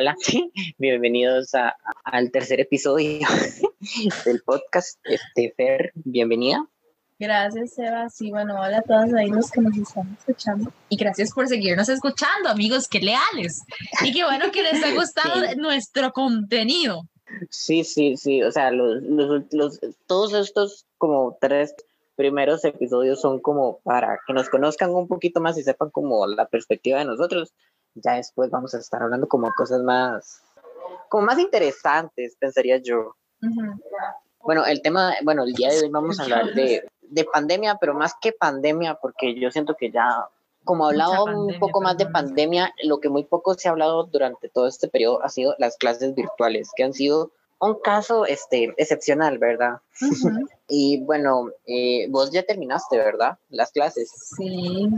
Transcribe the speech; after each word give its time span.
Hola, 0.00 0.16
bienvenidos 0.78 1.54
a, 1.54 1.76
al 2.04 2.30
tercer 2.30 2.58
episodio 2.58 3.18
del 4.24 4.40
podcast. 4.40 4.98
Este, 5.04 5.52
Fer, 5.54 5.92
bienvenida. 5.94 6.66
Gracias, 7.18 7.78
Eva. 7.78 8.08
Sí, 8.08 8.30
bueno, 8.30 8.58
hola 8.58 8.78
a 8.78 8.82
todos 8.82 9.12
ahí 9.12 9.28
los 9.28 9.50
que 9.50 9.60
nos 9.60 9.76
están 9.76 10.16
escuchando. 10.18 10.72
Y 10.88 10.96
gracias 10.96 11.34
por 11.34 11.48
seguirnos 11.48 11.90
escuchando, 11.90 12.48
amigos, 12.48 12.88
qué 12.88 13.00
leales. 13.00 13.60
Y 14.02 14.14
qué 14.14 14.24
bueno 14.24 14.50
que 14.50 14.62
les 14.62 14.82
ha 14.82 14.94
gustado 14.94 15.54
nuestro 15.58 16.12
contenido. 16.12 17.02
Sí, 17.50 17.84
sí, 17.84 18.16
sí. 18.16 18.42
O 18.42 18.50
sea, 18.50 18.70
los, 18.70 19.02
los, 19.02 19.42
los, 19.52 19.80
todos 20.06 20.32
estos 20.32 20.86
como 20.96 21.36
tres 21.38 21.74
primeros 22.16 22.64
episodios 22.64 23.20
son 23.20 23.38
como 23.40 23.80
para 23.80 24.18
que 24.26 24.32
nos 24.32 24.48
conozcan 24.48 24.94
un 24.94 25.08
poquito 25.08 25.42
más 25.42 25.58
y 25.58 25.62
sepan 25.62 25.90
como 25.90 26.26
la 26.26 26.46
perspectiva 26.46 27.00
de 27.00 27.04
nosotros. 27.04 27.52
Ya 27.94 28.14
después 28.14 28.50
vamos 28.50 28.74
a 28.74 28.78
estar 28.78 29.02
hablando 29.02 29.28
como 29.28 29.52
cosas 29.52 29.82
más, 29.82 30.42
como 31.08 31.26
más 31.26 31.38
interesantes, 31.38 32.36
pensaría 32.38 32.78
yo. 32.78 33.16
Bueno, 34.42 34.64
el 34.64 34.80
tema, 34.82 35.14
bueno, 35.22 35.44
el 35.44 35.52
día 35.52 35.70
de 35.70 35.80
hoy 35.80 35.88
vamos 35.90 36.18
a 36.18 36.22
hablar 36.24 36.54
de, 36.54 36.88
de 37.02 37.24
pandemia, 37.24 37.76
pero 37.80 37.94
más 37.94 38.14
que 38.20 38.32
pandemia, 38.32 38.94
porque 38.94 39.38
yo 39.38 39.50
siento 39.50 39.74
que 39.74 39.90
ya, 39.90 40.26
como 40.64 40.86
hablado 40.86 41.24
un 41.24 41.58
poco 41.58 41.80
más 41.80 41.98
de 41.98 42.06
pandemia, 42.06 42.72
lo 42.84 43.00
que 43.00 43.08
muy 43.08 43.24
poco 43.24 43.54
se 43.54 43.68
ha 43.68 43.72
hablado 43.72 44.04
durante 44.04 44.48
todo 44.48 44.66
este 44.66 44.88
periodo 44.88 45.22
ha 45.22 45.28
sido 45.28 45.54
las 45.58 45.76
clases 45.76 46.14
virtuales, 46.14 46.70
que 46.74 46.84
han 46.84 46.94
sido 46.94 47.32
un 47.60 47.78
caso 47.80 48.24
este, 48.24 48.72
excepcional, 48.78 49.38
¿verdad? 49.38 49.80
y 50.68 51.02
bueno, 51.02 51.50
eh, 51.66 52.06
vos 52.08 52.30
ya 52.30 52.42
terminaste, 52.42 52.96
¿verdad? 52.96 53.38
Las 53.50 53.70
clases. 53.72 54.10
Sí. 54.36 54.88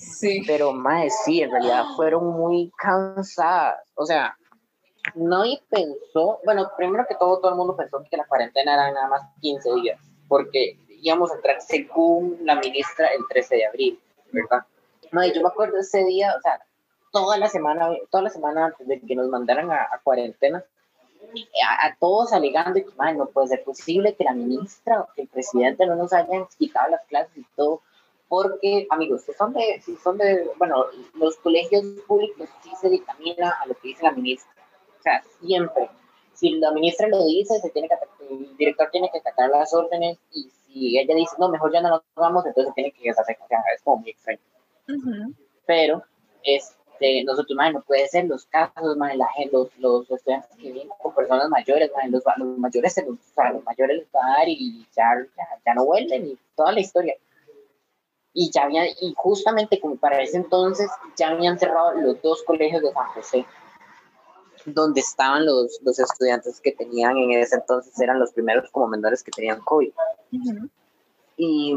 Sí. 0.00 0.42
Pero, 0.46 0.72
más 0.72 1.24
sí, 1.24 1.42
en 1.42 1.50
realidad 1.50 1.84
fueron 1.94 2.26
muy 2.26 2.72
cansadas. 2.78 3.80
O 3.94 4.06
sea, 4.06 4.36
nadie 5.14 5.60
pensó, 5.68 6.40
bueno, 6.44 6.70
primero 6.76 7.04
que 7.08 7.14
todo, 7.14 7.38
todo 7.38 7.50
el 7.50 7.56
mundo 7.56 7.76
pensó 7.76 8.02
que 8.10 8.16
la 8.16 8.26
cuarentena 8.26 8.74
era 8.74 8.90
nada 8.92 9.08
más 9.08 9.22
15 9.40 9.74
días, 9.74 10.00
porque 10.26 10.78
íbamos 11.02 11.30
a 11.30 11.36
entrar 11.36 11.60
según 11.60 12.38
la 12.44 12.56
ministra 12.56 13.08
el 13.08 13.26
13 13.28 13.56
de 13.56 13.66
abril, 13.66 14.00
¿verdad? 14.32 14.64
No, 15.12 15.26
yo 15.26 15.42
me 15.42 15.48
acuerdo 15.48 15.78
ese 15.78 16.04
día, 16.04 16.34
o 16.36 16.40
sea, 16.40 16.60
toda 17.10 17.36
la 17.36 17.48
semana, 17.48 17.90
toda 18.10 18.24
la 18.24 18.30
semana 18.30 18.66
antes 18.66 18.86
de 18.86 19.00
que 19.00 19.16
nos 19.16 19.28
mandaran 19.28 19.70
a, 19.70 19.88
cuarentena, 20.02 20.64
a, 21.82 21.96
todos 21.98 22.32
alegando 22.32 22.74
que, 22.74 23.12
no 23.14 23.26
puede 23.26 23.48
ser 23.48 23.64
posible 23.64 24.14
que 24.14 24.24
la 24.24 24.32
ministra 24.32 25.00
o 25.00 25.08
que 25.14 25.22
el 25.22 25.28
presidente 25.28 25.86
no 25.86 25.96
nos 25.96 26.12
hayan 26.12 26.46
quitado 26.58 26.90
las 26.90 27.04
clases 27.06 27.36
y 27.36 27.46
todo, 27.56 27.82
porque, 28.30 28.86
amigos, 28.90 29.22
si 29.22 29.32
son 29.32 29.52
de, 29.52 29.82
si 29.84 29.96
son 29.96 30.16
de, 30.16 30.48
bueno, 30.56 30.86
los 31.14 31.36
colegios 31.38 31.84
públicos 32.06 32.48
sí 32.62 32.70
se 32.80 32.88
dictamina 32.88 33.56
a 33.60 33.66
lo 33.66 33.74
que 33.74 33.88
dice 33.88 34.04
la 34.04 34.12
ministra, 34.12 34.52
o 35.00 35.02
sea, 35.02 35.20
siempre. 35.40 35.90
Si 36.34 36.52
la 36.52 36.70
ministra 36.70 37.08
lo 37.08 37.26
dice, 37.26 37.58
se 37.58 37.70
tiene 37.70 37.88
que, 37.88 37.96
el 38.32 38.56
director 38.56 38.88
tiene 38.92 39.10
que 39.12 39.20
sacar 39.20 39.50
las 39.50 39.74
órdenes 39.74 40.16
y 40.32 40.48
si 40.64 40.96
ella 40.96 41.12
dice, 41.16 41.34
no, 41.40 41.48
mejor 41.48 41.72
ya 41.72 41.80
no 41.80 41.88
nos 41.88 42.02
vamos, 42.14 42.46
entonces 42.46 42.72
tiene 42.74 42.92
que 42.92 43.10
hacer, 43.10 43.36
o 43.42 43.48
sea, 43.48 43.58
es 43.74 43.82
como 43.82 43.96
muy 43.96 44.10
extraño. 44.10 44.38
Pero, 45.66 46.04
este, 46.44 47.24
nosotros, 47.24 47.56
más 47.56 47.72
no 47.72 47.82
puede 47.82 48.06
ser 48.06 48.26
los 48.26 48.46
casos, 48.46 48.96
más 48.96 49.16
la 49.16 49.26
gente, 49.32 49.56
los, 49.56 49.76
los 49.78 50.08
estudiantes 50.08 50.56
que 50.56 50.70
vienen 50.70 50.92
con 51.02 51.12
personas 51.16 51.48
mayores, 51.48 51.90
los, 52.08 52.22
los, 52.36 52.58
mayores 52.58 52.92
se 52.92 53.04
los, 53.04 53.14
o 53.14 53.34
sea, 53.34 53.52
los 53.52 53.64
mayores 53.64 53.98
les 53.98 54.06
va 54.14 54.20
a 54.24 54.38
dar 54.38 54.48
y 54.48 54.86
ya, 54.94 55.16
ya, 55.36 55.44
ya 55.66 55.74
no 55.74 55.84
vuelven 55.84 56.28
y 56.28 56.38
toda 56.54 56.70
la 56.70 56.78
historia 56.78 57.16
y 58.32 58.50
ya 58.52 58.62
habían, 58.62 58.86
y 59.00 59.12
justamente 59.16 59.80
como 59.80 59.96
para 59.96 60.22
ese 60.22 60.36
entonces 60.36 60.90
ya 61.16 61.30
habían 61.30 61.58
cerrado 61.58 61.92
los 61.94 62.22
dos 62.22 62.42
colegios 62.44 62.82
de 62.82 62.92
San 62.92 63.06
José 63.06 63.46
donde 64.66 65.00
estaban 65.00 65.46
los, 65.46 65.80
los 65.82 65.98
estudiantes 65.98 66.60
que 66.60 66.72
tenían 66.72 67.16
en 67.16 67.32
ese 67.32 67.56
entonces, 67.56 67.98
eran 68.00 68.18
los 68.18 68.32
primeros 68.32 68.70
como 68.70 68.88
menores 68.88 69.22
que 69.22 69.30
tenían 69.30 69.60
COVID. 69.60 69.92
Y 71.36 71.74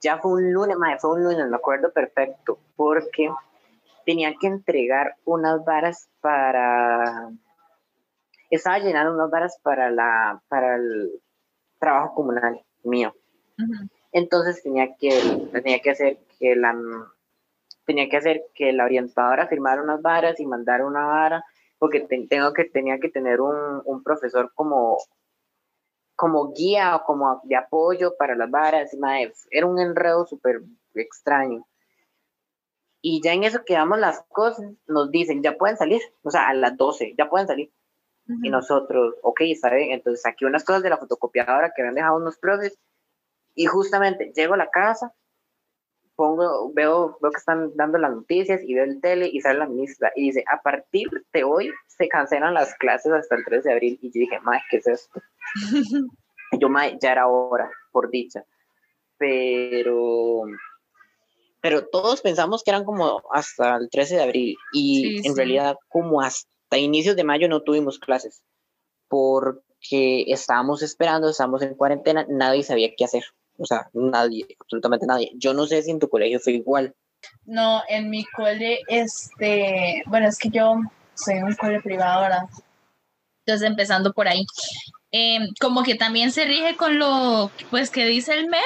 ya 0.00 0.18
fue 0.18 0.32
un 0.32 0.52
lunes, 0.52 0.76
fue 1.00 1.12
un 1.12 1.24
lunes, 1.24 1.48
me 1.48 1.56
acuerdo 1.56 1.92
perfecto, 1.92 2.58
porque 2.76 3.30
tenía 4.04 4.34
que 4.40 4.48
entregar 4.48 5.16
unas 5.24 5.64
varas 5.64 6.08
para... 6.20 7.30
Estaba 8.50 8.78
llenando 8.78 9.14
unas 9.14 9.30
varas 9.30 9.58
para, 9.62 9.90
la, 9.90 10.42
para 10.48 10.76
el 10.76 11.20
trabajo 11.78 12.14
comunal 12.14 12.60
mío. 12.82 13.14
Entonces 14.14 14.62
tenía 14.62 14.94
que, 14.96 15.10
tenía 15.52 15.80
que 15.80 15.90
hacer 15.90 16.18
que 16.38 16.54
la 16.54 16.72
tenía 17.84 18.08
que 18.08 18.16
hacer 18.16 18.44
que 18.54 18.72
la 18.72 18.84
orientadora 18.84 19.48
firmara 19.48 19.82
unas 19.82 20.00
varas 20.00 20.38
y 20.38 20.46
mandara 20.46 20.86
una 20.86 21.04
vara 21.04 21.44
porque 21.80 22.00
tengo 22.30 22.52
que, 22.52 22.64
tenía 22.64 23.00
que 23.00 23.08
tener 23.08 23.40
un, 23.40 23.82
un, 23.84 24.02
profesor 24.04 24.52
como, 24.54 24.98
como 26.14 26.52
guía 26.52 26.94
o 26.94 27.04
como 27.04 27.40
de 27.42 27.56
apoyo 27.56 28.16
para 28.16 28.36
las 28.36 28.50
varas. 28.50 28.96
era 29.50 29.66
un 29.66 29.80
enredo 29.80 30.24
súper 30.24 30.62
extraño. 30.94 31.66
Y 33.02 33.20
ya 33.20 33.34
en 33.34 33.42
eso 33.42 33.64
quedamos 33.66 33.98
las 33.98 34.22
cosas, 34.28 34.64
nos 34.86 35.10
dicen, 35.10 35.42
ya 35.42 35.58
pueden 35.58 35.76
salir, 35.76 36.00
o 36.22 36.30
sea, 36.30 36.48
a 36.48 36.54
las 36.54 36.76
12, 36.76 37.14
ya 37.18 37.28
pueden 37.28 37.48
salir. 37.48 37.70
Y 38.42 38.48
nosotros, 38.48 39.16
ok, 39.22 39.40
está 39.42 39.74
bien, 39.74 39.90
entonces 39.90 40.24
aquí 40.24 40.46
unas 40.46 40.64
cosas 40.64 40.82
de 40.82 40.88
la 40.88 40.96
fotocopiadora 40.96 41.72
que 41.74 41.82
habían 41.82 41.96
dejado 41.96 42.16
unos 42.16 42.38
profes, 42.38 42.78
y 43.54 43.66
justamente 43.66 44.32
llego 44.34 44.54
a 44.54 44.58
la 44.58 44.70
casa 44.70 45.14
pongo, 46.16 46.72
veo, 46.72 47.18
veo 47.20 47.30
que 47.30 47.38
están 47.38 47.74
dando 47.76 47.98
las 47.98 48.12
noticias 48.12 48.60
y 48.62 48.74
veo 48.74 48.84
el 48.84 49.00
tele 49.00 49.28
y 49.32 49.40
sale 49.40 49.58
la 49.58 49.66
ministra 49.66 50.12
y 50.14 50.26
dice, 50.26 50.44
a 50.50 50.62
partir 50.62 51.08
de 51.32 51.44
hoy 51.44 51.70
se 51.86 52.08
cancelan 52.08 52.54
las 52.54 52.74
clases 52.76 53.12
hasta 53.12 53.36
el 53.36 53.44
3 53.44 53.64
de 53.64 53.72
abril. 53.72 53.98
Y 54.00 54.08
yo 54.08 54.20
dije, 54.20 54.40
mae, 54.40 54.60
¿qué 54.70 54.78
es 54.78 54.86
esto? 54.86 55.20
yo, 56.60 56.68
mae, 56.68 56.98
ya 57.00 57.12
era 57.12 57.26
hora, 57.26 57.70
por 57.92 58.10
dicha. 58.10 58.44
Pero, 59.16 60.42
pero 61.60 61.86
todos 61.86 62.20
pensamos 62.20 62.62
que 62.62 62.70
eran 62.70 62.84
como 62.84 63.22
hasta 63.30 63.76
el 63.76 63.88
13 63.90 64.16
de 64.16 64.22
abril 64.22 64.56
y 64.72 65.26
en 65.26 65.36
realidad 65.36 65.76
como 65.88 66.20
hasta 66.20 66.76
inicios 66.76 67.16
de 67.16 67.24
mayo 67.24 67.48
no 67.48 67.62
tuvimos 67.62 67.98
clases 67.98 68.42
porque 69.08 70.24
estábamos 70.26 70.82
esperando, 70.82 71.28
estábamos 71.28 71.62
en 71.62 71.74
cuarentena, 71.74 72.26
nadie 72.28 72.64
sabía 72.64 72.90
qué 72.96 73.04
hacer. 73.04 73.24
O 73.58 73.66
sea, 73.66 73.88
nadie, 73.92 74.46
absolutamente 74.60 75.06
nadie. 75.06 75.32
Yo 75.36 75.54
no 75.54 75.66
sé 75.66 75.82
si 75.82 75.90
en 75.90 76.00
tu 76.00 76.08
colegio 76.08 76.40
fue 76.40 76.54
igual. 76.54 76.94
No, 77.46 77.82
en 77.88 78.10
mi 78.10 78.24
cole, 78.24 78.80
este, 78.88 80.02
bueno, 80.06 80.28
es 80.28 80.38
que 80.38 80.50
yo 80.50 80.76
soy 81.14 81.36
un 81.36 81.54
cole 81.54 81.80
privado 81.80 82.20
ahora. 82.20 82.48
Entonces, 83.46 83.68
empezando 83.68 84.12
por 84.12 84.28
ahí. 84.28 84.44
Em, 85.10 85.48
como 85.60 85.84
que 85.84 85.94
también 85.94 86.32
se 86.32 86.44
rige 86.44 86.76
con 86.76 86.98
lo 86.98 87.50
pues 87.70 87.90
que 87.90 88.04
dice 88.04 88.34
el 88.34 88.48
MEP, 88.48 88.60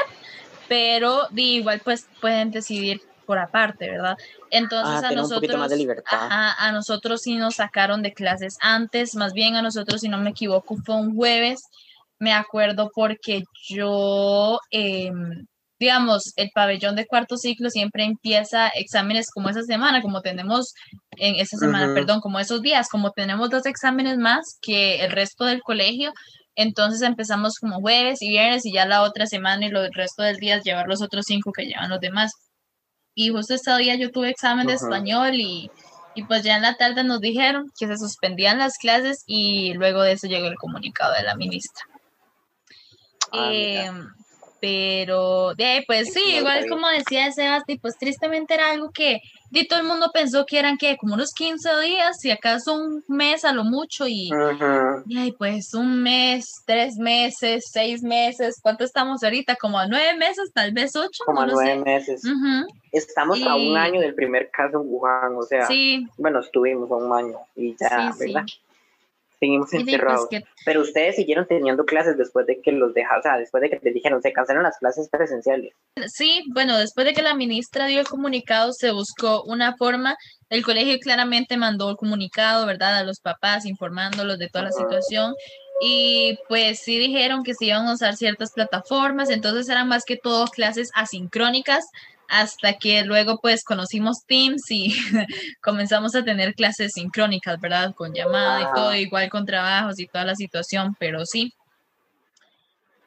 pero 0.67 1.29
igual 1.37 1.83
pues 1.85 2.09
pueden 2.23 2.51
decidir 2.51 3.03
por 3.27 3.39
aparte, 3.39 3.91
¿verdad? 3.91 4.17
Entonces 4.51 5.05
ah, 5.05 5.09
a 5.09 5.13
nosotros 5.13 5.59
más 5.59 5.69
de 5.69 5.77
libertad. 5.77 6.29
a 6.31 6.73
nosotros 6.73 7.21
sí 7.21 7.37
nos 7.37 7.57
sacaron 7.57 8.03
de 8.03 8.15
clases 8.15 8.57
antes, 8.63 9.15
más 9.15 9.35
bien 9.35 9.57
a 9.57 9.63
nosotros 9.63 10.01
si 10.01 10.09
no 10.09 10.17
me 10.17 10.31
equivoco 10.31 10.77
fue 10.77 10.95
un 10.95 11.15
jueves 11.15 11.69
me 12.19 12.33
acuerdo 12.33 12.91
porque 12.95 13.43
yo, 13.69 14.59
em, 14.71 15.47
digamos, 15.79 16.33
el 16.37 16.51
pabellón 16.55 16.97
de 16.97 17.07
cuarto 17.07 17.37
ciclo 17.37 17.71
siempre 17.71 18.05
empieza 18.05 18.69
exámenes 18.69 19.31
como 19.31 19.49
esa 19.49 19.63
semana, 19.63 20.03
como 20.03 20.21
tenemos 20.23 20.75
en 21.13 21.37
esa 21.37 21.57
semana, 21.57 21.95
perdón, 21.95 22.21
como 22.21 22.41
esos 22.41 22.63
días, 22.63 22.89
como 22.89 23.13
tenemos 23.13 23.51
dos 23.51 23.67
exámenes 23.67 24.19
más 24.19 24.59
que 24.61 25.05
el 25.05 25.13
resto 25.13 25.45
del 25.45 25.63
colegio, 25.63 26.13
entonces 26.57 27.03
empezamos 27.03 27.59
como 27.61 27.81
jueves 27.81 28.21
y 28.21 28.31
viernes 28.31 28.67
y 28.67 28.73
ya 28.73 28.85
la 28.85 29.03
otra 29.03 29.27
semana 29.27 29.65
y 29.65 29.69
el 29.69 29.95
resto 29.95 30.25
del 30.25 30.39
día 30.39 30.61
llevar 30.61 30.89
los 30.89 31.01
otros 31.03 31.25
cinco 31.27 31.53
que 31.53 31.67
llevan 31.67 31.91
los 31.91 32.01
demás. 32.01 32.33
Y 33.15 33.29
justo 33.31 33.55
ese 33.55 33.77
día 33.79 33.95
yo 33.95 34.11
tuve 34.11 34.31
examen 34.31 34.67
de 34.67 34.75
español 34.75 35.35
y, 35.35 35.71
y 36.17 36.25
pues 36.25 36.43
ya 36.43 36.57
en 36.57 36.63
la 36.63 36.75
tarde 36.75 37.05
nos 37.05 37.21
dijeron 37.21 37.71
que 37.79 37.87
se 37.87 37.97
suspendían 37.97 38.59
las 38.59 38.77
clases 38.79 39.23
y 39.27 39.73
luego 39.75 40.03
de 40.03 40.13
eso 40.13 40.27
llegó 40.27 40.49
el 40.49 40.57
comunicado 40.57 41.15
de 41.15 41.23
la 41.23 41.37
ministra. 41.37 41.85
Ah, 43.33 43.51
em, 43.53 44.09
pero 44.61 45.55
de 45.55 45.65
ahí, 45.65 45.85
pues 45.87 46.13
sí, 46.13 46.37
igual 46.37 46.67
como 46.69 46.89
decía 46.89 47.31
Sebastián, 47.31 47.79
pues 47.81 47.97
tristemente 47.97 48.55
era 48.55 48.71
algo 48.71 48.91
que 48.91 49.21
todo 49.69 49.81
el 49.81 49.87
mundo 49.87 50.11
pensó 50.13 50.45
que 50.47 50.59
eran 50.59 50.77
que 50.77 50.97
como 50.97 51.15
unos 51.15 51.33
15 51.33 51.81
días, 51.81 52.17
si 52.21 52.31
acaso 52.31 52.75
un 52.75 53.05
mes 53.09 53.45
a 53.45 53.53
lo 53.53 53.65
mucho, 53.65 54.07
y, 54.07 54.31
y 55.07 55.33
pues 55.33 55.75
un 55.75 56.03
mes, 56.03 56.63
tres 56.67 56.97
meses, 56.99 57.65
seis 57.73 58.03
meses, 58.03 58.59
¿cuánto 58.61 58.85
estamos 58.85 59.23
ahorita? 59.23 59.57
Como 59.57 59.79
a 59.79 59.87
nueve 59.87 60.17
meses, 60.17 60.51
tal 60.53 60.73
vez 60.73 60.97
ocho. 60.97 61.25
Como 61.25 61.41
a 61.41 61.47
nueve 61.47 61.77
meses. 61.85 62.23
Estamos 62.93 63.41
a 63.43 63.55
un 63.55 63.77
año 63.77 64.01
del 64.01 64.15
primer 64.15 64.51
caso 64.51 64.81
en 64.81 64.89
Wuhan, 64.89 65.37
o 65.37 65.43
sea, 65.43 65.69
bueno, 66.17 66.41
estuvimos 66.41 66.91
a 66.91 66.95
un 66.95 67.13
año 67.13 67.39
y 67.55 67.77
ya, 67.79 68.13
¿verdad? 68.19 68.45
Seguimos 69.41 69.69
pues, 69.71 69.83
encerrados. 69.83 70.29
que- 70.29 70.43
Pero 70.65 70.81
ustedes 70.81 71.17
siguieron 71.17 71.47
teniendo 71.47 71.85
clases 71.85 72.17
después 72.19 72.47
de 72.47 72.61
que 72.61 72.73
los 72.73 72.93
dejaron, 72.95 73.21
o 73.21 73.23
sea, 73.23 73.39
después 73.39 73.61
de 73.63 73.71
que 73.71 73.79
les 73.83 73.95
dijeron, 73.95 74.21
se 74.21 74.33
cancelan 74.33 74.65
las 74.65 74.79
clases 74.79 75.09
presenciales. 75.09 75.73
Sí, 76.09 76.43
bueno, 76.53 76.77
después 76.77 77.07
de 77.07 77.13
que 77.15 77.23
la 77.23 77.35
ministra 77.35 77.87
dio 77.87 78.01
el 78.01 78.07
comunicado, 78.09 78.73
se 78.73 78.91
buscó 78.91 79.43
una 79.45 79.77
forma. 79.77 80.17
El 80.51 80.65
colegio 80.65 80.99
claramente 80.99 81.57
mandó 81.57 81.91
el 81.91 81.97
comunicado, 81.97 82.67
¿verdad? 82.67 82.97
A 82.97 83.05
los 83.05 83.21
papás, 83.21 83.65
informándolos 83.67 84.39
de 84.39 84.49
toda 84.49 84.65
la 84.65 84.73
situación. 84.73 85.35
Y 85.81 86.39
pues 86.49 86.81
sí 86.81 86.99
dijeron 86.99 87.45
que 87.45 87.55
se 87.55 87.67
iban 87.67 87.87
a 87.87 87.93
usar 87.95 88.17
ciertas 88.17 88.51
plataformas, 88.53 89.31
entonces 89.31 89.69
eran 89.69 89.87
más 89.87 90.05
que 90.05 90.17
todo 90.17 90.47
clases 90.47 90.91
asincrónicas, 90.95 91.85
hasta 92.29 92.75
que 92.75 93.03
luego 93.05 93.39
pues 93.41 93.65
conocimos 93.65 94.25
Teams 94.27 94.71
y 94.71 94.93
comenzamos 95.63 96.15
a 96.15 96.25
tener 96.25 96.55
clases 96.55 96.93
sincrónicas, 96.93 97.61
¿verdad? 97.61 97.95
Con 97.95 98.13
llamada 98.13 98.63
y 98.63 98.75
todo, 98.75 98.95
igual 98.95 99.31
con 99.31 99.47
trabajos 99.47 99.99
y 99.99 100.07
toda 100.07 100.25
la 100.25 100.35
situación, 100.35 100.95
pero 100.99 101.25
sí. 101.25 101.53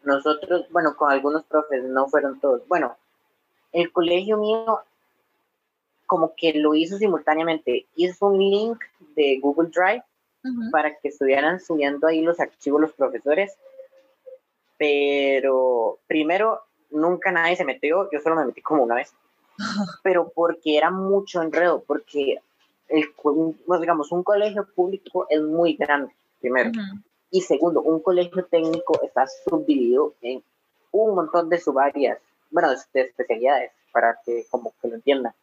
Nosotros, 0.04 0.66
bueno, 0.72 0.96
con 0.96 1.12
algunos 1.12 1.44
profes, 1.44 1.84
no 1.84 2.08
fueron 2.08 2.40
todos. 2.40 2.68
Bueno, 2.68 2.98
el 3.72 3.92
colegio 3.92 4.38
mío 4.38 4.84
como 6.12 6.34
que 6.36 6.54
lo 6.56 6.76
hizo 6.76 6.98
simultáneamente. 6.98 7.86
Hizo 7.96 8.26
un 8.26 8.38
link 8.38 8.84
de 9.16 9.40
Google 9.40 9.70
Drive 9.70 10.04
para 10.70 10.94
que 10.98 11.08
estuvieran 11.08 11.62
subiendo 11.62 12.06
ahí 12.06 12.22
los 12.22 12.38
archivos 12.42 12.82
los 12.82 12.92
profesores. 12.92 13.56
Pero 14.78 16.00
primero, 16.08 16.64
nunca 16.92 17.32
nadie 17.32 17.56
se 17.56 17.66
metió, 17.66 18.10
yo 18.12 18.20
solo 18.20 18.36
me 18.36 18.46
metí 18.46 18.62
como 18.62 18.84
una 18.84 18.96
vez. 18.96 19.14
Pero 20.04 20.32
porque 20.34 20.78
era 20.78 20.92
mucho 20.92 21.42
enredo, 21.42 21.84
porque 21.86 22.40
el, 22.88 23.06
digamos, 23.80 24.12
un 24.12 24.24
colegio 24.24 24.68
público 24.76 25.26
es 25.30 25.42
muy 25.42 25.76
grande, 25.76 26.14
primero. 26.40 26.72
Y 27.30 27.42
segundo, 27.42 27.82
un 27.82 28.02
colegio 28.02 28.46
técnico 28.46 29.00
está 29.04 29.26
subdividido 29.28 30.14
en 30.22 30.44
un 30.92 31.16
montón 31.16 31.50
de 31.50 31.60
subáreas, 31.60 32.20
bueno, 32.50 32.70
de, 32.72 32.78
de 32.94 33.02
especialidades, 33.02 33.72
para 33.94 34.20
que 34.26 34.46
como 34.50 34.74
que 34.82 34.90
lo 34.90 34.96
entiendan. 34.96 35.34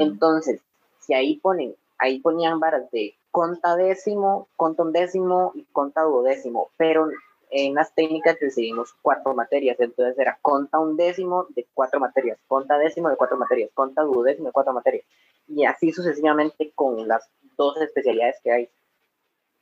Entonces, 0.00 0.60
si 0.98 1.14
ahí 1.14 1.36
ponen, 1.36 1.74
ahí 1.98 2.18
ponían 2.18 2.58
varas 2.58 2.90
de 2.90 3.14
conta 3.30 3.76
décimo, 3.76 4.48
conta 4.56 4.82
undécimo 4.82 5.52
y 5.54 5.62
conta 5.72 6.02
duodécimo, 6.02 6.70
pero 6.76 7.08
en 7.50 7.74
las 7.74 7.94
técnicas 7.94 8.38
recibimos 8.40 8.94
cuatro 9.02 9.34
materias, 9.34 9.78
entonces 9.80 10.18
era 10.18 10.38
conta 10.42 10.78
undécimo 10.78 11.46
de 11.50 11.66
cuatro 11.74 12.00
materias, 12.00 12.38
conta 12.46 12.78
décimo 12.78 13.08
de 13.08 13.16
cuatro 13.16 13.36
materias, 13.36 13.70
conta 13.74 14.02
duodécimo 14.02 14.48
de 14.48 14.52
cuatro 14.52 14.72
materias, 14.72 15.04
y 15.46 15.64
así 15.64 15.92
sucesivamente 15.92 16.72
con 16.74 17.08
las 17.08 17.28
dos 17.56 17.80
especialidades 17.80 18.36
que 18.42 18.52
hay. 18.52 18.68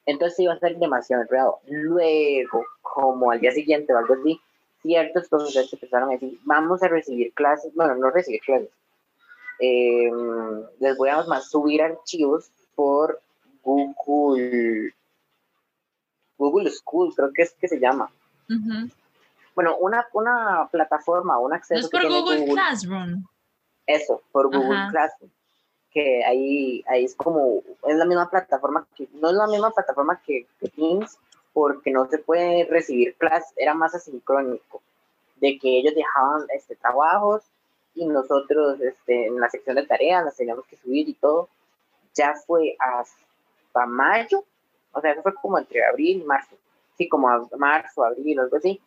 Entonces 0.04 0.38
iba 0.40 0.52
a 0.52 0.58
ser 0.58 0.76
demasiado 0.78 1.22
enredado. 1.22 1.58
Luego, 1.66 2.64
como 2.80 3.30
al 3.30 3.40
día 3.40 3.50
siguiente 3.50 3.92
o 3.92 3.98
algo 3.98 4.14
así, 4.14 4.40
ciertos 4.82 5.28
profesores 5.28 5.72
empezaron 5.72 6.10
a 6.10 6.12
decir, 6.12 6.38
vamos 6.44 6.82
a 6.82 6.88
recibir 6.88 7.32
clases, 7.34 7.74
bueno, 7.74 7.96
no 7.96 8.10
recibir 8.10 8.40
clases, 8.40 8.70
eh, 9.58 10.10
les 10.80 10.96
voy 10.96 11.08
a 11.08 11.22
más 11.24 11.50
subir 11.50 11.82
archivos 11.82 12.50
por 12.74 13.20
Google, 13.62 14.92
Google 16.38 16.70
School, 16.70 17.14
creo 17.14 17.32
que 17.32 17.42
es 17.42 17.52
que 17.54 17.68
se 17.68 17.78
llama. 17.78 18.10
Ujú. 18.48 18.90
Bueno, 19.54 19.76
una, 19.78 20.06
una 20.12 20.68
plataforma, 20.70 21.38
un 21.38 21.50
No 21.50 21.56
acceso 21.56 21.80
es 21.80 21.88
que 21.88 21.98
por 21.98 22.00
tiene 22.06 22.20
Google 22.20 22.52
Classroom. 22.52 23.24
Eso, 23.86 24.22
por 24.32 24.46
Google 24.46 24.76
Ajá. 24.76 24.90
Classroom. 24.90 25.30
Que 25.90 26.24
ahí, 26.24 26.84
ahí 26.88 27.04
es 27.04 27.14
como, 27.14 27.62
es 27.86 27.96
la 27.96 28.04
misma 28.04 28.28
plataforma, 28.28 28.86
que, 28.94 29.08
no 29.14 29.30
es 29.30 29.34
la 29.34 29.46
misma 29.46 29.70
plataforma 29.70 30.20
que, 30.26 30.46
que 30.60 30.68
Teams, 30.68 31.18
porque 31.54 31.90
no 31.90 32.06
se 32.06 32.18
puede 32.18 32.66
recibir 32.66 33.14
clases, 33.14 33.50
era 33.56 33.72
más 33.72 33.94
asincrónico, 33.94 34.82
de 35.36 35.58
que 35.58 35.78
ellos 35.78 35.94
dejaban 35.94 36.44
este, 36.54 36.76
trabajos 36.76 37.44
y 37.94 38.04
nosotros 38.04 38.78
este, 38.82 39.26
en 39.26 39.40
la 39.40 39.48
sección 39.48 39.76
de 39.76 39.86
tareas 39.86 40.22
las 40.22 40.36
teníamos 40.36 40.66
que 40.66 40.76
subir 40.76 41.08
y 41.08 41.14
todo. 41.14 41.48
Ya 42.14 42.34
fue 42.46 42.76
hasta 42.78 43.86
mayo, 43.86 44.44
o 44.96 45.00
sea, 45.00 45.12
eso 45.12 45.22
fue 45.22 45.34
como 45.34 45.58
entre 45.58 45.84
abril 45.84 46.22
y 46.22 46.24
marzo, 46.24 46.56
sí, 46.96 47.08
como 47.08 47.28
a 47.28 47.46
marzo, 47.58 48.02
abril, 48.02 48.40
algo 48.40 48.56
así. 48.56 48.80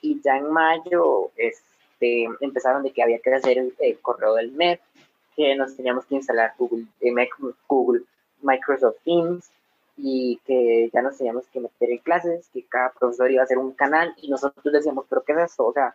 Y 0.00 0.20
ya 0.22 0.38
en 0.38 0.50
mayo 0.50 1.30
este, 1.36 2.28
empezaron 2.40 2.82
de 2.82 2.92
que 2.92 3.02
había 3.02 3.18
que 3.18 3.34
hacer 3.34 3.58
el, 3.58 3.74
el 3.78 4.00
correo 4.00 4.34
del 4.34 4.52
MEP, 4.52 4.80
que 5.36 5.54
nos 5.54 5.76
teníamos 5.76 6.06
que 6.06 6.14
instalar 6.14 6.54
Google, 6.58 6.86
eh, 7.00 7.28
Google, 7.68 8.02
Microsoft 8.40 8.96
Teams 9.04 9.50
y 9.96 10.40
que 10.46 10.90
ya 10.92 11.02
nos 11.02 11.18
teníamos 11.18 11.46
que 11.48 11.60
meter 11.60 11.90
en 11.90 11.98
clases, 11.98 12.48
que 12.54 12.64
cada 12.64 12.90
profesor 12.92 13.30
iba 13.30 13.42
a 13.42 13.44
hacer 13.44 13.58
un 13.58 13.72
canal 13.72 14.14
y 14.16 14.30
nosotros 14.30 14.72
decíamos, 14.72 15.04
pero 15.10 15.22
¿qué 15.22 15.32
es 15.32 15.52
eso? 15.52 15.66
O 15.66 15.72
sea, 15.74 15.94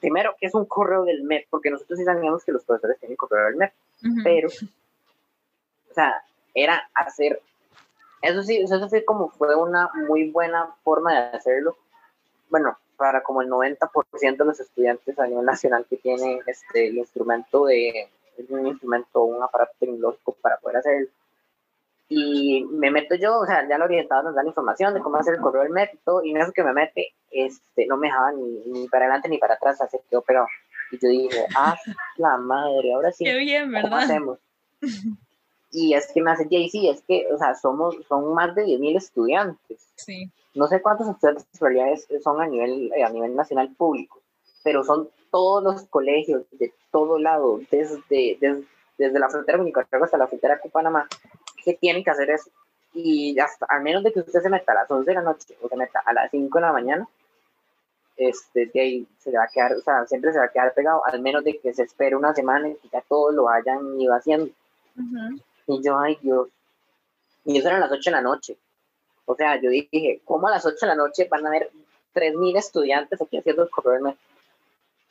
primero, 0.00 0.34
¿qué 0.38 0.46
es 0.46 0.54
un 0.54 0.66
correo 0.66 1.04
del 1.04 1.22
MEP? 1.22 1.46
Porque 1.48 1.70
nosotros 1.70 1.98
sí 1.98 2.04
sabíamos 2.04 2.44
que 2.44 2.52
los 2.52 2.64
profesores 2.64 2.98
tienen 2.98 3.16
correo 3.16 3.46
del 3.46 3.56
MEP, 3.56 3.72
Ujú. 4.04 4.14
pero, 4.22 4.48
o 4.48 5.94
sea, 5.94 6.22
era 6.54 6.88
hacer, 6.94 7.40
eso 8.26 8.42
sí, 8.42 8.58
eso 8.58 8.88
sí 8.88 9.04
como 9.04 9.30
fue 9.30 9.54
una 9.56 9.90
muy 10.08 10.30
buena 10.30 10.74
forma 10.82 11.12
de 11.12 11.36
hacerlo, 11.36 11.76
bueno, 12.50 12.76
para 12.96 13.22
como 13.22 13.42
el 13.42 13.48
90% 13.48 14.36
de 14.36 14.44
los 14.44 14.60
estudiantes 14.60 15.18
a 15.18 15.26
nivel 15.26 15.44
nacional 15.44 15.86
que 15.88 15.96
tienen 15.96 16.40
este, 16.46 16.88
el 16.88 16.98
instrumento 16.98 17.66
de, 17.66 18.08
un 18.48 18.66
instrumento, 18.66 19.24
un 19.24 19.42
aparato 19.42 19.72
tecnológico 19.78 20.32
para 20.40 20.58
poder 20.58 20.78
hacerlo. 20.78 21.08
Y 22.08 22.64
me 22.70 22.90
meto 22.90 23.16
yo, 23.16 23.40
o 23.40 23.46
sea, 23.46 23.68
ya 23.68 23.78
lo 23.78 23.84
orientado 23.84 24.22
nos 24.22 24.34
da 24.34 24.42
la 24.42 24.48
información 24.48 24.94
de 24.94 25.00
cómo 25.00 25.16
hacer 25.16 25.34
el 25.34 25.40
correo 25.40 25.62
del 25.62 25.72
MEP 25.72 25.98
y 26.22 26.30
en 26.30 26.36
eso 26.36 26.52
que 26.52 26.62
me 26.62 26.72
mete, 26.72 27.14
este, 27.30 27.86
no 27.86 27.96
me 27.96 28.06
dejaba 28.06 28.32
ni, 28.32 28.62
ni 28.66 28.88
para 28.88 29.06
adelante 29.06 29.28
ni 29.28 29.38
para 29.38 29.54
atrás, 29.54 29.80
así 29.80 29.98
quedó 30.08 30.22
pegado. 30.22 30.46
Y 30.92 30.98
yo 30.98 31.08
dije, 31.08 31.46
ah, 31.56 31.76
la 32.16 32.36
madre, 32.36 32.94
ahora 32.94 33.10
sí. 33.10 33.24
Qué 33.24 33.36
bien, 33.38 33.64
¿Cómo 33.64 33.82
¿verdad? 33.82 33.98
hacemos? 33.98 34.38
Y 35.72 35.94
es 35.94 36.10
que 36.12 36.22
me 36.22 36.30
hace 36.30 36.44
JC, 36.44 36.90
es 36.90 37.02
que, 37.02 37.26
o 37.32 37.38
sea, 37.38 37.54
somos, 37.54 37.96
son 38.08 38.32
más 38.34 38.54
de 38.54 38.64
10.000 38.64 38.96
estudiantes. 38.96 39.88
Sí. 39.96 40.30
No 40.54 40.68
sé 40.68 40.80
cuántos 40.80 41.08
estudiantes 41.08 41.46
son 42.22 42.40
a 42.40 42.46
nivel, 42.46 42.92
eh, 42.94 43.04
a 43.04 43.10
nivel 43.10 43.34
nacional 43.34 43.74
público, 43.76 44.20
pero 44.64 44.84
son 44.84 45.10
todos 45.30 45.62
los 45.62 45.82
colegios 45.88 46.44
de 46.52 46.72
todo 46.90 47.18
lado, 47.18 47.60
desde, 47.70 48.38
desde, 48.40 48.64
desde 48.96 49.18
la 49.18 49.28
frontera 49.28 49.58
con 49.58 49.66
Nicaragua 49.66 50.06
hasta 50.06 50.16
la 50.16 50.28
frontera 50.28 50.58
con 50.58 50.70
Panamá, 50.70 51.06
que 51.62 51.74
tienen 51.74 52.02
que 52.02 52.10
hacer 52.10 52.30
eso. 52.30 52.50
Y 52.94 53.38
hasta, 53.38 53.66
al 53.68 53.82
menos 53.82 54.02
de 54.02 54.12
que 54.12 54.20
usted 54.20 54.40
se 54.40 54.48
meta 54.48 54.72
a 54.72 54.76
las 54.76 54.90
11 54.90 55.10
de 55.10 55.14
la 55.14 55.22
noche 55.22 55.54
o 55.60 55.68
se 55.68 55.76
meta 55.76 56.02
a 56.06 56.14
las 56.14 56.30
5 56.30 56.58
de 56.58 56.62
la 56.62 56.72
mañana, 56.72 57.08
este, 58.16 58.66
de 58.72 58.80
ahí 58.80 59.06
se 59.18 59.30
va 59.30 59.44
a 59.44 59.48
quedar, 59.48 59.74
o 59.74 59.82
sea, 59.82 60.06
siempre 60.06 60.32
se 60.32 60.38
va 60.38 60.46
a 60.46 60.50
quedar 60.50 60.72
pegado, 60.72 61.04
al 61.04 61.20
menos 61.20 61.44
de 61.44 61.58
que 61.58 61.74
se 61.74 61.82
espere 61.82 62.16
una 62.16 62.34
semana 62.34 62.68
y 62.68 62.76
que 62.76 62.88
ya 62.88 63.02
todos 63.06 63.34
lo 63.34 63.50
hayan 63.50 64.00
ido 64.00 64.14
haciendo. 64.14 64.50
Ujú. 64.96 65.38
Y 65.66 65.82
yo, 65.82 65.98
ay 65.98 66.18
Dios. 66.22 66.48
Y 67.44 67.58
eso 67.58 67.68
eran 67.68 67.80
las 67.80 67.92
8 67.92 68.10
de 68.10 68.16
la 68.16 68.22
noche. 68.22 68.56
O 69.24 69.34
sea, 69.34 69.60
yo 69.60 69.70
dije, 69.70 70.20
¿cómo 70.24 70.48
a 70.48 70.52
las 70.52 70.66
8 70.66 70.76
de 70.80 70.86
la 70.86 70.94
noche 70.94 71.28
van 71.30 71.44
a 71.44 71.48
haber 71.48 71.70
3.000 72.14 72.56
estudiantes 72.56 73.20
aquí 73.20 73.36
haciendo 73.36 73.64
el 73.64 73.70
correo? 73.70 74.16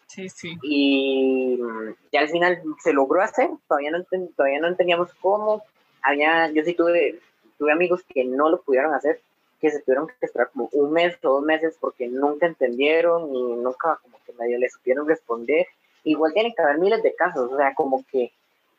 Sí, 0.08 0.30
sí. 0.30 0.58
Y 0.64 1.58
mm, 1.62 1.96
ya 2.12 2.22
al 2.22 2.30
final 2.30 2.62
se 2.82 2.94
logró 2.94 3.22
hacer, 3.22 3.50
todavía 3.68 3.92
no, 3.92 4.04
todavía 4.36 4.60
no 4.60 4.68
entendíamos 4.68 5.14
cómo. 5.16 5.64
Había, 6.02 6.50
yo 6.52 6.64
sí 6.64 6.74
tuve, 6.74 7.20
tuve 7.58 7.72
amigos 7.72 8.04
que 8.08 8.24
no 8.24 8.50
lo 8.50 8.62
pudieron 8.62 8.94
hacer, 8.94 9.20
que 9.60 9.72
se 9.72 9.82
tuvieron 9.82 10.08
que 10.08 10.26
esperar 10.26 10.50
como 10.52 10.70
un 10.72 10.92
mes 10.92 11.18
o 11.24 11.30
dos 11.36 11.44
meses 11.44 11.76
porque 11.80 12.08
nunca 12.08 12.46
entendieron 12.46 13.34
y 13.36 13.42
nunca 13.56 14.00
como 14.02 14.18
que 14.26 14.34
medio 14.34 14.58
les 14.58 14.74
supieron 14.74 15.08
responder. 15.08 15.68
Igual 16.04 16.34
tienen 16.34 16.54
que 16.56 16.62
haber 16.62 16.78
miles 16.78 17.02
de 17.02 17.16
casos, 17.16 17.52
o 17.52 17.58
sea, 17.58 17.74
como 17.74 18.06
que, 18.12 18.32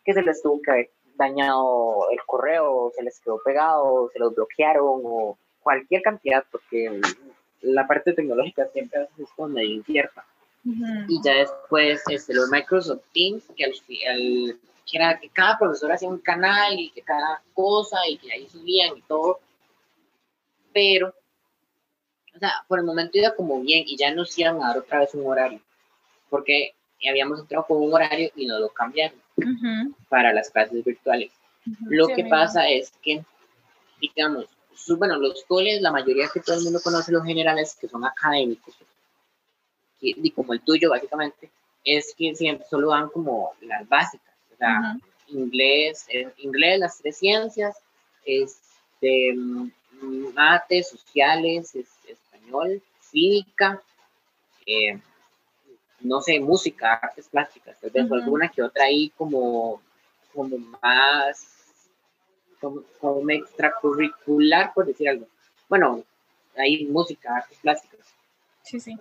que 0.05 0.15
se 0.15 0.23
les 0.23 0.41
tuvo 0.41 0.63
que 0.63 0.71
haber 0.71 0.91
dañado 1.17 2.11
el 2.11 2.19
correo, 2.27 2.93
se 2.95 3.03
les 3.03 3.19
quedó 3.21 3.41
pegado, 3.43 4.11
se 4.13 4.19
los 4.19 4.35
bloquearon 4.35 5.01
o 5.05 5.39
cualquier 5.63 6.03
cantidad, 6.03 6.45
porque 6.51 7.01
la 7.63 7.87
parte 7.87 8.13
tecnológica 8.13 8.67
siempre 8.73 9.09
es 9.19 9.29
como 9.35 9.49
medio 9.49 9.75
incierta. 9.75 10.25
Y 11.09 11.21
ya 11.23 11.35
después 11.35 12.03
este, 12.09 12.35
los 12.35 12.51
Microsoft 12.51 13.03
Teams, 13.13 13.45
que, 13.57 13.65
al, 13.65 13.73
al- 14.11 14.59
que 14.91 14.97
era 14.99 15.19
que 15.19 15.29
cada 15.31 15.59
profesor 15.59 15.93
hacía 15.93 16.09
un 16.09 16.19
canal 16.19 16.79
y 16.79 16.91
que 16.91 17.03
cada 17.03 17.43
cosa 17.55 17.99
y 18.09 18.19
que 18.19 18.33
ahí 18.33 18.49
subían 18.49 18.97
y 18.97 19.03
todo, 19.03 19.41
pero, 20.73 21.15
o 22.35 22.39
sea, 22.39 22.53
por 22.69 22.79
el 22.79 22.85
momento 22.85 23.17
iba 23.19 23.35
como 23.35 23.61
bien 23.61 23.85
y 23.87 23.97
ya 23.97 24.13
nos 24.15 24.37
iban 24.39 24.57
a 24.63 24.69
dar 24.69 24.79
otra 24.79 25.01
vez 25.01 25.15
un 25.15 25.27
horario, 25.27 25.61
porque 26.29 26.75
habíamos 27.09 27.41
entrado 27.41 27.67
con 27.67 27.83
un 27.83 27.95
horario 27.95 28.31
y 28.37 28.47
nos 28.47 28.61
lo 28.61 28.69
cambiaron 28.71 29.19
Ujú. 29.37 29.95
para 30.09 30.33
las 30.33 30.51
clases 30.51 30.85
virtuales. 30.85 31.31
Ujú. 31.67 31.85
Lo 31.91 32.07
Sí, 32.07 32.15
que 32.15 32.25
pasa 32.25 32.69
es 32.69 32.93
que, 33.03 33.25
digamos, 34.01 34.47
bueno, 34.99 35.17
los 35.17 35.45
coles, 35.45 35.81
la 35.81 35.91
mayoría 35.93 36.29
que 36.33 36.41
todo 36.41 36.57
el 36.57 36.65
mundo 36.65 36.81
conoce, 36.83 37.13
los 37.13 37.25
generales, 37.25 37.77
que 37.81 37.89
son 37.89 38.05
académicos, 38.05 38.75
que- 40.01 40.15
y 40.17 40.31
como 40.31 40.53
el 40.53 40.61
tuyo, 40.61 40.91
básicamente, 40.91 41.51
es 41.85 42.15
que 42.17 42.35
siempre 42.35 42.67
solo 42.69 42.91
dan 42.91 43.09
como 43.09 43.53
las 43.63 43.89
básicas, 43.89 44.35
o 44.53 44.57
sea, 44.57 44.97
Ujú. 45.29 45.39
inglés, 45.39 46.07
eh, 46.09 46.31
inglés, 46.39 46.79
las 46.79 46.99
tres 46.99 47.17
ciencias, 47.19 47.77
este, 48.25 49.33
mm, 49.35 49.71
mate, 50.35 50.83
sociales, 50.83 51.75
español, 51.75 52.83
física, 53.01 53.81
eh, 54.67 55.01
no 56.07 56.21
sé, 56.21 56.41
música, 56.41 56.95
artes 56.95 57.29
plásticas, 57.29 57.79
tal 57.81 57.91
vez 57.91 58.11
alguna 58.11 58.49
que 58.49 58.63
otra 58.63 58.85
ahí 58.85 59.11
como, 59.17 59.83
como 60.35 60.59
más, 60.83 61.47
como, 62.61 62.83
como, 63.01 63.31
extracurricular, 63.31 64.73
por 64.75 64.87
decir 64.87 65.09
algo. 65.09 65.27
Bueno, 65.69 66.05
hay 66.57 66.85
música, 66.87 67.37
artes 67.37 67.59
plásticas. 67.59 68.15
Sí, 68.63 68.81
sí. 68.81 68.97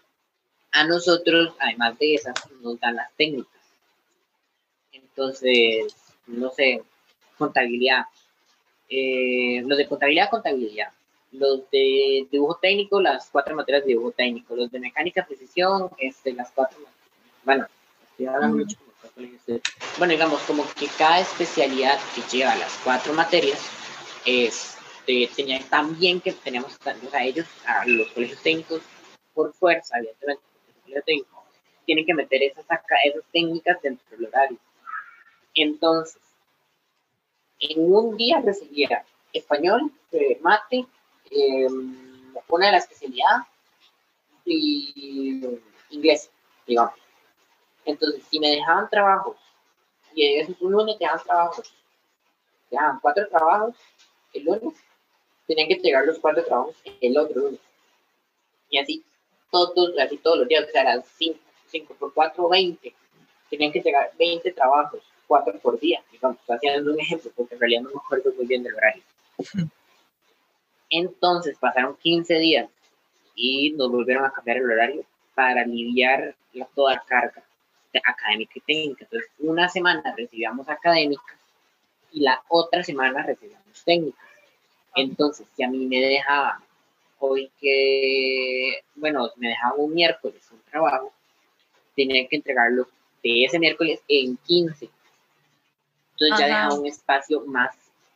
A 0.72 0.86
nosotros, 0.86 1.56
además 1.60 1.98
de 2.00 2.16
esas, 2.16 2.36
nos 2.62 2.80
dan 2.80 2.96
las 2.96 3.12
técnicas. 3.16 3.62
Entonces, 4.92 5.96
no 6.28 6.52
sé, 6.52 6.84
contabilidad. 7.38 8.06
Eh, 8.90 9.62
los 9.66 9.78
de 9.78 9.88
contabilidad, 9.88 10.30
contabilidad. 10.30 10.92
Los 11.32 11.70
de 11.72 12.28
dibujo 12.32 12.58
técnico, 12.62 13.02
las 13.02 13.30
cuatro 13.30 13.56
materias 13.56 13.84
de 13.84 13.90
dibujo 13.90 14.12
técnico. 14.12 14.56
Los 14.56 14.72
de 14.72 14.80
mecánica, 14.80 15.26
precisión, 15.26 15.90
este, 15.98 16.34
las 16.34 16.52
cuatro. 16.52 16.80
Bueno, 17.46 17.68
mucho 18.18 18.78
bueno, 19.98 20.12
digamos, 20.12 20.42
como 20.42 20.66
que 20.74 20.88
cada 20.98 21.20
especialidad 21.20 22.00
que 22.14 22.22
lleva 22.36 22.56
las 22.56 22.74
cuatro 22.84 23.14
materias, 23.14 23.60
este, 24.26 25.30
tenía 25.36 25.62
también 25.70 26.20
que 26.20 26.34
teníamos 26.34 26.78
sea, 26.82 27.24
ellos, 27.24 27.46
a 27.66 27.86
los 27.86 28.08
colegios 28.10 28.42
técnicos, 28.42 28.82
por 29.34 29.54
fuerza, 29.54 29.98
evidentemente, 29.98 30.44
tienen 31.86 32.06
que 32.06 32.14
meter 32.14 32.44
esas, 32.44 32.66
esas 32.66 33.24
técnicas 33.32 33.82
dentro 33.82 34.06
del 34.18 34.28
horario. 34.28 34.58
Entonces, 35.54 36.22
en 37.60 37.94
un 37.94 38.18
día 38.18 38.42
recibía 38.44 39.06
español, 39.32 39.92
eh, 40.12 40.40
mate, 40.42 40.86
em, 41.32 42.34
una 42.50 42.68
de 42.68 42.72
las 42.72 42.84
especialidades 42.84 43.48
y 44.46 45.42
inglés, 45.90 46.30
digamos. 46.68 47.05
Entonces, 47.86 48.24
si 48.30 48.40
me 48.40 48.50
dejaban 48.50 48.90
trabajos, 48.90 49.38
y 50.14 50.40
es 50.40 50.50
un 50.60 50.72
lunes 50.72 50.98
te 50.98 51.04
dejaban 51.04 51.24
trabajos, 51.24 51.74
te 52.70 52.76
dejaban 52.76 53.00
cuatro 53.00 53.28
trabajos 53.30 53.76
el 54.34 54.44
lunes, 54.44 54.74
tenían 55.48 55.68
que 55.68 55.76
entregar 55.76 56.06
los 56.06 56.20
cuatro 56.20 56.44
trabajos 56.44 56.76
el 57.00 57.18
otro 57.18 57.42
lunes. 57.42 57.60
Y 58.70 58.80
así, 58.80 59.04
todos, 59.52 59.98
así 60.00 60.18
todos 60.18 60.40
los 60.40 60.48
días, 60.48 60.66
o 60.68 60.72
sea, 60.72 60.82
eran 60.82 61.04
5, 61.04 61.40
5 61.68 61.96
por 62.00 62.14
4, 62.14 62.50
20. 62.50 62.94
Tenían 63.50 63.72
que 63.72 63.78
entregar 63.78 64.12
20 64.18 64.52
trabajos, 64.52 65.02
4 65.28 65.60
por 65.60 65.80
día, 65.80 66.04
digamos, 66.12 66.38
haciendo 66.50 66.92
un 66.92 67.00
ejemplo, 67.00 67.32
porque 67.36 67.54
en 67.54 67.62
realidad 67.62 67.82
no 67.84 67.90
me 67.90 68.02
acuerdo 68.04 68.34
muy 68.36 68.48
bien 68.48 68.64
del 68.64 68.76
horario. 68.76 69.04
Entonces 70.90 71.58
pasaron 71.60 71.96
15 71.98 72.36
días 72.36 72.70
y 73.36 73.72
nos 73.72 73.92
volvieron 73.92 74.26
a 74.26 74.32
cambiar 74.32 74.58
el 74.58 74.72
horario 74.72 75.06
para 75.36 75.62
aliviar 75.62 76.36
la, 76.54 76.66
toda 76.74 77.04
carga 77.08 77.45
académica 78.04 78.54
y 78.56 78.62
técnica. 78.62 79.06
Entonces, 79.06 79.32
una 79.40 79.70
semana 79.70 80.14
recibíamos 80.16 80.68
académica 80.70 81.38
y 82.12 82.22
la 82.22 82.42
otra 82.48 82.84
semana 82.84 83.24
recibíamos 83.24 83.84
técnica. 83.84 84.18
Entonces, 84.96 85.48
si 85.56 85.64
a 85.64 85.70
mí 85.70 85.86
me 85.86 86.00
dejaba 86.00 86.62
hoy 87.20 87.52
que, 87.60 88.82
bueno, 88.96 89.30
me 89.38 89.50
dejaba 89.50 89.76
un 89.76 89.94
miércoles 89.94 90.48
un 90.52 90.62
trabajo, 90.70 91.14
tenía 91.96 92.28
que 92.28 92.38
entregarlo 92.38 92.88
de 93.24 93.46
ese 93.46 93.60
miércoles 93.60 94.02
en 94.08 94.38
15. 94.38 94.90
Entonces 96.12 96.40
ya 96.40 96.46
dejaba 96.46 96.76
un 96.76 96.86
espacio 96.86 97.42
más 97.46 97.76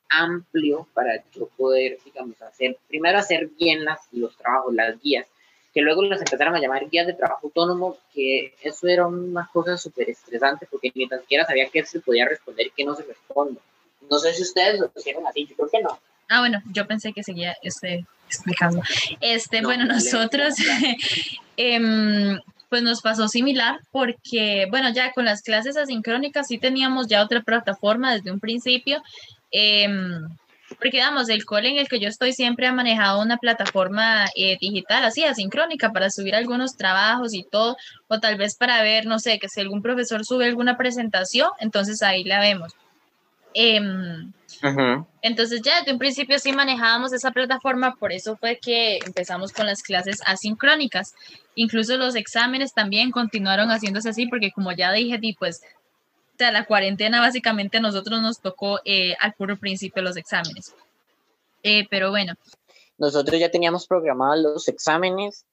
amplio 0.09 0.87
para 0.93 1.23
yo 1.31 1.47
poder, 1.57 1.97
digamos, 2.03 2.41
hacer, 2.41 2.77
primero 2.87 3.19
hacer 3.19 3.47
bien 3.47 3.85
las, 3.85 4.07
los 4.11 4.35
trabajos, 4.37 4.73
las 4.73 4.99
guías, 5.01 5.27
que 5.73 5.81
luego 5.81 6.03
las 6.03 6.19
empezaron 6.19 6.55
a 6.55 6.59
llamar 6.59 6.89
guías 6.89 7.07
de 7.07 7.13
trabajo 7.13 7.47
autónomo, 7.47 7.97
que 8.13 8.53
eso 8.61 8.87
era 8.87 9.05
una 9.05 9.49
cosa 9.51 9.77
súper 9.77 10.09
estresante 10.09 10.67
porque 10.69 10.91
ni 10.95 11.07
tan 11.07 11.21
siquiera 11.21 11.45
sabía 11.45 11.69
qué 11.69 11.85
se 11.85 11.99
podía 11.99 12.27
responder 12.27 12.67
y 12.67 12.71
qué 12.71 12.85
no 12.85 12.95
se 12.95 13.03
responde. 13.03 13.59
No 14.09 14.17
sé 14.17 14.33
si 14.33 14.41
ustedes 14.41 14.79
lo 14.79 14.91
hicieron 14.95 15.27
así, 15.27 15.45
yo 15.45 15.55
creo 15.55 15.69
que 15.69 15.81
no. 15.81 15.99
Ah, 16.29 16.39
bueno, 16.39 16.61
yo 16.71 16.87
pensé 16.87 17.13
que 17.13 17.23
seguía 17.23 17.55
este, 17.61 18.05
explicando. 18.27 18.81
Este, 19.19 19.61
bueno, 19.61 19.85
nosotros, 19.85 20.55
em, 21.57 22.39
pues 22.69 22.83
nos 22.83 23.01
pasó 23.01 23.27
similar 23.27 23.79
porque, 23.91 24.67
bueno, 24.69 24.89
ya 24.91 25.11
con 25.11 25.25
las 25.25 25.41
clases 25.41 25.77
asincrónicas 25.77 26.47
sí 26.47 26.57
teníamos 26.57 27.07
ya 27.07 27.23
otra 27.23 27.41
plataforma 27.41 28.13
desde 28.13 28.31
un 28.31 28.39
principio. 28.39 29.01
Eh, 29.51 29.87
porque, 30.77 30.97
digamos, 30.97 31.29
el 31.29 31.45
cole 31.45 31.69
en 31.69 31.77
el 31.77 31.87
que 31.87 31.99
yo 31.99 32.07
estoy 32.07 32.33
siempre 32.33 32.67
ha 32.67 32.73
manejado 32.73 33.21
una 33.21 33.37
plataforma 33.37 34.25
eh, 34.35 34.57
digital, 34.59 35.03
así, 35.03 35.23
asincrónica, 35.23 35.91
para 35.91 36.09
subir 36.09 36.35
algunos 36.35 36.75
trabajos 36.77 37.33
y 37.33 37.43
todo, 37.43 37.75
o 38.07 38.19
tal 38.19 38.37
vez 38.37 38.55
para 38.55 38.81
ver, 38.81 39.05
no 39.05 39.19
sé, 39.19 39.39
que 39.39 39.49
si 39.49 39.61
algún 39.61 39.81
profesor 39.81 40.25
sube 40.25 40.45
alguna 40.45 40.77
presentación, 40.77 41.49
entonces 41.59 42.01
ahí 42.03 42.23
la 42.23 42.39
vemos. 42.39 42.73
Em, 43.53 44.31
entonces 45.21 45.61
ya 45.63 45.79
desde 45.79 45.93
un 45.93 45.99
principio 45.99 46.37
sí 46.37 46.51
manejábamos 46.51 47.13
esa 47.13 47.31
plataforma, 47.31 47.95
por 47.95 48.11
eso 48.11 48.37
fue 48.37 48.59
que 48.61 48.99
empezamos 49.05 49.51
con 49.53 49.65
las 49.65 49.81
clases 49.81 50.21
asincrónicas. 50.25 51.15
Incluso 51.55 51.97
los 51.97 52.15
exámenes 52.15 52.73
también 52.73 53.11
continuaron 53.11 53.69
haciéndose 53.69 54.09
así, 54.09 54.27
porque 54.27 54.51
como 54.51 54.71
ya 54.71 54.91
dije, 54.91 55.19
pues 55.37 55.61
sea, 56.39 56.51
la 56.51 56.65
cuarentena 56.65 57.19
básicamente 57.19 57.77
a 57.77 57.81
nosotros 57.81 58.21
nos 58.21 58.39
tocó 58.39 58.79
eh, 58.85 59.15
al 59.19 59.33
puro 59.33 59.57
principio 59.57 60.01
los 60.01 60.17
exámenes. 60.17 60.73
Eh, 61.63 61.85
pero 61.89 62.09
bueno. 62.09 62.33
Nosotros 62.97 63.39
ya 63.39 63.51
teníamos 63.51 63.87
programados 63.87 64.41
los 64.41 64.67
exámenes 64.67 65.45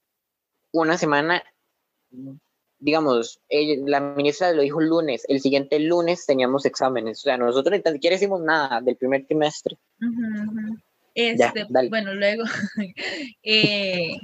una 0.73 0.99
semana, 0.99 1.43
digamos, 2.79 3.41
la 3.49 4.01
ministra 4.01 4.53
lo 4.53 4.63
dijo 4.63 4.81
el 4.81 4.89
lunes, 4.89 5.25
el 5.29 5.41
siguiente 5.41 5.79
lunes 5.81 6.27
teníamos 6.27 6.67
exámenes, 6.67 7.21
o 7.21 7.23
sea, 7.23 7.39
nosotros 7.39 7.81
ni 7.85 7.93
siquiera 7.93 8.17
hicimos 8.17 8.41
nada 8.41 8.81
del 8.81 8.97
primer 8.97 9.27
trimestre. 9.27 9.77
Este, 11.15 11.67
bueno, 11.89 12.15
luego, 12.15 12.45
eh, 13.43 14.19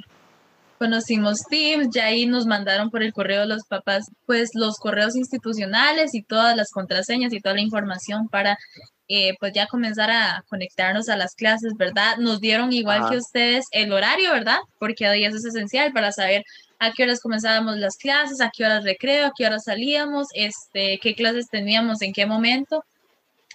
conocimos 0.83 1.45
Teams, 1.49 1.91
ya 1.95 2.07
ahí 2.07 2.27
nos 2.27 2.45
mandaron 2.45 2.91
por 2.91 3.05
el 3.05 3.13
correo 3.13 3.47
los 3.47 3.63
papás, 3.69 4.11
pues 4.27 4.51
los 4.55 4.79
correos 4.79 5.15
institucionales 5.15 6.13
y 6.13 6.25
todas 6.25 6.57
las 6.57 6.73
contraseñas 6.73 7.33
y 7.33 7.41
toda 7.41 7.55
la 7.55 7.61
información 7.61 8.29
para 8.29 8.59
eh, 9.07 9.37
pues 9.39 9.53
ya 9.53 9.69
comenzar 9.69 10.11
a 10.11 10.43
conectarnos 10.49 11.09
a 11.09 11.17
las 11.17 11.37
clases, 11.37 11.75
¿verdad? 11.77 12.17
Nos 12.17 12.41
dieron 12.41 12.73
igual 12.73 13.09
que 13.09 13.17
ustedes 13.17 13.67
el 13.71 13.93
horario, 13.93 14.33
¿verdad? 14.33 14.59
Porque 14.81 15.07
a 15.07 15.13
días 15.13 15.35
es 15.37 15.45
esencial 15.45 15.93
para 15.93 16.11
saber 16.11 16.43
a 16.81 16.91
qué 16.91 17.05
horas 17.05 17.21
comenzábamos 17.21 17.77
las 17.77 17.97
clases, 17.97 18.41
a 18.41 18.51
qué 18.53 18.65
horas 18.65 18.83
recreo, 18.83 19.29
a 19.29 19.33
qué 19.37 19.47
horas 19.47 19.63
salíamos, 19.65 20.27
este, 20.35 20.99
qué 21.01 21.15
clases 21.15 21.47
teníamos, 21.49 22.03
en 22.03 22.13
qué 22.13 22.27
momento. 22.27 22.85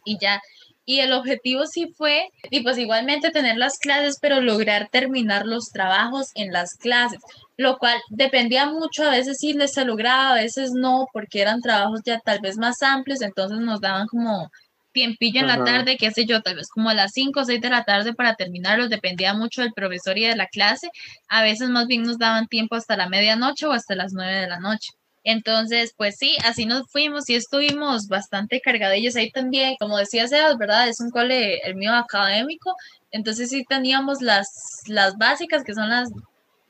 Y 0.05 0.17
ya 0.17 0.41
y 0.87 1.01
el 1.01 1.11
objetivo 1.11 1.65
sí 1.67 1.93
fue, 1.97 2.31
y 2.49 2.61
pues 2.61 2.77
igualmente 2.77 3.29
tener 3.29 3.57
las 3.57 3.77
clases, 3.77 4.17
pero 4.21 4.39
lograr 4.39 4.87
terminar 4.89 5.45
los 5.45 5.69
trabajos 5.71 6.31
en 6.33 6.53
las 6.53 6.75
clases, 6.75 7.19
lo 7.57 7.77
cual 7.77 7.99
dependía 8.09 8.67
mucho, 8.67 9.03
a 9.03 9.11
veces 9.11 9.37
sí 9.39 9.51
les 9.51 9.73
se 9.73 9.83
lograba, 9.83 10.31
a 10.31 10.35
veces 10.35 10.71
no, 10.71 11.07
porque 11.11 11.41
eran 11.41 11.61
trabajos 11.61 12.01
ya 12.05 12.21
tal 12.21 12.39
vez 12.39 12.57
más 12.57 12.81
amplios, 12.81 13.21
entonces 13.21 13.59
nos 13.59 13.81
daban 13.81 14.07
como 14.07 14.49
tiempillo 14.93 15.41
en 15.41 15.47
la 15.47 15.63
tarde, 15.65 15.97
qué 15.97 16.09
sé 16.11 16.25
yo, 16.25 16.41
tal 16.41 16.55
vez 16.55 16.69
como 16.69 16.89
a 16.89 16.93
las 16.93 17.11
5 17.11 17.41
o 17.41 17.45
6 17.45 17.59
de 17.59 17.69
la 17.69 17.83
tarde 17.83 18.13
para 18.13 18.35
terminarlos, 18.35 18.89
dependía 18.89 19.33
mucho 19.33 19.61
del 19.61 19.73
profesor 19.73 20.17
y 20.17 20.25
de 20.25 20.37
la 20.37 20.47
clase, 20.47 20.89
a 21.27 21.43
veces 21.43 21.69
más 21.69 21.87
bien 21.87 22.03
nos 22.03 22.17
daban 22.17 22.47
tiempo 22.47 22.75
hasta 22.75 22.95
la 22.95 23.09
medianoche 23.09 23.65
o 23.65 23.73
hasta 23.73 23.93
las 23.93 24.13
9 24.13 24.33
de 24.33 24.47
la 24.47 24.59
noche. 24.59 24.96
Entonces, 25.29 25.93
pues 25.97 26.15
sí, 26.17 26.37
así 26.45 26.65
nos 26.65 26.89
fuimos 26.89 27.29
y 27.29 27.35
estuvimos 27.35 28.07
bastante 28.07 28.61
cargadillos 28.61 29.17
ahí 29.17 29.29
también. 29.29 29.75
Como 29.77 29.97
decía 29.97 30.25
Sebas, 30.25 30.57
¿verdad? 30.57 30.87
Es 30.87 31.01
un 31.01 31.11
cole, 31.11 31.57
el 31.65 31.75
mío 31.75 31.93
académico. 31.93 32.73
Entonces 33.11 33.49
sí 33.49 33.65
teníamos 33.67 34.21
las, 34.21 34.47
las 34.87 35.17
básicas, 35.17 35.65
que 35.65 35.73
son 35.73 35.89
las, 35.89 36.09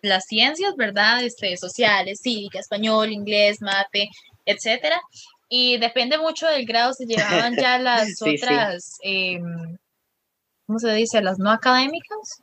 las 0.02 0.26
ciencias, 0.26 0.76
¿verdad? 0.76 1.24
Este, 1.24 1.56
sociales, 1.56 2.20
cívica, 2.24 2.58
español, 2.58 3.12
inglés, 3.12 3.62
mate, 3.62 4.10
etcétera. 4.44 5.00
Y 5.48 5.78
depende 5.78 6.18
mucho 6.18 6.48
del 6.48 6.66
grado, 6.66 6.94
se 6.94 7.06
llevaban 7.06 7.56
ya 7.56 7.78
las 7.78 8.20
otras, 8.24 8.98
em, 9.04 9.78
¿cómo 10.66 10.80
se 10.80 10.94
dice? 10.94 11.22
Las 11.22 11.38
no 11.38 11.52
académicas 11.52 12.42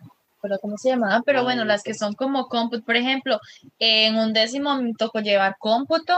cómo 0.60 0.76
se 0.78 0.90
llamaban, 0.90 1.22
pero 1.24 1.42
bueno, 1.44 1.62
ah, 1.62 1.66
las 1.66 1.82
que 1.82 1.94
son 1.94 2.14
como 2.14 2.46
cómputo, 2.46 2.84
por 2.84 2.96
ejemplo, 2.96 3.38
en 3.78 4.16
un 4.16 4.32
décimo 4.32 4.80
me 4.80 4.92
tocó 4.94 5.20
llevar 5.20 5.56
cómputo. 5.58 6.14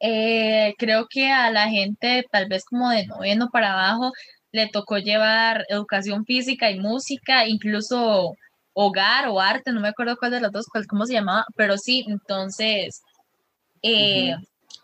Eh, 0.00 0.74
creo 0.78 1.06
que 1.10 1.30
a 1.30 1.50
la 1.50 1.68
gente, 1.68 2.24
tal 2.30 2.48
vez 2.48 2.64
como 2.64 2.90
de 2.90 3.06
noveno 3.06 3.48
para 3.50 3.72
abajo, 3.72 4.12
le 4.52 4.68
tocó 4.68 4.98
llevar 4.98 5.64
educación 5.68 6.24
física 6.24 6.70
y 6.70 6.78
música, 6.78 7.46
incluso 7.46 8.34
hogar 8.72 9.28
o 9.28 9.40
arte, 9.40 9.72
no 9.72 9.80
me 9.80 9.88
acuerdo 9.88 10.16
cuál 10.16 10.30
de 10.30 10.40
las 10.40 10.52
dos, 10.52 10.66
cuál, 10.70 10.86
cómo 10.86 11.04
se 11.04 11.14
llamaba, 11.14 11.44
pero 11.56 11.76
sí, 11.76 12.04
entonces, 12.06 13.02
eh, 13.82 14.36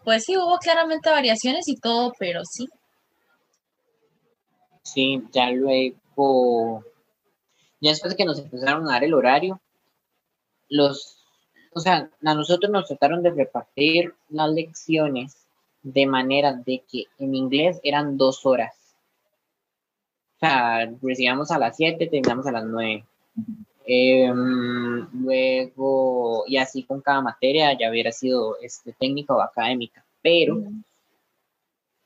pues 0.05 0.25
sí, 0.25 0.37
hubo 0.37 0.59
claramente 0.59 1.11
variaciones 1.11 1.69
y 1.69 1.76
todo, 1.76 2.12
pero 2.19 2.45
sí. 2.45 2.69
Sí, 4.83 5.23
ya 5.33 5.50
luego 5.50 6.85
Ya 7.85 7.91
después 7.91 8.14
de 8.14 8.17
que 8.17 8.25
nos 8.25 8.38
empezaron 8.38 8.88
a 8.88 8.93
dar 8.93 9.05
el 9.05 9.12
horario, 9.12 9.61
los, 10.71 11.19
o 11.75 11.81
sea, 11.81 12.09
a 12.25 12.35
nosotros 12.35 12.73
nos 12.73 12.88
trataron 12.88 13.23
de 13.23 13.29
repartir 13.29 14.14
las 14.31 14.50
lecciones 14.50 15.37
de 15.83 16.07
manera 16.07 16.55
de 16.55 16.83
que 16.91 17.05
en 17.19 17.35
inglés 17.35 17.81
eran 17.83 18.17
dos 18.17 18.47
horas. 18.47 18.75
O 20.37 20.38
sea, 20.38 20.91
recibíamos 21.03 21.50
a 21.50 21.59
las 21.59 21.76
7, 21.76 22.07
terminamos 22.07 22.47
a 22.47 22.53
las 22.53 22.64
9. 22.64 23.05
Em, 23.85 25.07
luego, 25.23 26.45
y 26.47 26.57
así 26.57 26.85
con 26.85 27.03
cada 27.03 27.21
materia 27.21 27.76
ya 27.79 27.91
hubiera 27.91 28.12
sido 28.12 28.57
este, 28.62 28.95
técnica 28.95 29.35
o 29.35 29.43
académica, 29.43 30.03
pero 30.23 30.62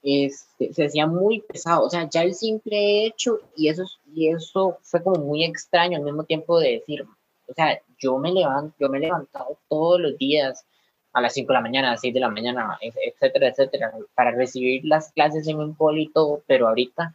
este, 0.03 0.73
se 0.73 0.87
hacía 0.87 1.07
muy 1.07 1.41
pesado, 1.41 1.85
o 1.85 1.91
sea, 1.91 2.09
ya 2.09 2.23
el 2.23 2.35
simple 2.35 3.07
hecho, 3.07 3.41
y 3.57 3.69
eso, 3.69 3.85
y 4.15 4.29
eso 4.29 4.79
fue 4.83 5.03
como 5.03 5.25
muy 5.25 5.45
extraño 5.45 5.99
al 5.99 6.05
mismo 6.05 6.25
tiempo 6.25 6.59
de 6.61 6.73
decir, 6.73 7.03
o 7.03 7.55
sea, 7.55 7.81
yo 7.99 8.19
me 8.19 8.33
levanto, 8.33 8.75
yo 8.79 8.89
me 8.89 8.99
he 8.99 9.03
levantado 9.03 9.59
todos 9.69 10.01
los 10.01 10.17
días 10.19 10.65
a 11.13 11.21
las 11.21 11.33
5 11.35 11.49
de 11.49 11.55
la 11.55 11.61
mañana, 11.61 11.89
a 11.89 11.91
las 11.93 12.01
6 12.01 12.15
de 12.15 12.21
la 12.21 12.29
mañana, 12.29 12.79
etcétera, 12.81 13.49
etcétera, 13.49 13.93
para 14.15 14.31
recibir 14.33 14.85
las 14.85 15.11
clases 15.13 15.49
en 15.49 15.59
un 15.59 15.75
polito, 15.75 16.43
pero 16.47 16.69
ahorita 16.69 17.15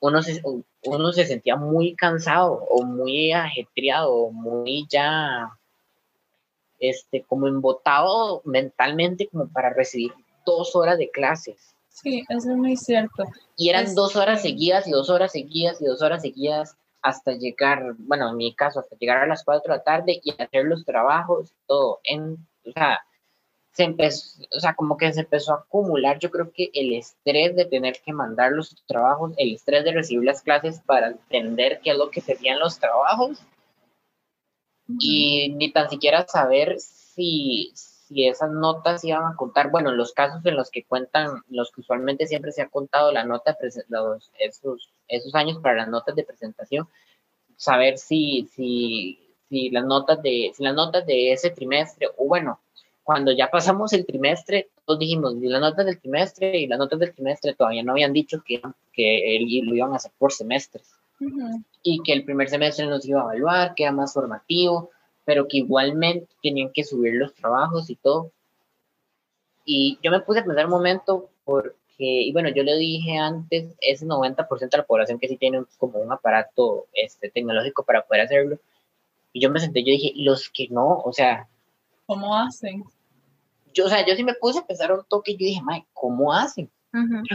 uno 0.00 0.22
se, 0.22 0.42
uno 0.84 1.12
se 1.12 1.26
sentía 1.26 1.56
muy 1.56 1.94
cansado 1.94 2.52
o 2.52 2.84
muy 2.84 3.32
ajetreado, 3.32 4.12
o 4.12 4.30
muy 4.30 4.86
ya, 4.88 5.50
este, 6.78 7.22
como 7.22 7.48
embotado 7.48 8.42
mentalmente 8.44 9.28
como 9.28 9.48
para 9.48 9.70
recibir 9.70 10.12
dos 10.46 10.76
horas 10.76 10.98
de 10.98 11.10
clases. 11.10 11.73
Sí, 11.94 12.24
eso 12.28 12.50
es 12.50 12.56
muy 12.56 12.76
cierto. 12.76 13.22
Y 13.56 13.68
eran 13.68 13.94
dos 13.94 14.16
horas 14.16 14.42
seguidas 14.42 14.88
y 14.88 14.90
dos 14.90 15.08
horas 15.10 15.30
seguidas 15.30 15.80
y 15.80 15.84
dos 15.84 16.02
horas 16.02 16.22
seguidas 16.22 16.76
hasta 17.00 17.32
llegar, 17.32 17.94
bueno, 17.98 18.30
en 18.30 18.36
mi 18.36 18.52
caso, 18.52 18.80
hasta 18.80 18.96
llegar 18.96 19.18
a 19.18 19.26
las 19.26 19.44
cuatro 19.44 19.72
de 19.72 19.78
la 19.78 19.84
tarde 19.84 20.20
y 20.24 20.30
hacer 20.30 20.64
los 20.64 20.84
trabajos, 20.84 21.52
todo. 21.66 22.00
En, 22.02 22.36
o 22.66 22.72
sea, 22.72 22.98
se 23.70 23.84
empezó, 23.84 24.42
o 24.56 24.60
sea, 24.60 24.74
como 24.74 24.96
que 24.96 25.12
se 25.12 25.20
empezó 25.20 25.52
a 25.52 25.58
acumular, 25.58 26.18
yo 26.18 26.30
creo 26.30 26.50
que 26.52 26.70
el 26.74 26.94
estrés 26.94 27.54
de 27.54 27.64
tener 27.64 28.00
que 28.04 28.12
mandar 28.12 28.52
los 28.52 28.74
trabajos, 28.86 29.32
el 29.36 29.54
estrés 29.54 29.84
de 29.84 29.92
recibir 29.92 30.24
las 30.24 30.42
clases 30.42 30.80
para 30.80 31.08
entender 31.08 31.80
qué 31.82 31.90
es 31.90 31.96
lo 31.96 32.10
que 32.10 32.20
serían 32.20 32.58
los 32.58 32.78
trabajos 32.80 33.40
y 34.98 35.48
ni 35.50 35.70
tan 35.70 35.88
siquiera 35.90 36.26
saber 36.26 36.76
si, 36.80 37.72
si 38.14 38.28
esas 38.28 38.50
notas 38.52 39.04
iban 39.04 39.24
a 39.24 39.34
contar, 39.34 39.70
bueno, 39.70 39.90
en 39.90 39.96
los 39.96 40.12
casos 40.12 40.40
en 40.46 40.56
los 40.56 40.70
que 40.70 40.84
cuentan, 40.84 41.42
los 41.48 41.72
que 41.72 41.80
usualmente 41.80 42.26
siempre 42.28 42.52
se 42.52 42.62
ha 42.62 42.68
contado 42.68 43.10
la 43.10 43.24
nota, 43.24 43.56
los, 43.88 44.30
esos, 44.38 44.90
esos 45.08 45.34
años 45.34 45.58
para 45.58 45.74
las 45.74 45.88
notas 45.88 46.14
de 46.14 46.22
presentación, 46.22 46.88
saber 47.56 47.98
si, 47.98 48.48
si, 48.54 49.18
si 49.48 49.70
las 49.70 49.84
notas 49.84 50.22
de, 50.22 50.52
si 50.54 50.62
las 50.62 50.74
notas 50.74 51.04
de 51.06 51.32
ese 51.32 51.50
trimestre, 51.50 52.08
o 52.16 52.26
bueno, 52.26 52.60
cuando 53.02 53.32
ya 53.32 53.50
pasamos 53.50 53.92
el 53.92 54.06
trimestre, 54.06 54.68
todos 54.86 55.00
dijimos, 55.00 55.34
y 55.34 55.48
las 55.48 55.60
notas 55.60 55.84
del 55.84 56.00
trimestre 56.00 56.56
y 56.58 56.68
las 56.68 56.78
notas 56.78 57.00
del 57.00 57.12
trimestre 57.12 57.54
todavía 57.54 57.82
no 57.82 57.92
habían 57.92 58.12
dicho 58.12 58.42
que, 58.46 58.62
que 58.92 59.40
lo 59.64 59.74
iban 59.74 59.92
a 59.92 59.96
hacer 59.96 60.12
por 60.18 60.32
semestres. 60.32 60.88
Y 61.82 62.02
que 62.02 62.12
el 62.12 62.24
primer 62.24 62.48
semestre 62.48 62.86
nos 62.86 63.04
iba 63.06 63.20
a 63.20 63.24
evaluar, 63.24 63.74
que 63.74 63.82
era 63.82 63.92
más 63.92 64.14
formativo, 64.14 64.90
pero 65.24 65.48
que 65.48 65.58
igualmente 65.58 66.28
tenían 66.42 66.70
que 66.72 66.84
subir 66.84 67.14
los 67.14 67.34
trabajos 67.34 67.90
y 67.90 67.96
todo. 67.96 68.30
Y 69.64 69.98
yo 70.02 70.10
me 70.10 70.20
puse 70.20 70.40
a 70.40 70.44
pensar 70.44 70.66
un 70.66 70.72
momento 70.72 71.30
porque, 71.44 71.74
y 71.98 72.32
bueno, 72.32 72.50
yo 72.50 72.62
le 72.62 72.76
dije 72.76 73.16
antes, 73.16 73.74
ese 73.80 74.06
90% 74.06 74.70
de 74.70 74.78
la 74.78 74.86
población 74.86 75.18
que 75.18 75.28
sí 75.28 75.36
tiene 75.36 75.64
como 75.78 75.98
un 75.98 76.12
aparato 76.12 76.86
este, 76.92 77.30
tecnológico 77.30 77.82
para 77.84 78.02
poder 78.02 78.22
hacerlo. 78.22 78.58
Y 79.32 79.40
yo 79.40 79.50
me 79.50 79.60
senté, 79.60 79.82
yo 79.82 79.92
dije, 79.92 80.12
y 80.14 80.24
los 80.24 80.48
que 80.50 80.68
no, 80.68 80.98
o 80.98 81.12
sea... 81.12 81.48
¿Cómo 82.06 82.36
hacen? 82.36 82.84
yo, 83.74 83.86
o 83.86 83.88
sea, 83.88 84.06
yo 84.06 84.14
sí 84.14 84.24
me 84.24 84.34
puse 84.34 84.60
a 84.60 84.66
pensar 84.66 84.92
un 84.92 85.04
toque 85.04 85.32
y 85.32 85.36
yo 85.36 85.46
dije, 85.46 85.60
Mike, 85.64 85.88
¿cómo 85.92 86.32
hacen? 86.32 86.70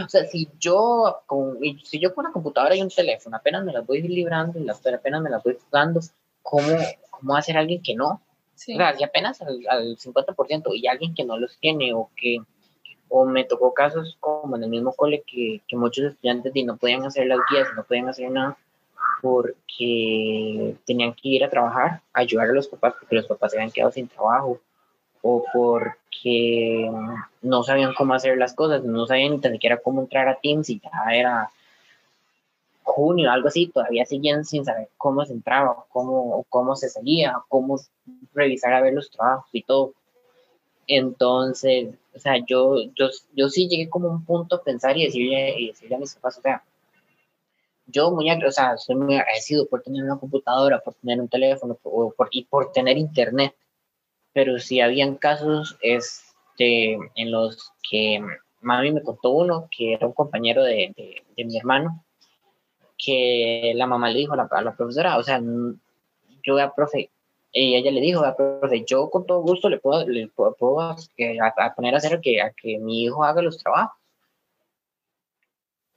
O 0.02 0.08
sea, 0.08 0.24
si 0.24 0.48
yo, 0.58 1.20
con, 1.26 1.58
si 1.84 2.00
yo 2.00 2.14
con 2.14 2.24
una 2.24 2.32
computadora 2.32 2.74
y 2.74 2.80
un 2.80 2.88
teléfono 2.88 3.36
apenas 3.36 3.62
me 3.62 3.74
las 3.74 3.86
voy 3.86 4.00
librando 4.00 4.58
y 4.58 4.64
las, 4.64 4.84
apenas 4.86 5.20
me 5.20 5.28
las 5.28 5.42
voy 5.42 5.58
jugando, 5.62 6.00
¿cómo, 6.42 6.76
cómo 7.10 7.36
hacer 7.36 7.56
alguien 7.56 7.82
que 7.82 7.94
no? 7.94 8.08
O 8.08 8.22
sea, 8.54 8.94
si 8.94 9.04
apenas 9.04 9.40
al, 9.40 9.60
al 9.68 9.96
50% 9.96 10.70
y 10.74 10.86
alguien 10.86 11.14
que 11.14 11.24
no 11.24 11.38
los 11.38 11.58
tiene 11.58 11.94
o 11.94 12.10
que, 12.14 12.38
o 13.08 13.24
me 13.24 13.44
tocó 13.44 13.72
casos 13.72 14.16
como 14.20 14.56
en 14.56 14.64
el 14.64 14.70
mismo 14.70 14.92
cole 14.92 15.22
que, 15.26 15.62
que 15.66 15.76
muchos 15.76 16.12
estudiantes 16.12 16.52
no 16.64 16.76
podían 16.76 17.04
hacer 17.04 17.26
las 17.26 17.38
guías, 17.50 17.68
no 17.74 17.84
podían 17.84 18.08
hacer 18.08 18.30
nada 18.30 18.56
porque 19.22 20.76
tenían 20.86 21.12
que 21.14 21.28
ir 21.28 21.44
a 21.44 21.50
trabajar, 21.50 22.00
ayudar 22.12 22.48
a 22.48 22.52
los 22.52 22.68
papás 22.68 22.94
porque 22.98 23.16
los 23.16 23.26
papás 23.26 23.52
se 23.52 23.58
habían 23.58 23.72
quedado 23.72 23.92
sin 23.92 24.08
trabajo 24.08 24.60
o 25.22 25.44
porque 25.52 26.90
no 27.42 27.62
sabían 27.62 27.92
cómo 27.94 28.14
hacer 28.14 28.38
las 28.38 28.54
cosas, 28.54 28.82
no 28.84 29.06
sabían 29.06 29.40
ni 29.40 29.42
siquiera 29.42 29.78
cómo 29.78 30.00
entrar 30.00 30.28
a 30.28 30.38
Teams 30.40 30.70
y 30.70 30.80
ya 30.80 31.14
era 31.14 31.50
junio, 32.92 33.30
algo 33.30 33.48
así, 33.48 33.68
todavía 33.68 34.04
seguían 34.04 34.44
sin 34.44 34.64
saber 34.64 34.88
cómo 34.96 35.24
se 35.24 35.32
entraba, 35.32 35.84
cómo, 35.90 36.44
cómo 36.48 36.76
se 36.76 36.88
salía, 36.88 37.36
cómo 37.48 37.78
revisar 38.34 38.72
a 38.74 38.82
ver 38.82 38.94
los 38.94 39.10
trabajos 39.10 39.48
y 39.52 39.62
todo. 39.62 39.94
Entonces, 40.86 41.94
o 42.14 42.18
sea, 42.18 42.34
yo, 42.46 42.76
yo, 42.96 43.08
yo 43.34 43.48
sí 43.48 43.68
llegué 43.68 43.88
como 43.88 44.08
a 44.08 44.12
un 44.12 44.24
punto 44.24 44.56
a 44.56 44.62
pensar 44.62 44.96
y 44.96 45.04
decirle, 45.04 45.58
y 45.58 45.68
decirle 45.68 45.96
a 45.96 45.98
mis 45.98 46.14
papás, 46.14 46.38
o 46.38 46.42
sea, 46.42 46.64
yo 47.86 48.10
muy, 48.10 48.30
o 48.30 48.52
sea, 48.52 48.76
soy 48.76 48.96
muy 48.96 49.16
agradecido 49.16 49.66
por 49.66 49.82
tener 49.82 50.04
una 50.04 50.18
computadora, 50.18 50.80
por 50.80 50.94
tener 50.94 51.20
un 51.20 51.28
teléfono 51.28 51.74
por, 51.74 52.28
y 52.30 52.44
por 52.44 52.72
tener 52.72 52.98
internet 52.98 53.54
pero 54.32 54.58
sí 54.58 54.80
habían 54.80 55.16
casos 55.16 55.76
este, 55.80 56.94
en 56.94 57.30
los 57.30 57.72
que 57.88 58.20
mami 58.60 58.92
me 58.92 59.02
contó 59.02 59.30
uno, 59.30 59.68
que 59.70 59.94
era 59.94 60.06
un 60.06 60.12
compañero 60.12 60.62
de, 60.62 60.92
de, 61.36 61.44
mi 61.44 61.56
hermano, 61.56 62.04
que 63.02 63.72
la 63.74 63.86
mamá 63.86 64.10
le 64.10 64.18
dijo 64.18 64.34
a 64.34 64.36
la, 64.36 64.48
a 64.50 64.62
la 64.62 64.74
profesora, 64.74 65.16
o 65.18 65.22
sea, 65.22 65.40
yo 66.42 66.58
a 66.58 66.74
profe, 66.74 67.10
y 67.52 67.74
ella 67.74 67.90
le 67.90 68.00
dijo, 68.00 68.24
a 68.24 68.36
profe, 68.36 68.84
yo 68.86 69.10
con 69.10 69.26
todo 69.26 69.40
gusto 69.42 69.68
le 69.68 69.78
puedo, 69.78 70.06
le 70.06 70.28
puedo, 70.28 70.54
poner 70.54 71.94
a 71.94 71.96
hacer 71.96 72.20
que, 72.20 72.40
a 72.40 72.50
que 72.50 72.78
mi 72.78 73.02
hijo 73.02 73.24
haga 73.24 73.42
los 73.42 73.58
trabajos. 73.58 73.98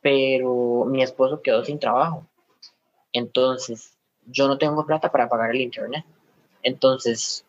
Pero 0.01 0.85
mi 0.85 1.03
esposo 1.03 1.41
quedó 1.41 1.63
sin 1.63 1.79
trabajo. 1.79 2.25
Entonces, 3.13 3.95
yo 4.25 4.47
no 4.47 4.57
tengo 4.57 4.85
plata 4.85 5.11
para 5.11 5.29
pagar 5.29 5.51
el 5.51 5.61
internet. 5.61 6.03
Entonces, 6.63 7.45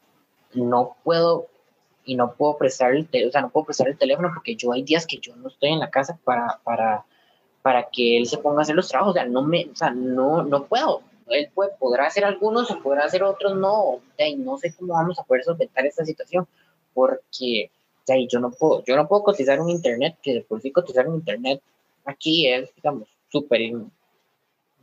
no 0.53 0.97
puedo 1.03 1.47
y 2.05 2.17
no 2.17 2.35
puedo 2.35 2.59
prestar 2.59 2.95
el 2.95 3.09
o 3.27 3.31
sea, 3.31 3.41
no 3.41 3.49
puedo 3.49 3.67
prestar 3.67 3.89
el 3.89 3.97
teléfono 3.97 4.31
porque 4.35 4.57
yo 4.57 4.73
hay 4.73 4.83
días 4.83 5.07
que 5.07 5.19
yo 5.19 5.35
no 5.37 5.49
estoy 5.49 5.71
en 5.71 5.81
la 5.81 5.91
casa 5.91 6.19
para, 6.23 6.61
para, 6.63 7.07
para 7.65 7.89
que 7.91 8.19
él 8.19 8.27
se 8.27 8.37
ponga 8.37 8.59
a 8.59 8.63
hacer 8.65 8.77
los 8.77 8.89
trabajos, 8.89 9.13
o 9.13 9.15
sea, 9.15 9.25
no 9.25 9.41
me, 9.41 9.65
o 9.73 9.75
sea, 9.75 9.89
no, 9.89 10.43
no 10.43 10.67
puedo. 10.67 11.01
Él 11.29 11.49
puede, 11.55 11.71
podrá 11.79 12.05
hacer 12.05 12.23
algunos 12.23 12.71
o 12.71 12.79
podrá 12.83 13.05
hacer 13.07 13.23
otros, 13.23 13.57
no, 13.57 14.01
y 14.19 14.37
no 14.37 14.59
sé 14.59 14.75
cómo 14.75 14.93
vamos 14.93 15.19
a 15.19 15.23
poder 15.23 15.45
solventar 15.45 15.87
esta 15.87 16.05
situación 16.05 16.47
porque 16.93 17.71
yo 18.29 18.39
no 18.39 18.51
puedo, 18.51 18.85
yo 18.85 18.97
no 18.97 19.09
puedo 19.09 19.23
cotizar 19.23 19.59
un 19.63 19.71
internet, 19.71 20.19
que 20.23 20.35
de 20.35 20.41
por 20.43 20.61
sí 20.61 20.73
cotizar 20.73 21.09
un 21.09 21.15
internet 21.15 21.63
aquí 22.05 22.47
es, 22.47 22.69
digamos, 22.75 23.09
súper 23.31 23.63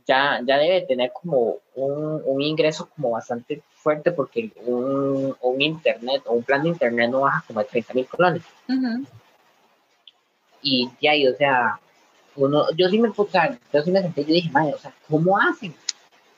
ya, 0.04 0.40
ya 0.44 0.58
debe 0.58 0.80
tener 0.80 1.12
como 1.12 1.58
un, 1.76 2.20
un, 2.24 2.42
ingreso 2.42 2.88
como 2.96 3.12
bastante 3.12 3.62
fuerte 3.76 4.10
porque 4.10 4.50
un, 4.66 5.36
un, 5.40 5.62
internet 5.62 6.22
o 6.26 6.32
un 6.32 6.42
plan 6.42 6.64
de 6.64 6.70
internet 6.70 7.12
no 7.12 7.20
baja 7.20 7.44
como 7.46 7.60
de 7.60 7.66
30 7.66 7.94
mil 7.94 8.06
colones. 8.08 8.42
Y 10.60 10.90
ya, 11.00 11.14
y, 11.14 11.28
o 11.28 11.36
sea, 11.36 11.78
uno, 12.36 12.66
yo 12.76 12.88
sí 12.88 12.98
me 12.98 13.10
puse, 13.10 13.38
yo 13.72 13.82
sí 13.82 13.90
me 13.90 14.02
senté, 14.02 14.24
yo 14.24 14.34
dije, 14.34 14.50
madre, 14.50 14.74
o 14.74 14.78
sea, 14.78 14.94
¿cómo 15.08 15.38
hacen? 15.38 15.74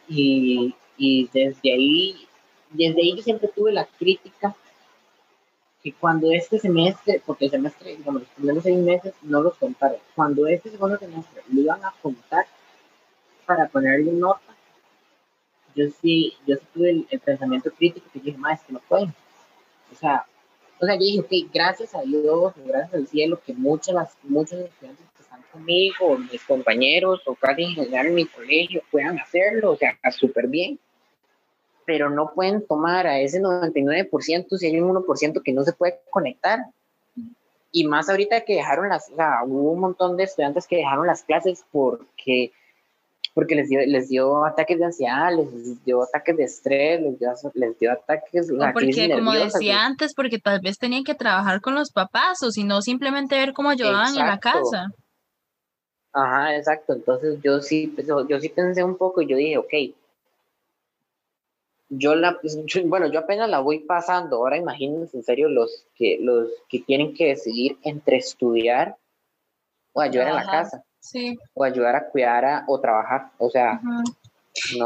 Y, 0.08 0.74
y 0.96 1.28
desde 1.32 1.72
ahí, 1.72 2.26
desde 2.70 3.00
ahí 3.00 3.16
yo 3.16 3.22
siempre 3.22 3.48
tuve 3.48 3.72
la 3.72 3.86
crítica 3.86 4.54
que 5.82 5.92
cuando 5.92 6.32
este 6.32 6.58
semestre, 6.58 7.22
porque 7.24 7.44
el 7.44 7.50
semestre, 7.50 7.96
digamos, 7.96 8.22
los 8.22 8.30
primeros 8.30 8.62
seis 8.62 8.78
meses 8.78 9.14
no 9.22 9.42
los 9.42 9.54
contaron, 9.56 9.98
cuando 10.14 10.46
este 10.46 10.70
segundo 10.70 10.98
semestre 10.98 11.42
lo 11.52 11.60
iban 11.60 11.84
a 11.84 11.92
contar, 12.02 12.46
para 13.46 13.68
ponerle 13.68 14.12
nota, 14.12 14.40
yo 15.74 15.86
sí, 16.00 16.34
yo 16.46 16.56
sí 16.56 16.62
tuve 16.72 16.90
el, 16.90 17.20
pensamiento 17.20 17.70
crítico 17.70 18.06
que 18.12 18.20
dije, 18.20 18.38
más 18.38 18.62
que 18.62 18.72
no 18.72 18.80
pueden. 18.88 19.12
O 19.92 19.96
sea, 19.96 20.24
o 20.80 20.86
sea, 20.86 20.94
yo 20.94 21.00
dije, 21.00 21.20
ok, 21.20 21.52
gracias 21.52 21.94
a 21.94 22.02
Dios, 22.02 22.54
gracias 22.64 22.94
al 22.94 23.06
cielo, 23.06 23.40
que 23.44 23.52
muchas, 23.52 24.16
muchos 24.22 24.60
estudiantes 24.60 25.04
están 25.34 25.50
conmigo, 25.52 26.18
mis 26.18 26.42
compañeros, 26.44 27.22
o 27.26 27.34
casi 27.34 27.64
en 27.64 27.74
general 27.74 28.06
en 28.06 28.14
mi 28.14 28.26
colegio, 28.26 28.82
puedan 28.90 29.18
hacerlo, 29.18 29.72
o 29.72 29.76
sea, 29.76 29.96
súper 30.10 30.48
bien. 30.48 30.78
Pero 31.86 32.08
no 32.10 32.32
pueden 32.34 32.66
tomar 32.66 33.06
a 33.06 33.20
ese 33.20 33.40
99% 33.40 34.56
si 34.56 34.66
hay 34.66 34.80
un 34.80 34.94
1% 34.94 35.42
que 35.42 35.52
no 35.52 35.62
se 35.64 35.72
puede 35.72 36.00
conectar. 36.10 36.60
Y 37.70 37.86
más 37.86 38.08
ahorita 38.08 38.42
que 38.42 38.54
dejaron 38.54 38.88
las, 38.88 39.10
o 39.10 39.16
sea, 39.16 39.40
hubo 39.44 39.72
un 39.72 39.80
montón 39.80 40.16
de 40.16 40.24
estudiantes 40.24 40.66
que 40.66 40.76
dejaron 40.76 41.06
las 41.06 41.24
clases 41.24 41.64
porque 41.72 42.52
porque 43.34 43.56
les 43.56 43.68
dio, 43.68 43.80
les 43.84 44.08
dio 44.08 44.44
ataques 44.44 44.78
de 44.78 44.84
ansiedad, 44.84 45.32
les 45.36 45.84
dio 45.84 46.04
ataques 46.04 46.36
de 46.36 46.44
estrés, 46.44 47.02
les 47.02 47.18
dio, 47.18 47.32
les 47.54 47.78
dio 47.80 47.92
ataques 47.92 48.48
o 48.48 48.72
porque, 48.72 49.10
como 49.12 49.32
decía 49.32 49.84
antes, 49.84 50.14
porque 50.14 50.38
tal 50.38 50.60
vez 50.60 50.78
tenían 50.78 51.02
que 51.02 51.16
trabajar 51.16 51.60
con 51.60 51.74
los 51.74 51.90
papás 51.90 52.44
o 52.44 52.52
si 52.52 52.62
no, 52.62 52.80
simplemente 52.80 53.36
ver 53.36 53.52
cómo 53.52 53.70
ayudaban 53.70 54.16
en 54.16 54.26
la 54.26 54.38
casa. 54.38 54.92
Ajá, 56.14 56.56
exacto. 56.56 56.94
Entonces 56.94 57.40
yo 57.42 57.60
sí, 57.60 57.92
yo 58.28 58.40
sí 58.40 58.48
pensé 58.48 58.84
un 58.84 58.96
poco 58.96 59.20
y 59.20 59.26
yo 59.26 59.36
dije, 59.36 59.58
ok, 59.58 59.74
yo 61.88 62.14
la, 62.14 62.38
pues, 62.40 62.56
bueno, 62.86 63.10
yo 63.10 63.20
apenas 63.20 63.50
la 63.50 63.58
voy 63.60 63.80
pasando. 63.80 64.36
Ahora 64.36 64.56
imagínense 64.56 65.16
en 65.16 65.24
serio 65.24 65.48
los 65.48 65.86
que, 65.94 66.18
los 66.20 66.48
que 66.68 66.80
tienen 66.80 67.14
que 67.14 67.26
decidir 67.26 67.78
entre 67.82 68.18
estudiar 68.18 68.96
o 69.92 70.00
ayudar 70.00 70.28
en 70.28 70.36
la 70.36 70.46
casa. 70.46 70.84
Sí. 71.00 71.38
O 71.52 71.64
ayudar 71.64 71.96
a 71.96 72.08
cuidar 72.08 72.64
o 72.66 72.80
trabajar. 72.80 73.30
O 73.38 73.50
sea, 73.50 73.80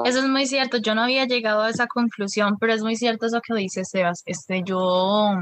Eso 0.04 0.18
es 0.18 0.28
muy 0.28 0.46
cierto. 0.46 0.78
Yo 0.78 0.94
no 0.94 1.02
había 1.02 1.26
llegado 1.26 1.62
a 1.62 1.70
esa 1.70 1.86
conclusión, 1.86 2.56
pero 2.58 2.72
es 2.72 2.82
muy 2.82 2.96
cierto 2.96 3.26
eso 3.26 3.40
que 3.40 3.54
dice 3.54 3.84
Sebas. 3.84 4.22
Este, 4.26 4.62
yo 4.64 5.34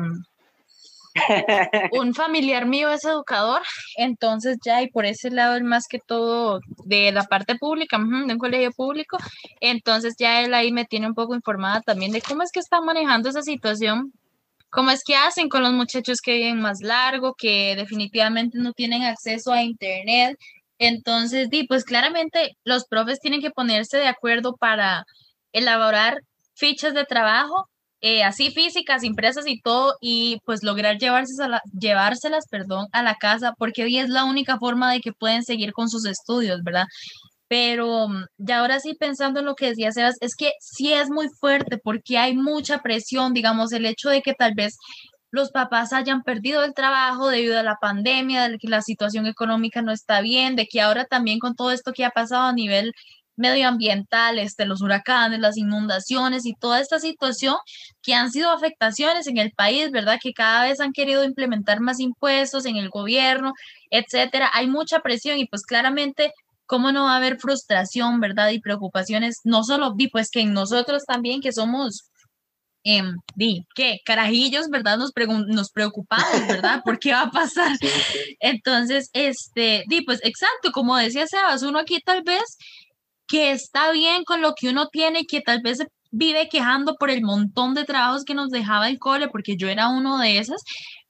un 1.92 2.14
familiar 2.14 2.66
mío 2.66 2.90
es 2.90 3.04
educador, 3.04 3.62
entonces 3.96 4.58
ya 4.64 4.82
y 4.82 4.90
por 4.90 5.06
ese 5.06 5.30
lado, 5.30 5.62
más 5.62 5.86
que 5.88 5.98
todo 5.98 6.60
de 6.84 7.12
la 7.12 7.24
parte 7.24 7.56
pública, 7.56 7.98
de 7.98 8.32
un 8.32 8.38
colegio 8.38 8.72
público, 8.72 9.16
entonces 9.60 10.14
ya 10.18 10.42
él 10.42 10.54
ahí 10.54 10.72
me 10.72 10.84
tiene 10.84 11.06
un 11.06 11.14
poco 11.14 11.34
informada 11.34 11.80
también 11.80 12.12
de 12.12 12.20
cómo 12.20 12.42
es 12.42 12.50
que 12.52 12.60
están 12.60 12.84
manejando 12.84 13.28
esa 13.28 13.42
situación, 13.42 14.12
cómo 14.70 14.90
es 14.90 15.02
que 15.04 15.16
hacen 15.16 15.48
con 15.48 15.62
los 15.62 15.72
muchachos 15.72 16.20
que 16.20 16.34
viven 16.34 16.60
más 16.60 16.80
largo, 16.80 17.34
que 17.34 17.74
definitivamente 17.76 18.58
no 18.58 18.72
tienen 18.72 19.02
acceso 19.02 19.52
a 19.52 19.62
internet. 19.62 20.38
Entonces, 20.78 21.48
di, 21.48 21.66
pues 21.66 21.84
claramente 21.84 22.56
los 22.64 22.84
profes 22.86 23.18
tienen 23.20 23.40
que 23.40 23.50
ponerse 23.50 23.96
de 23.96 24.08
acuerdo 24.08 24.54
para 24.56 25.04
elaborar 25.52 26.20
fichas 26.54 26.92
de 26.94 27.04
trabajo 27.04 27.68
eh, 28.00 28.22
así 28.24 28.50
físicas, 28.50 29.04
impresas 29.04 29.46
y 29.46 29.60
todo, 29.60 29.94
y 30.00 30.38
pues 30.44 30.62
lograr 30.62 30.98
llevárselas, 30.98 31.60
llevárselas 31.78 32.46
perdón, 32.50 32.86
a 32.92 33.02
la 33.02 33.16
casa, 33.16 33.54
porque 33.58 33.84
hoy 33.84 33.98
es 33.98 34.08
la 34.08 34.24
única 34.24 34.58
forma 34.58 34.92
de 34.92 35.00
que 35.00 35.12
pueden 35.12 35.42
seguir 35.44 35.72
con 35.72 35.88
sus 35.88 36.06
estudios, 36.06 36.62
¿verdad? 36.62 36.86
Pero 37.48 38.08
mm, 38.08 38.24
ya 38.38 38.60
ahora 38.60 38.80
sí 38.80 38.94
pensando 38.94 39.40
en 39.40 39.46
lo 39.46 39.54
que 39.54 39.68
decía 39.68 39.92
Sebas, 39.92 40.16
es 40.20 40.34
que 40.36 40.52
sí 40.60 40.92
es 40.92 41.10
muy 41.10 41.28
fuerte 41.40 41.78
porque 41.78 42.18
hay 42.18 42.36
mucha 42.36 42.78
presión, 42.82 43.32
digamos, 43.34 43.72
el 43.72 43.86
hecho 43.86 44.10
de 44.10 44.22
que 44.22 44.34
tal 44.34 44.54
vez 44.54 44.76
los 45.30 45.50
papás 45.50 45.92
hayan 45.92 46.22
perdido 46.22 46.64
el 46.64 46.74
trabajo 46.74 47.28
debido 47.28 47.58
a 47.58 47.62
la 47.62 47.76
pandemia, 47.80 48.48
de 48.48 48.58
que 48.58 48.68
la 48.68 48.82
situación 48.82 49.26
económica 49.26 49.82
no 49.82 49.92
está 49.92 50.20
bien, 50.20 50.56
de 50.56 50.66
que 50.66 50.80
ahora 50.80 51.04
también 51.04 51.38
con 51.38 51.54
todo 51.54 51.70
esto 51.72 51.92
que 51.92 52.04
ha 52.04 52.10
pasado 52.10 52.44
a 52.44 52.52
nivel 52.52 52.92
medioambientales, 53.36 54.56
de 54.56 54.66
los 54.66 54.82
huracanes, 54.82 55.40
las 55.40 55.56
inundaciones 55.56 56.46
y 56.46 56.54
toda 56.54 56.80
esta 56.80 56.98
situación 56.98 57.56
que 58.02 58.14
han 58.14 58.30
sido 58.30 58.50
afectaciones 58.50 59.26
en 59.26 59.38
el 59.38 59.52
país, 59.52 59.90
¿verdad? 59.90 60.18
Que 60.22 60.32
cada 60.32 60.64
vez 60.64 60.80
han 60.80 60.92
querido 60.92 61.24
implementar 61.24 61.80
más 61.80 62.00
impuestos 62.00 62.66
en 62.66 62.76
el 62.76 62.90
gobierno, 62.90 63.52
etcétera. 63.90 64.50
Hay 64.54 64.66
mucha 64.66 65.00
presión 65.00 65.38
y 65.38 65.46
pues 65.46 65.62
claramente, 65.62 66.32
¿cómo 66.66 66.92
no 66.92 67.04
va 67.04 67.14
a 67.14 67.16
haber 67.16 67.38
frustración, 67.38 68.20
¿verdad? 68.20 68.50
Y 68.50 68.60
preocupaciones, 68.60 69.40
no 69.44 69.64
solo, 69.64 69.94
y 69.98 70.08
pues 70.08 70.30
que 70.30 70.40
en 70.40 70.52
nosotros 70.52 71.04
también, 71.06 71.40
que 71.40 71.52
somos 71.52 72.10
eh, 72.88 73.02
di, 73.34 73.66
¿qué? 73.74 73.98
Carajillos, 74.04 74.68
¿verdad? 74.70 74.96
Nos, 74.96 75.10
nos 75.48 75.70
preocupamos, 75.72 76.46
¿verdad? 76.46 76.82
¿Por 76.84 77.00
qué 77.00 77.10
va 77.10 77.22
a 77.22 77.30
pasar? 77.32 77.76
Entonces, 78.40 79.10
este, 79.12 79.82
di, 79.88 80.02
pues 80.02 80.20
exacto, 80.22 80.70
como 80.70 80.96
decía 80.96 81.26
Sebas, 81.26 81.64
uno 81.64 81.80
aquí 81.80 81.98
tal 82.00 82.22
vez 82.22 82.56
que 83.26 83.50
está 83.52 83.92
bien 83.92 84.24
con 84.24 84.40
lo 84.42 84.54
que 84.54 84.68
uno 84.70 84.88
tiene, 84.88 85.26
que 85.26 85.40
tal 85.40 85.60
vez 85.62 85.84
vive 86.10 86.48
quejando 86.48 86.96
por 86.96 87.10
el 87.10 87.22
montón 87.22 87.74
de 87.74 87.84
trabajos 87.84 88.24
que 88.24 88.34
nos 88.34 88.50
dejaba 88.50 88.88
el 88.88 88.98
cole, 88.98 89.28
porque 89.28 89.56
yo 89.56 89.68
era 89.68 89.88
uno 89.88 90.18
de 90.18 90.38
esas, 90.38 90.62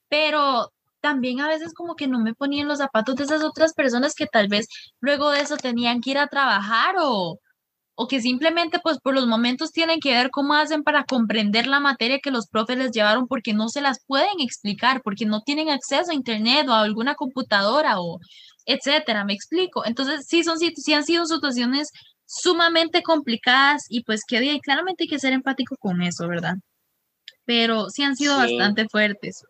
pero 0.08 0.72
también 1.00 1.40
a 1.40 1.48
veces 1.48 1.72
como 1.74 1.94
que 1.94 2.08
no 2.08 2.18
me 2.20 2.34
ponía 2.34 2.62
en 2.62 2.68
los 2.68 2.78
zapatos 2.78 3.16
de 3.16 3.24
esas 3.24 3.44
otras 3.44 3.74
personas 3.74 4.14
que 4.14 4.26
tal 4.26 4.48
vez 4.48 4.66
luego 5.00 5.30
de 5.30 5.40
eso 5.40 5.56
tenían 5.56 6.00
que 6.00 6.10
ir 6.10 6.18
a 6.18 6.26
trabajar 6.28 6.96
o, 7.00 7.38
o 7.94 8.08
que 8.08 8.20
simplemente 8.20 8.78
pues 8.82 8.98
por 8.98 9.14
los 9.14 9.26
momentos 9.26 9.72
tienen 9.72 10.00
que 10.00 10.12
ver 10.12 10.30
cómo 10.30 10.54
hacen 10.54 10.82
para 10.82 11.04
comprender 11.04 11.66
la 11.66 11.80
materia 11.80 12.20
que 12.20 12.30
los 12.30 12.46
profes 12.48 12.76
les 12.78 12.92
llevaron 12.92 13.26
porque 13.28 13.54
no 13.54 13.68
se 13.68 13.80
las 13.80 14.04
pueden 14.06 14.40
explicar, 14.40 15.00
porque 15.02 15.26
no 15.26 15.42
tienen 15.42 15.70
acceso 15.70 16.10
a 16.10 16.14
internet 16.14 16.68
o 16.68 16.72
a 16.72 16.82
alguna 16.82 17.14
computadora 17.14 18.00
o 18.00 18.18
etcétera, 18.66 19.24
me 19.24 19.32
explico. 19.32 19.86
Entonces, 19.86 20.26
sí, 20.26 20.42
son, 20.42 20.58
sí 20.58 20.92
han 20.92 21.04
sido 21.04 21.24
situaciones 21.24 21.92
sumamente 22.26 23.02
complicadas 23.02 23.86
y 23.88 24.02
pues 24.02 24.22
que 24.26 24.44
y 24.44 24.60
claramente 24.60 25.04
hay 25.04 25.08
que 25.08 25.18
ser 25.18 25.32
empático 25.32 25.76
con 25.78 26.02
eso, 26.02 26.28
¿verdad? 26.28 26.56
Pero 27.44 27.88
sí 27.88 28.02
han 28.02 28.16
sido 28.16 28.36
bastante 28.36 28.88
fuertes. 28.88 29.44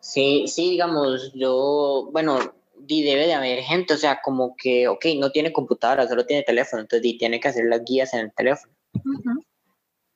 Sí, 0.00 0.44
sí, 0.46 0.70
digamos, 0.70 1.32
yo, 1.34 2.08
bueno, 2.12 2.38
debe 2.76 3.26
de 3.26 3.34
haber 3.34 3.60
gente, 3.62 3.94
o 3.94 3.96
sea, 3.96 4.20
como 4.22 4.54
que, 4.56 4.86
ok, 4.86 5.04
no 5.18 5.30
tiene 5.30 5.52
computadora, 5.52 6.06
solo 6.06 6.24
tiene 6.24 6.44
teléfono, 6.44 6.82
entonces 6.82 7.18
tiene 7.18 7.40
que 7.40 7.48
hacer 7.48 7.64
las 7.64 7.82
guías 7.84 8.14
en 8.14 8.20
el 8.20 8.32
teléfono. 8.32 8.72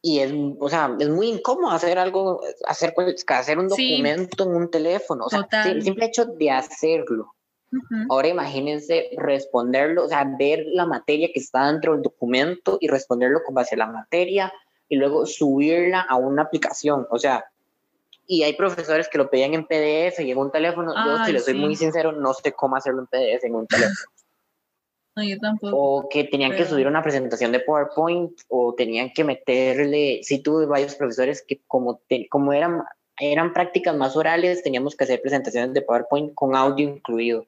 Y 0.00 0.20
es, 0.20 0.32
o 0.60 0.68
sea, 0.68 0.96
es 0.98 1.08
muy 1.08 1.28
incómodo 1.28 1.72
hacer 1.72 1.98
algo, 1.98 2.40
hacer, 2.66 2.94
hacer 3.26 3.58
un 3.58 3.66
documento 3.66 4.44
en 4.44 4.56
un 4.56 4.70
teléfono, 4.70 5.24
o 5.24 5.28
sea, 5.28 5.46
el 5.66 5.82
simple 5.82 6.06
hecho 6.06 6.24
de 6.24 6.50
hacerlo 6.52 7.34
Ahora 8.08 8.28
imagínense 8.28 9.10
responderlo, 9.16 10.04
o 10.04 10.08
sea, 10.08 10.24
ver 10.38 10.64
la 10.72 10.86
materia 10.86 11.30
que 11.32 11.38
está 11.38 11.70
dentro 11.70 11.92
del 11.92 12.02
documento 12.02 12.78
y 12.80 12.88
responderlo 12.88 13.42
con 13.44 13.54
base 13.54 13.76
a 13.76 13.78
la 13.78 13.86
materia 13.86 14.52
y 14.88 14.96
luego 14.96 15.24
subirla 15.24 16.00
a 16.00 16.16
una 16.16 16.42
aplicación. 16.42 17.06
O 17.10 17.18
sea, 17.18 17.44
y 18.26 18.42
hay 18.42 18.54
profesores 18.54 19.08
que 19.08 19.18
lo 19.18 19.30
pedían 19.30 19.54
en 19.54 19.66
PDF 19.66 20.20
y 20.20 20.30
en 20.30 20.38
un 20.38 20.50
teléfono. 20.50 20.94
yo, 20.94 21.24
si 21.24 21.32
les 21.32 21.44
soy 21.44 21.54
muy 21.54 21.76
sincero, 21.76 22.12
no 22.12 22.34
sé 22.34 22.52
cómo 22.52 22.76
hacerlo 22.76 23.00
en 23.00 23.06
PDF 23.06 23.44
en 23.44 23.54
un 23.54 23.66
teléfono. 23.66 23.94
No, 25.16 25.24
yo 25.24 25.38
tampoco. 25.38 25.76
O 25.76 26.08
que 26.08 26.24
tenían 26.24 26.52
que 26.52 26.64
subir 26.64 26.86
una 26.86 27.02
presentación 27.02 27.50
de 27.50 27.60
PowerPoint 27.60 28.40
o 28.48 28.74
tenían 28.74 29.10
que 29.12 29.24
meterle, 29.24 30.20
sí 30.22 30.40
tuve 30.40 30.66
varios 30.66 30.94
profesores 30.94 31.42
que 31.46 31.60
como, 31.66 32.00
como 32.30 32.52
eran, 32.52 32.84
eran 33.18 33.52
prácticas 33.52 33.96
más 33.96 34.16
orales, 34.16 34.62
teníamos 34.62 34.94
que 34.94 35.04
hacer 35.04 35.20
presentaciones 35.20 35.72
de 35.72 35.82
PowerPoint 35.82 36.34
con 36.34 36.54
audio 36.54 36.88
incluido. 36.88 37.46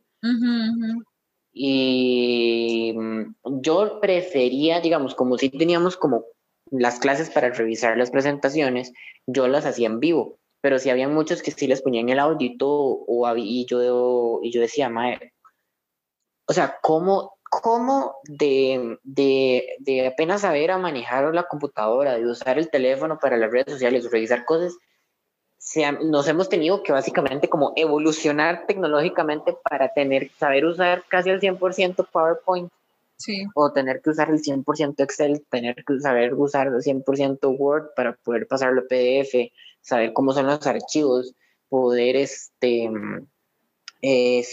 Y 1.52 2.94
mm, 2.96 3.34
yo 3.60 4.00
prefería, 4.00 4.80
digamos, 4.80 5.14
como 5.14 5.36
si 5.36 5.50
teníamos 5.50 5.96
como 5.96 6.24
las 6.70 6.98
clases 6.98 7.30
para 7.30 7.50
revisar 7.50 7.96
las 7.98 8.10
presentaciones, 8.10 8.92
yo 9.26 9.46
las 9.48 9.66
hacía 9.66 9.88
en 9.88 10.00
vivo, 10.00 10.38
pero 10.62 10.78
si 10.78 10.88
había 10.90 11.08
muchos 11.08 11.42
que 11.42 11.50
sí 11.50 11.66
les 11.66 11.82
ponían 11.82 12.08
el 12.08 12.18
audito 12.18 12.68
o, 12.70 13.36
y, 13.36 13.66
yo, 13.66 14.40
y 14.42 14.50
yo 14.50 14.60
decía, 14.60 14.88
madre, 14.88 15.34
o 16.46 16.52
sea, 16.52 16.78
¿cómo, 16.82 17.34
cómo 17.42 18.16
de, 18.24 18.98
de, 19.02 19.66
de 19.80 20.06
apenas 20.06 20.40
saber 20.40 20.70
a 20.70 20.78
manejar 20.78 21.34
la 21.34 21.44
computadora, 21.44 22.14
de 22.14 22.26
usar 22.26 22.58
el 22.58 22.70
teléfono 22.70 23.18
para 23.18 23.36
las 23.36 23.50
redes 23.50 23.72
sociales, 23.72 24.10
revisar 24.10 24.44
cosas, 24.46 24.74
nos 26.02 26.28
hemos 26.28 26.48
tenido 26.48 26.82
que 26.82 26.92
básicamente 26.92 27.48
como 27.48 27.72
evolucionar 27.76 28.66
tecnológicamente 28.66 29.56
para 29.68 29.92
tener, 29.92 30.30
saber 30.38 30.64
usar 30.64 31.04
casi 31.08 31.30
al 31.30 31.40
100% 31.40 32.06
PowerPoint. 32.10 32.70
Sí. 33.16 33.44
O 33.54 33.72
tener 33.72 34.02
que 34.02 34.10
usar 34.10 34.30
el 34.30 34.42
100% 34.42 35.00
Excel, 35.00 35.44
tener 35.48 35.76
que 35.84 36.00
saber 36.00 36.34
usar 36.34 36.66
el 36.66 36.82
100% 36.82 37.56
Word 37.56 37.94
para 37.94 38.14
poder 38.14 38.48
pasarlo 38.48 38.80
a 38.80 38.84
PDF, 38.84 39.52
saber 39.80 40.12
cómo 40.12 40.32
son 40.32 40.48
los 40.48 40.66
archivos, 40.66 41.32
poder 41.68 42.16
este, 42.16 42.90
eh, 44.02 44.44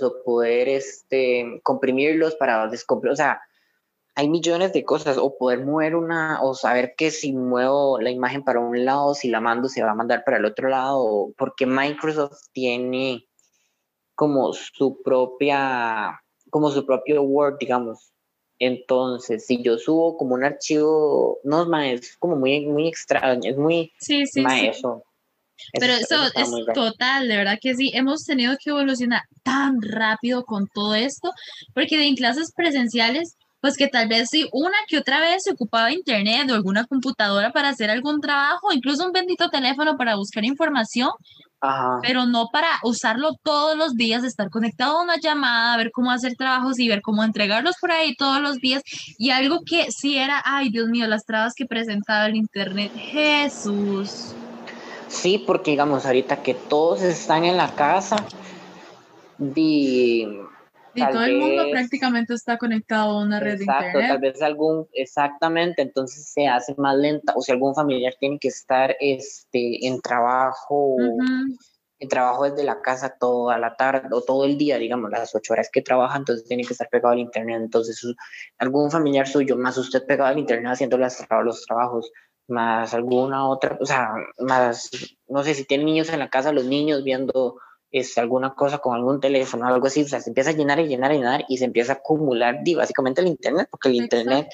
o 0.00 0.22
poder 0.24 0.68
este, 0.68 1.60
comprimirlos 1.64 2.36
para 2.36 2.68
descomprimir. 2.68 3.12
O 3.14 3.16
sea, 3.16 3.40
hay 4.18 4.28
millones 4.28 4.72
de 4.72 4.84
cosas, 4.84 5.16
o 5.16 5.38
poder 5.38 5.64
mover 5.64 5.94
una, 5.94 6.42
o 6.42 6.52
saber 6.52 6.94
que 6.96 7.12
si 7.12 7.32
muevo 7.32 8.00
la 8.00 8.10
imagen 8.10 8.42
para 8.42 8.58
un 8.58 8.84
lado, 8.84 9.14
si 9.14 9.28
la 9.28 9.40
mando, 9.40 9.68
se 9.68 9.80
va 9.80 9.92
a 9.92 9.94
mandar 9.94 10.24
para 10.24 10.38
el 10.38 10.44
otro 10.44 10.68
lado, 10.68 11.32
porque 11.38 11.66
Microsoft 11.66 12.48
tiene 12.52 13.28
como 14.16 14.52
su 14.52 15.00
propia, 15.04 16.20
como 16.50 16.72
su 16.72 16.84
propio 16.84 17.22
Word, 17.22 17.58
digamos. 17.60 18.12
Entonces, 18.58 19.46
si 19.46 19.62
yo 19.62 19.78
subo 19.78 20.16
como 20.16 20.34
un 20.34 20.42
archivo, 20.42 21.38
no 21.44 21.72
es 21.80 22.16
como 22.16 22.34
muy, 22.34 22.66
muy 22.66 22.88
extraño, 22.88 23.48
es 23.48 23.56
muy 23.56 23.92
sí, 24.00 24.26
sí, 24.26 24.42
Eso, 24.44 25.04
Pero 25.78 25.92
eso, 25.92 26.24
es 26.34 26.50
total, 26.74 27.28
de 27.28 27.36
verdad 27.36 27.58
que 27.60 27.76
sí, 27.76 27.92
hemos 27.94 28.24
tenido 28.24 28.56
que 28.60 28.70
evolucionar 28.70 29.22
tan 29.44 29.80
rápido 29.80 30.44
con 30.44 30.66
todo 30.74 30.96
esto, 30.96 31.30
porque 31.72 32.04
en 32.04 32.16
clases 32.16 32.52
presenciales 32.56 33.36
pues 33.60 33.76
que 33.76 33.88
tal 33.88 34.08
vez 34.08 34.28
si 34.30 34.48
una 34.52 34.76
que 34.86 34.98
otra 34.98 35.20
vez 35.20 35.42
se 35.42 35.52
ocupaba 35.52 35.92
internet 35.92 36.50
o 36.50 36.54
alguna 36.54 36.84
computadora 36.84 37.52
para 37.52 37.70
hacer 37.70 37.90
algún 37.90 38.20
trabajo, 38.20 38.72
incluso 38.72 39.04
un 39.04 39.12
bendito 39.12 39.48
teléfono 39.50 39.96
para 39.96 40.16
buscar 40.16 40.44
información, 40.44 41.10
pero 42.02 42.26
no 42.26 42.46
para 42.52 42.68
usarlo 42.84 43.32
todos 43.42 43.76
los 43.76 43.94
días, 43.94 44.22
estar 44.22 44.48
conectado 44.48 44.98
a 44.98 45.02
una 45.02 45.16
llamada, 45.18 45.76
ver 45.76 45.90
cómo 45.92 46.10
hacer 46.10 46.34
trabajos 46.36 46.78
y 46.78 46.88
ver 46.88 47.02
cómo 47.02 47.24
entregarlos 47.24 47.76
por 47.80 47.90
ahí 47.90 48.14
todos 48.14 48.40
los 48.40 48.58
días. 48.58 48.82
Y 49.18 49.30
algo 49.30 49.60
que 49.66 49.90
sí 49.90 50.16
era, 50.16 50.40
ay 50.44 50.70
Dios 50.70 50.88
mío, 50.88 51.06
las 51.08 51.24
trabas 51.24 51.54
que 51.54 51.66
presentaba 51.66 52.26
el 52.26 52.36
Internet, 52.36 52.92
Jesús. 52.94 54.34
Sí, 55.08 55.42
porque 55.44 55.72
digamos, 55.72 56.06
ahorita 56.06 56.42
que 56.42 56.54
todos 56.54 57.02
están 57.02 57.44
en 57.44 57.56
la 57.56 57.74
casa, 57.74 58.24
y 60.98 61.12
todo 61.12 61.24
el 61.24 61.38
mundo 61.38 61.64
prácticamente 61.70 62.34
está 62.34 62.58
conectado 62.58 63.18
a 63.18 63.22
una 63.22 63.40
red 63.40 63.58
de 63.58 63.64
internet. 63.64 64.08
Tal 64.08 64.18
vez 64.18 64.42
algún, 64.42 64.86
exactamente, 64.92 65.82
entonces 65.82 66.32
se 66.32 66.46
hace 66.46 66.74
más 66.76 66.96
lenta, 66.96 67.32
o 67.36 67.42
si 67.42 67.52
algún 67.52 67.74
familiar 67.74 68.14
tiene 68.18 68.38
que 68.38 68.48
estar 68.48 68.96
este, 69.00 69.86
en 69.86 70.00
trabajo, 70.00 70.96
en 71.98 72.08
trabajo 72.08 72.44
desde 72.44 72.64
la 72.64 72.80
casa 72.80 73.16
toda 73.18 73.58
la 73.58 73.76
tarde 73.76 74.08
o 74.12 74.22
todo 74.22 74.44
el 74.44 74.58
día, 74.58 74.78
digamos, 74.78 75.10
las 75.10 75.34
ocho 75.34 75.52
horas 75.52 75.68
que 75.72 75.82
trabaja, 75.82 76.16
entonces 76.16 76.46
tiene 76.46 76.64
que 76.64 76.72
estar 76.72 76.88
pegado 76.88 77.12
al 77.12 77.20
internet. 77.20 77.60
Entonces, 77.62 78.04
algún 78.58 78.90
familiar 78.90 79.26
suyo, 79.26 79.56
más 79.56 79.78
usted 79.78 80.06
pegado 80.06 80.30
al 80.30 80.38
internet 80.38 80.72
haciendo 80.72 80.98
los 80.98 81.64
trabajos, 81.66 82.10
más 82.48 82.94
alguna 82.94 83.48
otra, 83.48 83.76
o 83.80 83.86
sea, 83.86 84.14
más, 84.38 84.90
no 85.28 85.42
sé 85.42 85.54
si 85.54 85.64
tiene 85.64 85.84
niños 85.84 86.08
en 86.08 86.18
la 86.18 86.30
casa, 86.30 86.52
los 86.52 86.64
niños 86.64 87.04
viendo 87.04 87.58
es 87.90 88.16
alguna 88.18 88.54
cosa 88.54 88.78
con 88.78 88.94
algún 88.94 89.20
teléfono, 89.20 89.66
algo 89.66 89.86
así, 89.86 90.02
o 90.02 90.08
sea, 90.08 90.20
se 90.20 90.30
empieza 90.30 90.50
a 90.50 90.54
llenar 90.54 90.78
y 90.80 90.88
llenar 90.88 91.12
y 91.12 91.16
llenar 91.16 91.44
y 91.48 91.58
se 91.58 91.64
empieza 91.64 91.92
a 91.92 91.96
acumular 91.96 92.60
básicamente 92.76 93.20
el 93.20 93.28
Internet, 93.28 93.68
porque 93.70 93.88
el 93.88 93.94
Internet 93.94 94.48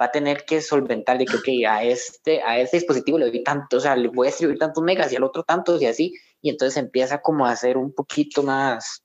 va 0.00 0.06
a 0.06 0.10
tener 0.10 0.44
que 0.44 0.60
solventar 0.60 1.18
de 1.18 1.26
que, 1.26 1.36
ok, 1.36 1.68
a 1.68 1.84
este, 1.84 2.42
a 2.42 2.58
este 2.58 2.78
dispositivo 2.78 3.18
le 3.18 3.26
doy 3.26 3.42
tanto, 3.42 3.76
o 3.76 3.80
sea, 3.80 3.96
le 3.96 4.08
voy 4.08 4.26
a 4.26 4.30
distribuir 4.30 4.58
tantos 4.58 4.82
megas 4.82 5.12
y 5.12 5.16
al 5.16 5.24
otro 5.24 5.42
tantos 5.42 5.80
y 5.82 5.86
así, 5.86 6.14
y 6.40 6.50
entonces 6.50 6.76
empieza 6.76 7.20
como 7.20 7.46
a 7.46 7.50
hacer 7.50 7.76
un 7.76 7.92
poquito 7.92 8.42
más, 8.42 9.02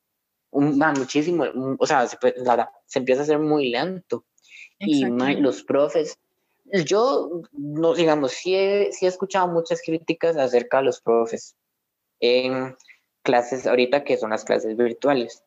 un, 0.51 0.77
más 0.77 0.97
muchísimo, 0.97 1.45
o 1.77 1.85
sea, 1.85 2.07
se, 2.07 2.17
se, 2.85 2.99
empieza 2.99 3.21
a 3.21 3.23
hacer 3.23 3.39
muy 3.39 3.69
lento. 3.69 4.25
Y 4.79 5.05
los 5.05 5.63
profes, 5.63 6.17
yo, 6.85 7.43
no, 7.51 7.93
digamos, 7.93 8.31
sí 8.31 8.55
he, 8.55 8.91
sí 8.91 9.05
he 9.05 9.09
escuchado 9.09 9.47
muchas 9.47 9.81
críticas 9.85 10.37
acerca 10.37 10.77
de 10.77 10.83
los 10.83 11.01
profes. 11.01 11.55
En, 12.19 12.75
clases 13.21 13.67
ahorita 13.67 14.03
que 14.03 14.17
son 14.17 14.31
las 14.31 14.45
clases 14.45 14.75
virtuales. 14.75 15.43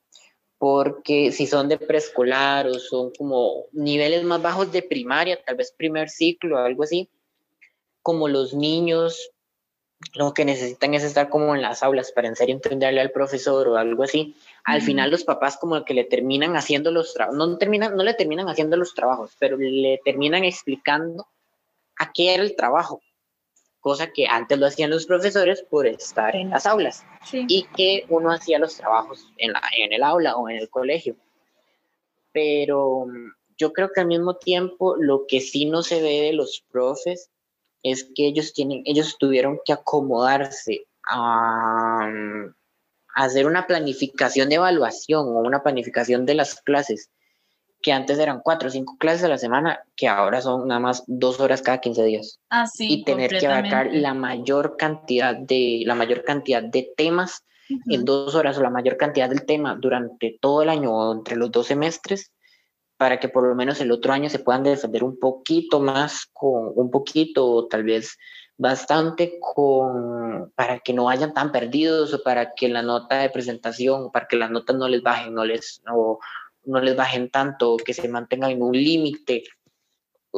Porque 0.58 1.32
si 1.32 1.46
son 1.46 1.68
de 1.68 1.78
preescolar 1.78 2.66
o 2.66 2.74
son 2.78 3.10
como 3.16 3.66
niveles 3.72 4.24
más 4.24 4.40
bajos 4.40 4.72
de 4.72 4.82
primaria, 4.82 5.42
tal 5.42 5.56
vez 5.56 5.72
primer 5.72 6.08
ciclo, 6.08 6.58
algo 6.58 6.84
así, 6.84 7.08
como 8.02 8.28
los 8.28 8.54
niños 8.54 9.30
lo 10.12 10.34
que 10.34 10.44
necesitan 10.44 10.94
es 10.94 11.02
estar 11.02 11.28
como 11.28 11.54
en 11.54 11.62
las 11.62 11.82
aulas 11.82 12.12
para 12.12 12.28
en 12.28 12.36
serio 12.36 12.54
entenderle 12.54 13.00
al 13.00 13.10
profesor 13.10 13.68
o 13.68 13.76
algo 13.76 14.02
así. 14.02 14.36
Al 14.64 14.82
final 14.82 15.10
los 15.10 15.24
papás 15.24 15.56
como 15.56 15.82
que 15.84 15.94
le 15.94 16.04
terminan 16.04 16.56
haciendo 16.56 16.90
los 16.90 17.14
trabajos, 17.14 17.38
no, 17.38 17.56
terminan, 17.56 17.96
no 17.96 18.02
le 18.02 18.14
terminan 18.14 18.48
haciendo 18.48 18.76
los 18.76 18.94
trabajos, 18.94 19.32
pero 19.38 19.56
le 19.56 20.00
terminan 20.04 20.44
explicando 20.44 21.26
a 21.96 22.12
qué 22.12 22.34
era 22.34 22.42
el 22.42 22.54
trabajo 22.54 23.00
cosa 23.84 24.12
que 24.12 24.26
antes 24.26 24.58
lo 24.58 24.64
hacían 24.64 24.88
los 24.88 25.04
profesores 25.04 25.62
por 25.62 25.86
estar 25.86 26.34
en 26.34 26.48
las 26.48 26.64
aulas 26.64 27.04
y 27.30 27.64
que 27.76 28.06
uno 28.08 28.32
hacía 28.32 28.58
los 28.58 28.78
trabajos 28.78 29.28
en, 29.36 29.52
la, 29.52 29.60
en 29.76 29.92
el 29.92 30.02
aula 30.02 30.36
o 30.36 30.48
en 30.48 30.56
el 30.56 30.70
colegio. 30.70 31.16
Pero 32.32 33.04
mm, 33.04 33.34
yo 33.58 33.74
creo 33.74 33.90
que 33.94 34.00
al 34.00 34.06
mismo 34.06 34.36
tiempo 34.36 34.96
lo 34.96 35.26
que 35.28 35.42
sí 35.42 35.66
no 35.66 35.82
se 35.82 36.00
ve 36.00 36.22
de 36.22 36.32
los 36.32 36.64
profes 36.72 37.28
es 37.82 38.04
que 38.04 38.26
ellos 38.26 38.54
tienen, 38.54 38.80
ellos 38.86 39.18
tuvieron 39.18 39.60
que 39.62 39.74
acomodarse 39.74 40.86
a, 41.06 42.08
mm, 42.10 42.54
a 43.16 43.22
hacer 43.22 43.46
una 43.46 43.66
planificación 43.66 44.48
de 44.48 44.54
evaluación 44.54 45.26
o 45.26 45.40
una 45.40 45.62
planificación 45.62 46.24
de 46.24 46.36
las 46.36 46.58
clases 46.62 47.10
que 47.84 47.92
antes 47.92 48.18
eran 48.18 48.40
cuatro 48.40 48.68
o 48.68 48.72
cinco 48.72 48.96
clases 48.98 49.24
a 49.24 49.28
la 49.28 49.36
semana, 49.36 49.84
que 49.94 50.08
ahora 50.08 50.40
son 50.40 50.66
nada 50.66 50.80
más 50.80 51.04
dos 51.06 51.38
horas 51.38 51.60
cada 51.60 51.82
15 51.82 52.04
días. 52.04 52.40
Así, 52.48 52.90
y 52.90 53.04
tener 53.04 53.30
que 53.38 53.46
abarcar 53.46 53.90
la 53.92 54.14
mayor 54.14 54.78
cantidad 54.78 55.36
de, 55.36 55.82
la 55.84 55.94
mayor 55.94 56.24
cantidad 56.24 56.62
de 56.62 56.90
temas 56.96 57.44
en 57.68 58.06
dos 58.06 58.34
horas 58.34 58.56
o 58.56 58.62
la 58.62 58.70
mayor 58.70 58.96
cantidad 58.96 59.28
del 59.28 59.44
tema 59.44 59.76
durante 59.78 60.38
todo 60.40 60.62
el 60.62 60.70
año 60.70 60.92
o 60.92 61.12
entre 61.12 61.36
los 61.36 61.52
dos 61.52 61.66
semestres, 61.66 62.32
para 62.96 63.20
que 63.20 63.28
por 63.28 63.46
lo 63.46 63.54
menos 63.54 63.78
el 63.82 63.92
otro 63.92 64.14
año 64.14 64.30
se 64.30 64.38
puedan 64.38 64.62
defender 64.62 65.04
un 65.04 65.18
poquito 65.18 65.78
más, 65.78 66.26
con 66.32 66.72
un 66.74 66.90
poquito 66.90 67.46
o 67.46 67.66
tal 67.66 67.84
vez 67.84 68.16
bastante 68.56 69.38
con 69.40 70.52
para 70.54 70.78
que 70.78 70.94
no 70.94 71.04
vayan 71.04 71.34
tan 71.34 71.52
perdidos 71.52 72.14
o 72.14 72.22
para 72.22 72.54
que 72.54 72.70
la 72.70 72.82
nota 72.82 73.18
de 73.18 73.28
presentación, 73.28 74.10
para 74.10 74.26
que 74.26 74.36
las 74.36 74.50
notas 74.50 74.76
no 74.76 74.88
les 74.88 75.02
bajen, 75.02 75.34
no 75.34 75.44
les 75.44 75.82
no 76.66 76.80
les 76.80 76.96
bajen 76.96 77.30
tanto, 77.30 77.76
que 77.76 77.94
se 77.94 78.08
mantengan 78.08 78.50
en 78.50 78.62
un 78.62 78.72
límite 78.72 79.44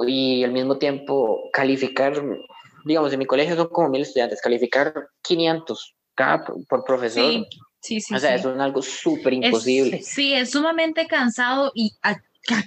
y 0.06 0.44
al 0.44 0.52
mismo 0.52 0.78
tiempo 0.78 1.48
calificar, 1.52 2.22
digamos, 2.84 3.12
en 3.12 3.18
mi 3.18 3.26
colegio 3.26 3.56
son 3.56 3.68
como 3.68 3.88
mil 3.88 4.02
estudiantes, 4.02 4.40
calificar 4.40 5.08
500 5.22 5.94
cada 6.14 6.44
por 6.44 6.84
profesor. 6.84 7.32
Sí, 7.32 7.46
sí, 7.80 8.00
sí. 8.00 8.14
O 8.14 8.18
sea, 8.18 8.34
eso 8.34 8.52
es 8.52 8.60
algo 8.60 8.82
súper 8.82 9.34
imposible. 9.34 10.02
sí, 10.02 10.34
es 10.34 10.50
sumamente 10.50 11.06
cansado 11.06 11.72
y 11.74 11.92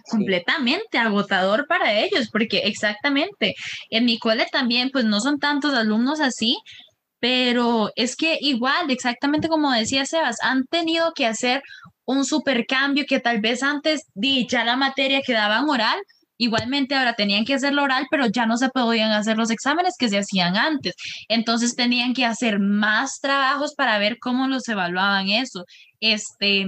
completamente 0.10 0.98
agotador 0.98 1.68
para 1.68 2.00
ellos, 2.00 2.30
porque 2.32 2.60
exactamente, 2.60 3.56
en 3.90 4.06
mi 4.06 4.20
cole 4.20 4.46
también, 4.52 4.90
pues 4.92 5.06
no 5.06 5.20
son 5.20 5.40
tantos 5.40 5.74
alumnos 5.74 6.20
así, 6.20 6.58
pero 7.20 7.92
es 7.96 8.16
que 8.16 8.38
igual, 8.40 8.92
exactamente 8.92 9.50
como 9.50 9.72
decía 9.72 10.06
Sebas, 10.06 10.38
han 10.42 10.66
tenido 10.68 11.12
que 11.14 11.26
hacer 11.26 11.62
un 12.10 12.26
supercambio 12.26 13.06
que 13.08 13.20
tal 13.20 13.40
vez 13.40 13.62
antes 13.62 14.02
dicha 14.16 14.64
la 14.64 14.76
materia 14.76 15.22
quedaba 15.22 15.60
en 15.60 15.70
oral, 15.70 16.00
igualmente 16.38 16.96
ahora 16.96 17.14
tenían 17.14 17.46
que 17.46 17.54
hacerlo 17.54 17.84
oral, 17.84 18.08
pero 18.10 18.26
ya 18.26 18.48
no 18.48 18.58
se 18.58 18.70
podían 18.70 19.12
hacer 19.12 19.38
los 19.38 19.52
exámenes 19.52 19.94
que 20.00 20.10
se 20.10 20.18
hacían 20.18 20.58
antes. 20.58 20.96
Entonces 21.28 21.76
tenían 21.76 22.16
que 22.16 22.26
hacer 22.26 22.60
más 22.60 23.20
trabajos 23.22 23.76
para 23.76 24.00
ver 24.00 24.18
cómo 24.20 24.48
los 24.48 24.68
evaluaban 24.68 25.28
eso. 25.28 25.66
Este, 26.00 26.66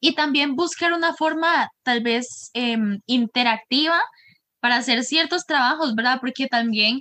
y 0.00 0.14
también 0.14 0.54
buscar 0.54 0.92
una 0.92 1.14
forma 1.14 1.70
tal 1.82 2.02
vez 2.02 2.50
em, 2.52 3.00
interactiva 3.06 3.98
para 4.60 4.76
hacer 4.76 5.02
ciertos 5.02 5.46
trabajos, 5.46 5.94
¿verdad? 5.94 6.18
Porque 6.20 6.46
también 6.46 7.00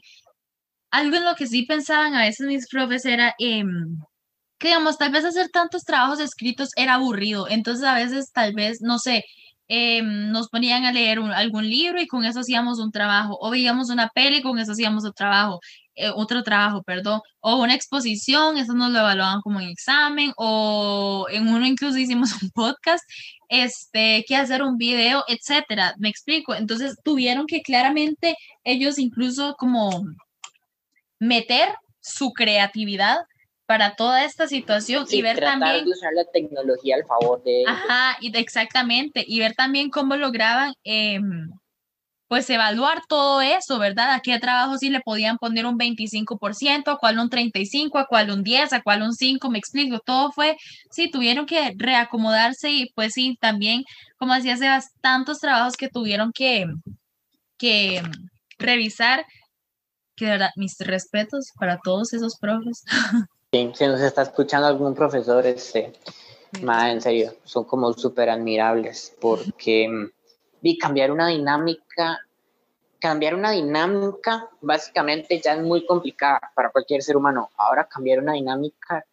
algo 0.90 1.18
en 1.18 1.26
lo 1.26 1.36
que 1.36 1.48
sí 1.48 1.64
pensaban 1.66 2.16
a 2.16 2.22
veces 2.22 2.48
mis 2.48 2.70
profes 2.70 3.04
era... 3.04 3.36
Eh, 3.40 3.66
que 4.60 4.70
digamos, 4.70 4.98
tal 4.98 5.12
vez 5.12 5.26
hacer 5.26 5.50
tantos 5.50 5.84
trabajos 5.84 6.20
escritos 6.20 6.70
era 6.76 6.96
aburrido, 6.96 7.48
entonces 7.50 7.86
a 7.86 7.96
veces 7.96 8.32
tal 8.32 8.54
vez, 8.54 8.82
no 8.82 9.00
sé, 9.00 9.24
em, 9.68 10.32
nos 10.32 10.50
ponían 10.50 10.86
a 10.86 10.92
leer 10.94 11.20
algún 11.20 11.70
libro 11.70 12.02
y 12.02 12.08
con 12.08 12.26
eso 12.26 12.40
hacíamos 12.40 12.80
un 12.80 12.92
trabajo, 12.92 13.38
o 13.42 13.50
veíamos 13.52 13.90
una 13.90 14.10
peli 14.10 14.38
y 14.38 14.42
con 14.42 14.58
eso 14.60 14.72
hacíamos 14.72 15.04
otro 15.04 15.14
trabajo, 15.14 15.60
eh, 15.96 16.12
otro 16.16 16.44
trabajo, 16.44 16.84
perdón, 16.84 17.22
o 17.40 17.58
una 17.58 17.74
exposición, 17.76 18.58
eso 18.58 18.74
nos 18.74 18.92
lo 18.92 19.00
evaluaban 19.00 19.42
como 19.42 19.60
en 19.60 19.70
examen, 19.70 20.32
o 20.38 21.28
en 21.32 21.48
uno 21.48 21.66
incluso 21.66 21.98
hicimos 21.98 22.32
un 22.44 22.52
podcast, 22.52 23.04
este, 23.50 24.26
que 24.28 24.36
hacer 24.36 24.64
un 24.64 24.78
video, 24.78 25.24
etcétera, 25.28 25.96
me 25.98 26.10
explico, 26.10 26.54
entonces 26.56 26.98
tuvieron 27.04 27.48
que 27.48 27.62
claramente 27.62 28.36
ellos 28.64 29.00
incluso 29.00 29.56
como 29.58 30.04
meter 31.20 31.70
su 32.00 32.32
creatividad 32.34 33.18
para 33.68 33.96
toda 33.96 34.24
esta 34.24 34.48
situación 34.48 35.06
y 35.10 35.22
ver 35.22 35.36
tratar 35.36 35.60
también 35.60 35.86
de 35.86 35.92
usar 35.92 36.14
la 36.14 36.24
tecnología 36.24 36.96
al 36.96 37.06
favor 37.06 37.44
de 37.44 37.62
ellos. 37.62 37.72
Ajá, 37.72 38.18
y 38.22 38.36
exactamente, 38.36 39.24
y 39.28 39.40
ver 39.40 39.56
también 39.56 39.90
cómo 39.90 40.16
lograban 40.16 40.74
em, 40.86 41.52
pues 42.30 42.50
evaluar 42.50 43.02
todo 43.10 43.42
eso, 43.42 43.78
¿verdad? 43.78 44.14
A 44.14 44.22
qué 44.22 44.40
trabajo 44.40 44.78
sí 44.78 44.90
le 44.90 45.02
podían 45.02 45.38
poner 45.38 45.66
un 45.66 45.78
25%, 45.78 46.88
a 46.88 46.98
cuál 46.98 47.20
un 47.20 47.30
35%, 47.30 48.00
a 48.00 48.06
cuál 48.06 48.32
un 48.32 48.44
10%, 48.44 48.74
a 48.74 48.82
cuál 48.82 49.02
un 49.02 49.14
5%, 49.14 49.50
me 49.50 49.60
explico, 49.60 50.00
todo 50.00 50.32
fue, 50.32 50.56
sí, 50.90 51.12
tuvieron 51.12 51.46
que 51.46 51.74
reacomodarse 51.78 52.72
y 52.72 52.90
pues 52.96 53.14
sí, 53.14 53.38
también, 53.42 53.84
como 54.18 54.34
decía 54.34 54.56
Sebas, 54.56 54.94
tantos 55.02 55.40
trabajos 55.40 55.76
que 55.76 55.90
tuvieron 55.90 56.32
que, 56.32 56.68
que 57.58 58.02
revisar, 58.58 59.26
que 60.16 60.26
de 60.26 60.32
verdad, 60.32 60.52
mis 60.56 60.78
respetos 60.80 61.52
para 61.60 61.80
todos 61.84 62.14
esos 62.14 62.38
profes. 62.40 62.84
Sí, 63.54 63.72
si 63.76 63.88
nos 63.88 64.02
está 64.02 64.24
escuchando 64.24 64.68
algún 64.68 64.94
profesor, 64.94 65.46
este, 65.46 65.94
más 66.64 66.92
en 66.92 67.02
serio, 67.02 67.34
son 67.44 67.64
como 67.64 67.94
súper 67.94 68.30
admirables 68.30 69.16
porque 69.22 69.88
y 70.62 70.78
cambiar 70.78 71.12
una 71.12 71.30
dinámica, 71.30 72.20
cambiar 73.00 73.36
una 73.36 73.52
dinámica 73.52 74.50
básicamente 74.60 75.40
ya 75.40 75.54
es 75.54 75.62
muy 75.62 75.86
complicada 75.86 76.42
para 76.56 76.72
cualquier 76.72 77.02
ser 77.02 77.16
humano. 77.16 77.50
Ahora 77.56 77.88
cambiar 77.88 78.20
una 78.20 78.34
dinámica 78.34 79.06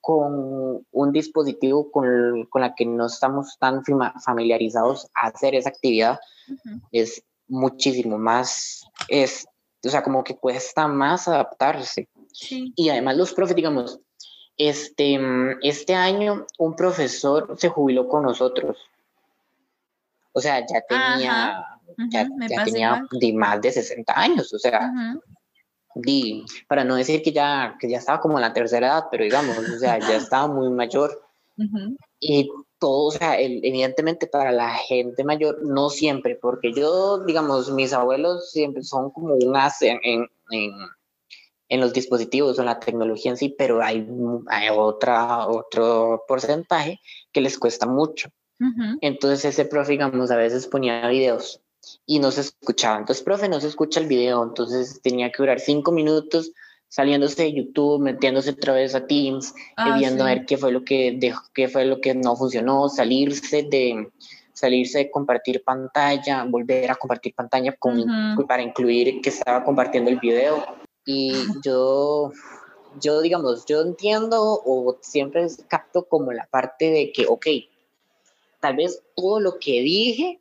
con 0.00 0.86
un 0.90 1.12
dispositivo 1.12 1.90
con, 1.90 2.46
con 2.46 2.62
la 2.62 2.74
que 2.76 2.86
no 2.86 3.06
estamos 3.06 3.58
tan 3.58 3.82
familiarizados 4.24 5.08
a 5.14 5.26
hacer 5.26 5.56
esa 5.56 5.70
actividad 5.70 6.20
es 6.92 7.24
muchísimo 7.48 8.18
más, 8.18 8.88
es, 9.08 9.48
o 9.84 9.88
sea, 9.88 10.02
como 10.04 10.22
que 10.22 10.36
cuesta 10.36 10.86
más 10.86 11.26
adaptarse. 11.26 12.08
Y 12.50 12.88
además 12.88 13.16
los 13.16 13.32
profes, 13.32 13.56
digamos, 13.56 14.00
este, 14.56 15.18
este 15.62 15.94
año 15.94 16.46
un 16.58 16.76
profesor 16.76 17.54
se 17.58 17.68
jubiló 17.68 18.08
con 18.08 18.22
nosotros. 18.22 18.76
O 20.32 20.40
sea, 20.40 20.60
ya 20.60 20.80
tenía, 20.88 21.64
ya, 22.10 22.28
tenía 22.64 23.02
de 23.10 23.32
más 23.32 23.60
de 23.60 23.72
60 23.72 24.18
años, 24.18 24.52
o 24.52 24.58
sea, 24.58 24.92
para 26.68 26.84
no 26.84 26.94
decir 26.94 27.22
que 27.22 27.32
ya, 27.32 27.76
que 27.80 27.90
ya 27.90 27.98
estaba 27.98 28.20
como 28.20 28.38
en 28.38 28.42
la 28.42 28.52
tercera 28.52 28.86
edad, 28.86 29.04
pero 29.10 29.24
digamos, 29.24 29.58
o 29.58 29.78
sea, 29.78 29.98
ya 29.98 30.16
estaba 30.16 30.46
muy 30.46 30.70
mayor. 30.70 31.22
Y 32.20 32.48
todo, 32.78 33.08
o 33.08 33.10
sea, 33.10 33.38
evidentemente 33.38 34.26
para 34.26 34.50
la 34.52 34.70
gente 34.70 35.24
mayor, 35.24 35.58
no 35.62 35.90
siempre, 35.90 36.36
porque 36.36 36.72
yo, 36.72 37.18
digamos, 37.24 37.70
mis 37.70 37.92
abuelos 37.92 38.50
siempre 38.50 38.82
son 38.82 39.10
como 39.10 39.34
un 39.34 39.56
as 39.56 39.82
en, 39.82 39.98
en 40.02 40.26
en 40.50 40.72
los 41.78 41.92
dispositivos 41.92 42.58
o 42.58 42.62
en 42.62 42.66
la 42.66 42.80
tecnología 42.80 43.30
en 43.30 43.36
sí, 43.36 43.54
pero 43.56 43.80
hay, 43.80 44.04
hay 44.48 44.68
otra, 44.74 45.46
otro 45.46 46.24
porcentaje 46.26 47.00
que 47.30 47.40
les 47.40 47.58
cuesta 47.58 47.86
mucho. 47.86 48.30
Entonces 49.00 49.44
ese 49.44 49.64
profe, 49.64 49.92
digamos, 49.92 50.30
a 50.30 50.36
veces 50.36 50.66
ponía 50.66 51.06
videos 51.08 51.62
y 52.04 52.18
no 52.18 52.30
se 52.30 52.42
escuchaba. 52.42 52.98
Entonces, 52.98 53.24
profe, 53.24 53.48
no 53.48 53.60
se 53.60 53.68
escucha 53.68 54.00
el 54.00 54.06
video, 54.06 54.42
entonces 54.42 55.00
tenía 55.02 55.30
que 55.30 55.38
durar 55.38 55.60
cinco 55.60 55.92
minutos 55.92 56.52
saliéndose 56.88 57.44
de 57.44 57.52
YouTube, 57.54 58.02
metiéndose 58.02 58.50
otra 58.50 58.74
vez 58.74 58.94
a 58.94 59.06
Teams, 59.06 59.54
ah, 59.76 59.96
viendo 59.96 60.24
a 60.24 60.26
ver 60.26 60.44
qué 60.44 60.58
fue 60.58 60.72
lo 60.72 60.84
que 60.84 61.16
dejó, 61.18 61.42
qué 61.54 61.68
fue 61.68 61.84
lo 61.84 62.00
que 62.00 62.14
no 62.14 62.36
funcionó, 62.36 62.88
salirse 62.88 63.62
de 63.62 64.10
salirse 64.52 64.98
de 64.98 65.10
compartir 65.10 65.62
pantalla, 65.64 66.44
volver 66.44 66.90
a 66.90 66.96
compartir 66.96 67.34
pantalla 67.34 67.74
con, 67.78 68.04
para 68.46 68.62
incluir 68.62 69.22
que 69.22 69.30
estaba 69.30 69.64
compartiendo 69.64 70.10
el 70.10 70.18
video 70.18 70.66
y 71.04 71.32
yo, 71.64 72.32
yo, 73.00 73.20
digamos, 73.20 73.64
yo 73.66 73.82
entiendo 73.82 74.40
o 74.40 74.98
siempre 75.00 75.46
capto 75.68 76.04
como 76.04 76.32
la 76.32 76.46
parte 76.46 76.90
de 76.90 77.12
que, 77.12 77.26
ok, 77.26 77.46
tal 78.60 78.76
vez 78.76 79.02
todo 79.16 79.40
lo 79.40 79.58
que 79.58 79.80
dije, 79.80 80.40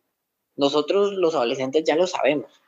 nosotros 0.56 1.14
los 1.14 1.36
adolescentes 1.36 1.84
ya 1.86 1.96
lo 1.96 2.08
sabemos, 2.08 2.62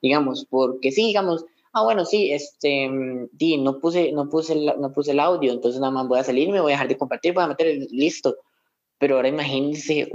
digamos, 0.00 0.46
porque 0.48 0.92
sí, 0.92 1.06
digamos, 1.06 1.44
ah, 1.72 1.82
bueno, 1.82 2.04
sí, 2.04 2.32
este, 2.32 2.88
di, 3.32 3.58
no 3.58 3.80
puse, 3.80 4.12
no 4.12 4.28
puse, 4.30 4.52
el, 4.52 4.66
no 4.78 4.92
puse 4.92 5.10
el 5.10 5.20
audio, 5.20 5.52
entonces 5.52 5.80
nada 5.80 5.92
más 5.92 6.06
voy 6.06 6.20
a 6.20 6.24
salir, 6.24 6.48
me 6.50 6.60
voy 6.60 6.72
a 6.72 6.76
dejar 6.76 6.88
de 6.88 6.96
compartir, 6.96 7.34
voy 7.34 7.44
a 7.44 7.48
meter 7.48 7.66
el 7.66 7.88
listo. 7.90 8.36
Pero 8.98 9.16
ahora 9.16 9.28
imagínense, 9.28 10.08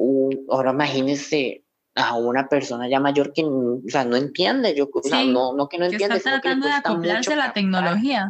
ahora 0.50 0.72
imagínense 0.72 1.66
a 1.96 2.16
una 2.16 2.48
persona 2.48 2.88
ya 2.88 3.00
mayor 3.00 3.34
que 3.34 3.44
o 3.44 3.82
sea, 3.88 4.06
no 4.06 4.16
entiende, 4.16 4.76
yo, 4.76 4.90
o 4.94 5.02
sea, 5.02 5.24
no, 5.24 5.54
no 5.54 5.68
que 5.68 5.78
no 5.78 5.86
entiende. 5.86 6.18
está 6.18 6.40
tratando 6.40 6.68
de 6.68 6.74
acoplarse 6.74 7.34
a 7.34 7.36
la 7.36 7.54
tecnología. 7.54 8.30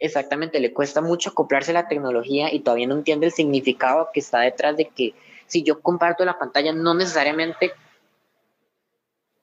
Exactamente, 0.00 0.60
le 0.60 0.72
cuesta 0.72 1.00
mucho 1.00 1.30
acoplarse 1.30 1.70
a 1.70 1.74
la 1.74 1.88
tecnología 1.88 2.52
y 2.52 2.60
todavía 2.60 2.86
no 2.86 2.96
entiende 2.96 3.26
el 3.26 3.32
significado 3.32 4.08
que 4.12 4.20
está 4.20 4.40
detrás 4.40 4.76
de 4.76 4.88
que 4.88 5.14
si 5.46 5.62
yo 5.62 5.80
comparto 5.80 6.24
la 6.24 6.38
pantalla, 6.38 6.72
no 6.72 6.94
necesariamente 6.94 7.72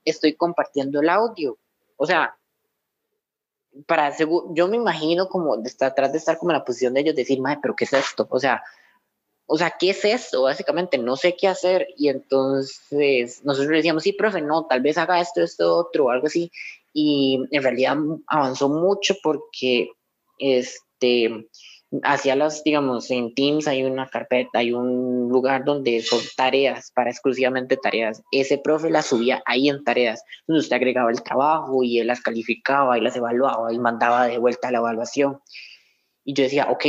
estoy 0.05 0.33
compartiendo 0.33 0.99
el 0.99 1.09
audio. 1.09 1.57
O 1.97 2.05
sea, 2.05 2.35
para 3.85 4.13
yo 4.17 4.67
me 4.67 4.77
imagino 4.77 5.27
como 5.27 5.57
de 5.57 5.69
estar, 5.69 5.93
de 5.93 6.17
estar 6.17 6.37
como 6.37 6.51
en 6.51 6.57
la 6.57 6.65
posición 6.65 6.93
de 6.93 7.01
ellos 7.01 7.15
decir, 7.15 7.39
madre, 7.39 7.59
pero 7.61 7.75
¿qué 7.75 7.85
es 7.85 7.93
esto? 7.93 8.27
O 8.29 8.39
sea, 8.39 8.61
o 9.53 9.57
sea, 9.57 9.75
¿qué 9.77 9.89
es 9.89 10.05
esto? 10.05 10.43
Básicamente 10.43 10.97
no 10.97 11.17
sé 11.17 11.35
qué 11.35 11.49
hacer 11.49 11.85
y 11.97 12.07
entonces 12.07 13.41
nosotros 13.43 13.69
le 13.69 13.77
decíamos, 13.77 14.03
sí, 14.03 14.13
profe, 14.13 14.41
no, 14.41 14.65
tal 14.65 14.79
vez 14.79 14.97
haga 14.97 15.19
esto, 15.19 15.41
esto, 15.41 15.75
otro, 15.75 16.09
algo 16.09 16.27
así. 16.27 16.49
Y 16.93 17.37
en 17.51 17.61
realidad 17.61 17.97
avanzó 18.27 18.69
mucho 18.69 19.13
porque 19.21 19.89
este, 20.39 21.49
hacia 22.01 22.37
las, 22.37 22.63
digamos, 22.63 23.11
en 23.11 23.35
Teams 23.35 23.67
hay 23.67 23.83
una 23.83 24.07
carpeta, 24.07 24.59
hay 24.59 24.71
un 24.71 25.27
lugar 25.27 25.65
donde 25.65 26.01
son 26.01 26.21
tareas, 26.37 26.89
para 26.95 27.09
exclusivamente 27.09 27.75
tareas. 27.75 28.23
Ese 28.31 28.57
profe 28.57 28.89
las 28.89 29.07
subía 29.07 29.43
ahí 29.45 29.67
en 29.67 29.83
tareas, 29.83 30.23
donde 30.47 30.61
usted 30.61 30.77
agregaba 30.77 31.11
el 31.11 31.23
trabajo 31.23 31.83
y 31.83 31.99
él 31.99 32.07
las 32.07 32.21
calificaba 32.21 32.97
y 32.97 33.01
las 33.01 33.17
evaluaba 33.17 33.73
y 33.73 33.79
mandaba 33.79 34.27
de 34.27 34.37
vuelta 34.37 34.71
la 34.71 34.77
evaluación. 34.77 35.41
Y 36.23 36.35
yo 36.35 36.45
decía, 36.45 36.67
ok, 36.69 36.85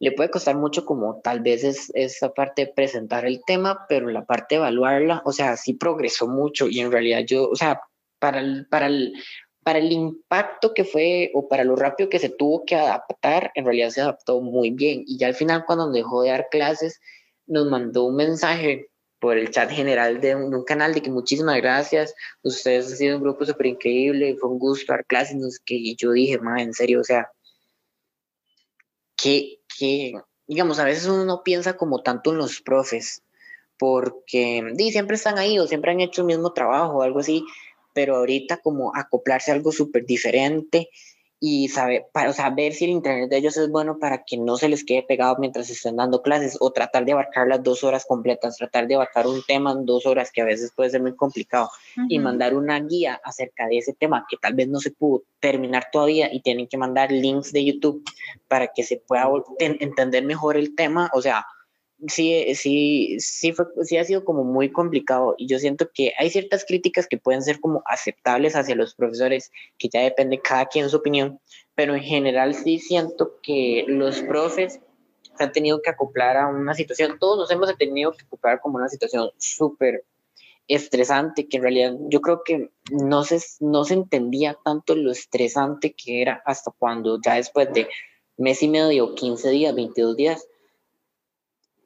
le 0.00 0.12
puede 0.12 0.30
costar 0.30 0.56
mucho 0.56 0.86
como 0.86 1.20
tal 1.20 1.40
vez 1.40 1.62
es 1.62 1.92
esa 1.94 2.32
parte 2.32 2.64
de 2.64 2.72
presentar 2.72 3.26
el 3.26 3.42
tema, 3.46 3.84
pero 3.86 4.08
la 4.08 4.24
parte 4.24 4.54
de 4.54 4.60
evaluarla, 4.60 5.22
o 5.26 5.32
sea, 5.32 5.58
sí 5.58 5.74
progresó 5.74 6.26
mucho 6.26 6.68
y 6.68 6.80
en 6.80 6.90
realidad 6.90 7.20
yo, 7.26 7.50
o 7.50 7.54
sea, 7.54 7.82
para 8.18 8.40
el, 8.40 8.66
para 8.66 8.86
el, 8.86 9.12
para 9.62 9.78
el 9.78 9.92
impacto 9.92 10.72
que 10.72 10.84
fue 10.84 11.30
o 11.34 11.48
para 11.48 11.64
lo 11.64 11.76
rápido 11.76 12.08
que 12.08 12.18
se 12.18 12.30
tuvo 12.30 12.64
que 12.64 12.76
adaptar, 12.76 13.52
en 13.54 13.66
realidad 13.66 13.90
se 13.90 14.00
adaptó 14.00 14.40
muy 14.40 14.70
bien. 14.70 15.04
Y 15.06 15.18
ya 15.18 15.26
al 15.26 15.34
final 15.34 15.66
cuando 15.66 15.92
dejó 15.92 16.22
de 16.22 16.30
dar 16.30 16.48
clases, 16.50 16.98
nos 17.46 17.68
mandó 17.68 18.06
un 18.06 18.16
mensaje 18.16 18.88
por 19.18 19.36
el 19.36 19.50
chat 19.50 19.70
general 19.70 20.22
de 20.22 20.34
un, 20.34 20.64
canal 20.64 20.94
de 20.94 21.02
que 21.02 21.10
muchísimas 21.10 21.56
gracias, 21.58 22.14
ustedes 22.42 22.86
han 22.90 22.96
sido 22.96 23.16
un 23.18 23.22
grupo 23.22 23.44
súper 23.44 23.66
increíble, 23.66 24.36
fue 24.40 24.48
un 24.48 24.58
gusto 24.58 24.94
dar 24.94 25.04
clases, 25.04 25.60
que 25.66 25.74
y 25.74 25.94
yo 25.94 26.12
dije, 26.12 26.38
más 26.38 26.62
en 26.62 26.72
serio, 26.72 27.00
o 27.00 27.04
sea, 27.04 27.30
que 29.14 29.59
que, 29.78 30.12
digamos, 30.46 30.78
a 30.78 30.84
veces 30.84 31.06
uno 31.06 31.24
no 31.24 31.42
piensa 31.42 31.76
como 31.76 32.02
tanto 32.02 32.32
en 32.32 32.38
los 32.38 32.60
profes, 32.60 33.22
porque 33.78 34.62
siempre 34.90 35.16
están 35.16 35.38
ahí 35.38 35.58
o 35.58 35.66
siempre 35.66 35.90
han 35.90 36.00
hecho 36.00 36.22
el 36.22 36.26
mismo 36.26 36.52
trabajo 36.52 36.98
o 36.98 37.02
algo 37.02 37.20
así, 37.20 37.44
pero 37.94 38.16
ahorita 38.16 38.58
como 38.58 38.92
acoplarse 38.94 39.50
a 39.50 39.54
algo 39.54 39.72
súper 39.72 40.04
diferente 40.04 40.90
y 41.42 41.68
saber, 41.68 42.06
para, 42.12 42.34
saber 42.34 42.74
si 42.74 42.84
el 42.84 42.90
internet 42.90 43.30
de 43.30 43.38
ellos 43.38 43.56
es 43.56 43.70
bueno 43.70 43.98
para 43.98 44.24
que 44.24 44.36
no 44.36 44.58
se 44.58 44.68
les 44.68 44.84
quede 44.84 45.02
pegado 45.02 45.36
mientras 45.38 45.70
estén 45.70 45.96
dando 45.96 46.20
clases 46.20 46.58
o 46.60 46.70
tratar 46.70 47.06
de 47.06 47.12
abarcar 47.12 47.48
las 47.48 47.62
dos 47.62 47.82
horas 47.82 48.04
completas, 48.06 48.58
tratar 48.58 48.86
de 48.86 48.96
abarcar 48.96 49.26
un 49.26 49.42
tema 49.48 49.72
en 49.72 49.86
dos 49.86 50.04
horas 50.04 50.30
que 50.30 50.42
a 50.42 50.44
veces 50.44 50.70
puede 50.76 50.90
ser 50.90 51.00
muy 51.00 51.16
complicado 51.16 51.70
y 52.10 52.18
mandar 52.18 52.54
una 52.54 52.78
guía 52.80 53.18
acerca 53.24 53.66
de 53.68 53.78
ese 53.78 53.94
tema 53.94 54.26
que 54.28 54.36
tal 54.36 54.52
vez 54.52 54.68
no 54.68 54.80
se 54.80 54.90
pudo 54.90 55.22
terminar 55.40 55.86
todavía 55.90 56.32
y 56.32 56.42
tienen 56.42 56.68
que 56.68 56.76
mandar 56.76 57.10
links 57.10 57.52
de 57.52 57.64
YouTube 57.64 58.04
para 58.46 58.68
que 58.68 58.82
se 58.82 58.98
pueda 58.98 59.26
entender 59.58 60.22
mejor 60.24 60.58
el 60.58 60.74
tema, 60.74 61.10
o 61.14 61.22
sea, 61.22 61.46
sí, 62.06 62.54
sí, 62.54 63.16
sí, 63.18 63.52
fue, 63.52 63.66
sí 63.82 63.96
ha 63.96 64.04
sido 64.04 64.24
como 64.24 64.44
muy 64.44 64.70
complicado 64.70 65.34
y 65.38 65.46
yo 65.46 65.58
siento 65.58 65.90
que 65.92 66.12
hay 66.18 66.30
ciertas 66.30 66.64
críticas 66.64 67.06
que 67.06 67.18
pueden 67.18 67.42
ser 67.42 67.60
como 67.60 67.82
aceptables 67.86 68.56
hacia 68.56 68.74
los 68.74 68.94
profesores, 68.94 69.50
que 69.78 69.88
ya 69.88 70.00
depende 70.00 70.40
cada 70.40 70.66
quien 70.66 70.88
su 70.88 70.96
opinión, 70.96 71.40
pero 71.74 71.94
en 71.94 72.02
general 72.02 72.54
sí 72.54 72.78
siento 72.78 73.38
que 73.42 73.84
los 73.86 74.22
profes 74.22 74.80
se 75.36 75.44
han 75.44 75.52
tenido 75.52 75.80
que 75.82 75.90
acoplar 75.90 76.36
a 76.36 76.48
una 76.48 76.74
situación, 76.74 77.18
todos 77.18 77.38
nos 77.38 77.50
hemos 77.50 77.76
tenido 77.76 78.12
que 78.12 78.24
acoplar 78.24 78.60
como 78.60 78.76
una 78.76 78.88
situación 78.88 79.30
súper 79.38 80.04
estresante, 80.68 81.48
que 81.48 81.56
en 81.56 81.62
realidad 81.62 81.96
yo 82.08 82.20
creo 82.20 82.42
que 82.44 82.70
no 82.92 83.24
se, 83.24 83.40
no 83.60 83.84
se 83.84 83.94
entendía 83.94 84.56
tanto 84.64 84.94
lo 84.94 85.10
estresante 85.10 85.94
que 85.94 86.22
era 86.22 86.42
hasta 86.44 86.70
cuando 86.70 87.18
ya 87.24 87.34
después 87.34 87.72
de 87.72 87.88
mes 88.36 88.62
y 88.62 88.68
medio, 88.68 89.14
15 89.14 89.50
días, 89.50 89.74
22 89.74 90.16
días, 90.16 90.46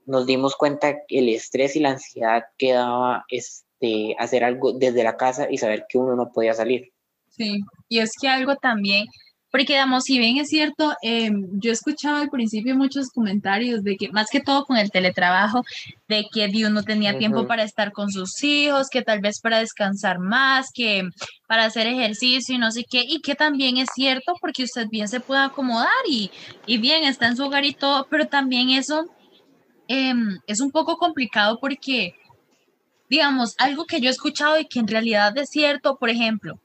nos 0.06 0.26
dimos 0.26 0.56
cuenta 0.56 0.94
que 1.06 1.18
el 1.18 1.28
estrés 1.28 1.76
y 1.76 1.80
la 1.80 1.90
ansiedad 1.90 2.44
que 2.58 2.72
daba 2.72 3.24
este, 3.28 4.14
hacer 4.18 4.44
algo 4.44 4.72
desde 4.72 5.04
la 5.04 5.16
casa 5.16 5.48
y 5.50 5.58
saber 5.58 5.86
que 5.88 5.98
uno 5.98 6.14
no 6.16 6.32
podía 6.32 6.54
salir. 6.54 6.92
Sí, 7.30 7.60
y 7.88 7.98
es 7.98 8.12
que 8.20 8.28
algo 8.28 8.56
también, 8.56 9.06
porque 9.50 9.74
digamos, 9.74 10.04
si 10.04 10.18
bien 10.18 10.36
es 10.38 10.48
cierto, 10.48 10.94
eh, 11.02 11.30
yo 11.52 11.70
escuchaba 11.70 12.20
al 12.20 12.28
principio 12.28 12.76
muchos 12.76 13.10
comentarios 13.10 13.84
de 13.84 13.96
que 13.96 14.10
más 14.10 14.28
que 14.30 14.40
todo 14.40 14.64
con 14.64 14.76
el 14.76 14.90
teletrabajo, 14.90 15.62
de 16.08 16.26
que 16.32 16.48
Dios 16.48 16.70
no 16.72 16.82
tenía 16.82 17.18
tiempo 17.18 17.46
para 17.46 17.62
estar 17.62 17.92
con 17.92 18.10
sus 18.10 18.42
hijos, 18.42 18.88
que 18.88 19.02
tal 19.02 19.20
vez 19.20 19.40
para 19.40 19.58
descansar 19.58 20.18
más, 20.18 20.70
que 20.72 21.08
para 21.46 21.66
hacer 21.66 21.86
ejercicio 21.86 22.54
y 22.54 22.58
no 22.58 22.72
sé 22.72 22.84
qué, 22.88 23.04
y 23.06 23.20
que 23.20 23.36
también 23.36 23.76
es 23.76 23.88
cierto 23.94 24.34
porque 24.40 24.64
usted 24.64 24.88
bien 24.88 25.06
se 25.06 25.20
puede 25.20 25.42
acomodar 25.42 25.88
y, 26.08 26.32
y 26.66 26.78
bien 26.78 27.04
está 27.04 27.28
en 27.28 27.36
su 27.36 27.44
hogar 27.44 27.64
y 27.64 27.74
todo, 27.74 28.08
pero 28.10 28.26
también 28.26 28.70
eso 28.70 29.06
Em, 29.88 30.38
es 30.46 30.60
un 30.60 30.70
poco 30.70 30.96
complicado 30.96 31.58
porque, 31.60 32.14
digamos, 33.10 33.54
algo 33.58 33.84
que 33.84 34.00
yo 34.00 34.08
he 34.08 34.12
escuchado 34.12 34.58
y 34.58 34.66
que 34.66 34.80
en 34.80 34.88
realidad 34.88 35.36
es 35.36 35.50
cierto, 35.50 35.96
por 35.96 36.08
ejemplo, 36.08 36.58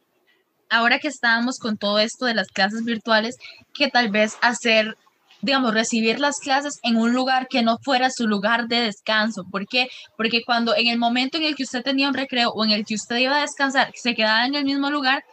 ahora 0.69 0.99
que 0.99 1.09
estábamos 1.09 1.59
con 1.59 1.77
todo 1.77 1.99
esto 1.99 2.25
de 2.25 2.33
las 2.33 2.47
clases 2.47 2.83
virtuales, 2.85 3.37
que 3.73 3.89
tal 3.89 4.09
vez 4.09 4.37
hacer, 4.41 4.97
digamos, 5.41 5.73
recibir 5.73 6.19
las 6.19 6.39
clases 6.39 6.79
en 6.83 6.95
un 6.95 7.13
lugar 7.13 7.47
que 7.49 7.61
no 7.61 7.77
fuera 7.83 8.09
su 8.09 8.27
lugar 8.27 8.67
de 8.67 8.81
descanso. 8.81 9.43
¿Por 9.51 9.67
qué? 9.67 9.89
Porque 10.15 10.43
cuando 10.45 10.75
en 10.75 10.87
el 10.87 10.97
momento 10.97 11.37
en 11.37 11.43
el 11.43 11.55
que 11.55 11.63
usted 11.63 11.83
tenía 11.83 12.07
un 12.07 12.13
recreo 12.13 12.51
o 12.51 12.63
en 12.63 12.71
el 12.71 12.85
que 12.85 12.95
usted 12.95 13.17
iba 13.17 13.37
a 13.37 13.41
descansar, 13.41 13.91
se 13.95 14.15
quedaba 14.15 14.45
en 14.45 14.55
el 14.55 14.63
mismo 14.63 14.89
lugar, 14.89 15.23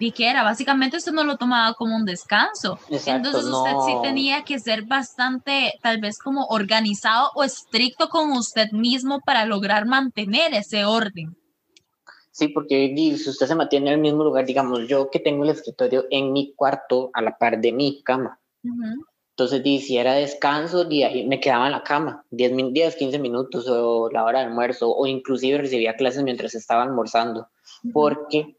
y 0.00 0.12
que 0.12 0.28
era, 0.28 0.42
básicamente 0.42 0.96
usted 0.96 1.12
no 1.12 1.22
lo 1.22 1.36
tomaba 1.36 1.74
como 1.74 1.94
un 1.94 2.04
descanso. 2.04 2.78
Entonces 2.88 3.44
usted 3.44 3.72
sí 3.86 3.92
tenía 4.02 4.42
que 4.44 4.58
ser 4.58 4.82
bastante, 4.82 5.74
tal 5.82 6.00
vez 6.00 6.18
como 6.18 6.46
organizado 6.46 7.30
o 7.34 7.44
estricto 7.44 8.08
con 8.08 8.32
usted 8.32 8.70
mismo 8.72 9.20
para 9.20 9.44
lograr 9.44 9.86
mantener 9.86 10.54
ese 10.54 10.84
orden. 10.84 11.36
Sí, 12.32 12.48
porque 12.48 12.94
si 12.96 13.28
usted 13.28 13.46
se 13.46 13.54
mantiene 13.54 13.88
en 13.88 13.94
el 13.94 14.00
mismo 14.00 14.24
lugar, 14.24 14.46
digamos, 14.46 14.88
yo 14.88 15.10
que 15.10 15.18
tengo 15.18 15.44
el 15.44 15.50
escritorio 15.50 16.06
en 16.10 16.32
mi 16.32 16.54
cuarto 16.54 17.10
a 17.12 17.20
la 17.20 17.36
par 17.36 17.60
de 17.60 17.72
mi 17.72 18.02
cama. 18.02 18.40
Entonces, 19.36 19.62
si 19.84 19.98
era 19.98 20.14
descanso, 20.14 20.86
me 20.88 21.40
quedaba 21.40 21.66
en 21.66 21.72
la 21.72 21.82
cama 21.82 22.24
10, 22.30 22.72
10, 22.72 22.96
15 22.96 23.18
minutos 23.18 23.68
o 23.68 24.08
la 24.10 24.24
hora 24.24 24.40
de 24.40 24.46
almuerzo, 24.46 24.94
o 24.94 25.06
inclusive 25.06 25.58
recibía 25.58 25.96
clases 25.96 26.22
mientras 26.22 26.54
estaba 26.54 26.84
almorzando, 26.84 27.48
porque 27.92 28.56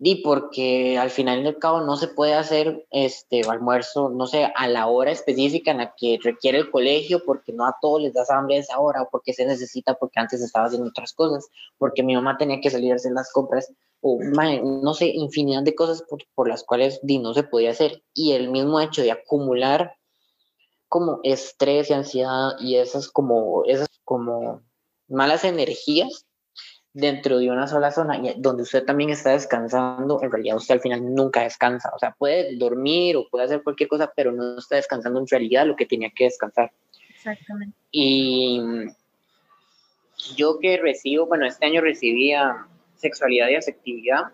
y 0.00 0.22
porque 0.22 0.96
al 0.96 1.10
final 1.10 1.42
y 1.42 1.48
al 1.48 1.58
cabo 1.58 1.80
no 1.80 1.96
se 1.96 2.06
puede 2.06 2.34
hacer 2.34 2.86
este 2.90 3.42
almuerzo, 3.48 4.10
no 4.10 4.26
sé, 4.28 4.50
a 4.54 4.68
la 4.68 4.86
hora 4.86 5.10
específica 5.10 5.72
en 5.72 5.78
la 5.78 5.94
que 5.96 6.18
requiere 6.22 6.58
el 6.58 6.70
colegio, 6.70 7.24
porque 7.24 7.52
no 7.52 7.66
a 7.66 7.76
todos 7.80 8.02
les 8.02 8.14
das 8.14 8.30
hambre 8.30 8.56
a 8.56 8.60
esa 8.60 8.78
hora, 8.78 9.02
o 9.02 9.08
porque 9.10 9.32
se 9.32 9.44
necesita, 9.44 9.94
porque 9.94 10.20
antes 10.20 10.40
estaba 10.40 10.66
haciendo 10.66 10.88
otras 10.88 11.12
cosas, 11.12 11.48
porque 11.78 12.04
mi 12.04 12.14
mamá 12.14 12.36
tenía 12.38 12.60
que 12.60 12.70
salir 12.70 12.92
a 12.92 12.96
hacer 12.96 13.12
las 13.12 13.32
compras, 13.32 13.72
o 14.00 14.20
no 14.22 14.94
sé, 14.94 15.06
infinidad 15.06 15.64
de 15.64 15.74
cosas 15.74 16.04
por, 16.34 16.48
las 16.48 16.62
cuales 16.62 17.00
di, 17.02 17.18
no 17.18 17.34
se 17.34 17.42
podía 17.42 17.72
hacer. 17.72 18.04
Y 18.14 18.32
el 18.32 18.50
mismo 18.50 18.80
hecho 18.80 19.02
de 19.02 19.10
acumular 19.10 19.96
como 20.86 21.18
estrés 21.24 21.90
y 21.90 21.94
ansiedad 21.94 22.52
y 22.60 22.76
esas 22.76 23.08
como, 23.08 23.64
esas 23.64 23.88
como 24.04 24.62
malas 25.08 25.42
energías 25.44 26.27
dentro 26.92 27.38
de 27.38 27.50
una 27.50 27.66
sola 27.66 27.90
zona 27.90 28.20
donde 28.36 28.62
usted 28.62 28.84
también 28.84 29.10
está 29.10 29.30
descansando, 29.30 30.20
en 30.22 30.30
realidad 30.30 30.56
usted 30.56 30.74
al 30.74 30.80
final 30.80 31.14
nunca 31.14 31.42
descansa. 31.42 31.90
O 31.94 31.98
sea, 31.98 32.12
puede 32.12 32.56
dormir 32.56 33.16
o 33.16 33.28
puede 33.28 33.44
hacer 33.44 33.62
cualquier 33.62 33.88
cosa, 33.88 34.12
pero 34.14 34.32
no 34.32 34.58
está 34.58 34.76
descansando 34.76 35.20
en 35.20 35.26
realidad 35.26 35.66
lo 35.66 35.76
que 35.76 35.86
tenía 35.86 36.10
que 36.14 36.24
descansar. 36.24 36.72
Exactamente. 37.14 37.76
Y 37.90 38.60
yo 40.36 40.58
que 40.58 40.76
recibo, 40.78 41.26
bueno, 41.26 41.46
este 41.46 41.66
año 41.66 41.80
recibía 41.80 42.66
sexualidad 42.96 43.48
y 43.48 43.56
afectividad, 43.56 44.24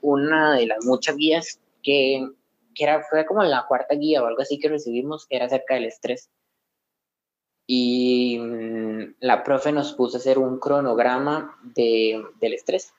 una 0.00 0.54
de 0.54 0.66
las 0.66 0.84
muchas 0.84 1.16
guías 1.16 1.60
que, 1.82 2.26
que 2.74 2.84
era, 2.84 3.02
fue 3.08 3.24
como 3.26 3.42
la 3.44 3.66
cuarta 3.66 3.94
guía 3.94 4.22
o 4.22 4.26
algo 4.26 4.42
así 4.42 4.58
que 4.58 4.68
recibimos, 4.68 5.26
era 5.30 5.46
acerca 5.46 5.74
del 5.74 5.84
estrés 5.84 6.30
y 7.66 8.38
mm, 8.38 8.85
la 9.20 9.42
profe 9.42 9.72
nos 9.72 9.92
puso 9.92 10.16
a 10.16 10.20
hacer 10.20 10.38
un 10.38 10.58
cronograma 10.58 11.58
de, 11.62 12.22
del 12.40 12.54
estrés. 12.54 12.92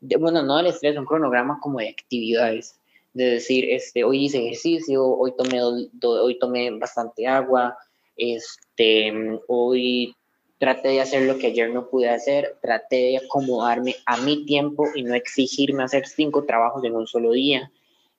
bueno, 0.00 0.42
no 0.42 0.56
del 0.56 0.66
estrés, 0.66 0.96
un 0.96 1.06
cronograma 1.06 1.58
como 1.60 1.78
de 1.78 1.88
actividades. 1.88 2.78
De 3.12 3.24
decir, 3.24 3.70
este, 3.70 4.02
hoy 4.02 4.24
hice 4.24 4.38
ejercicio, 4.38 5.06
hoy 5.06 5.34
tomé, 5.36 5.62
hoy 5.62 6.38
tomé 6.38 6.70
bastante 6.72 7.28
agua, 7.28 7.76
este, 8.16 9.12
hoy 9.46 10.16
traté 10.58 10.88
de 10.88 11.00
hacer 11.00 11.22
lo 11.22 11.38
que 11.38 11.48
ayer 11.48 11.70
no 11.70 11.88
pude 11.88 12.08
hacer, 12.08 12.56
traté 12.62 12.96
de 12.96 13.16
acomodarme 13.18 13.96
a 14.06 14.16
mi 14.16 14.46
tiempo 14.46 14.86
y 14.94 15.02
no 15.02 15.14
exigirme 15.14 15.82
hacer 15.82 16.06
cinco 16.06 16.44
trabajos 16.44 16.82
en 16.84 16.96
un 16.96 17.06
solo 17.06 17.32
día. 17.32 17.70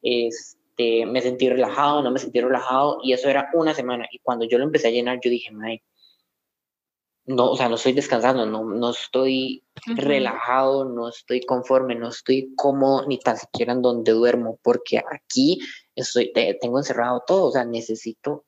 Este, 0.01 1.05
me 1.05 1.21
sentí 1.21 1.49
relajado, 1.49 2.03
no 2.03 2.11
me 2.11 2.19
sentí 2.19 2.39
relajado, 2.39 2.99
y 3.03 3.13
eso 3.13 3.29
era 3.29 3.49
una 3.53 3.73
semana. 3.73 4.07
Y 4.11 4.19
cuando 4.19 4.45
yo 4.45 4.57
lo 4.57 4.65
empecé 4.65 4.89
a 4.89 4.91
llenar, 4.91 5.19
yo 5.23 5.29
dije, 5.29 5.51
May, 5.51 5.81
no, 7.27 7.51
o 7.51 7.57
sea, 7.57 7.69
no 7.69 7.75
estoy 7.75 7.93
descansando, 7.93 8.45
no, 8.45 8.63
no 8.63 8.91
estoy 8.91 9.63
relajado, 9.95 10.85
no 10.85 11.09
estoy 11.09 11.41
conforme, 11.41 11.95
no 11.95 12.09
estoy 12.09 12.53
cómodo 12.55 13.07
ni 13.07 13.19
tan 13.19 13.37
siquiera 13.37 13.73
en 13.73 13.81
donde 13.81 14.11
duermo, 14.11 14.59
porque 14.61 14.99
aquí 14.99 15.59
estoy, 15.95 16.31
tengo 16.61 16.77
encerrado 16.77 17.23
todo, 17.25 17.45
o 17.45 17.51
sea, 17.51 17.65
necesito 17.65 18.45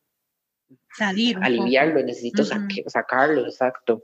salir, 0.95 1.37
aliviarlo, 1.41 2.03
necesito 2.03 2.43
sacarlo, 2.45 3.45
exacto. 3.45 4.03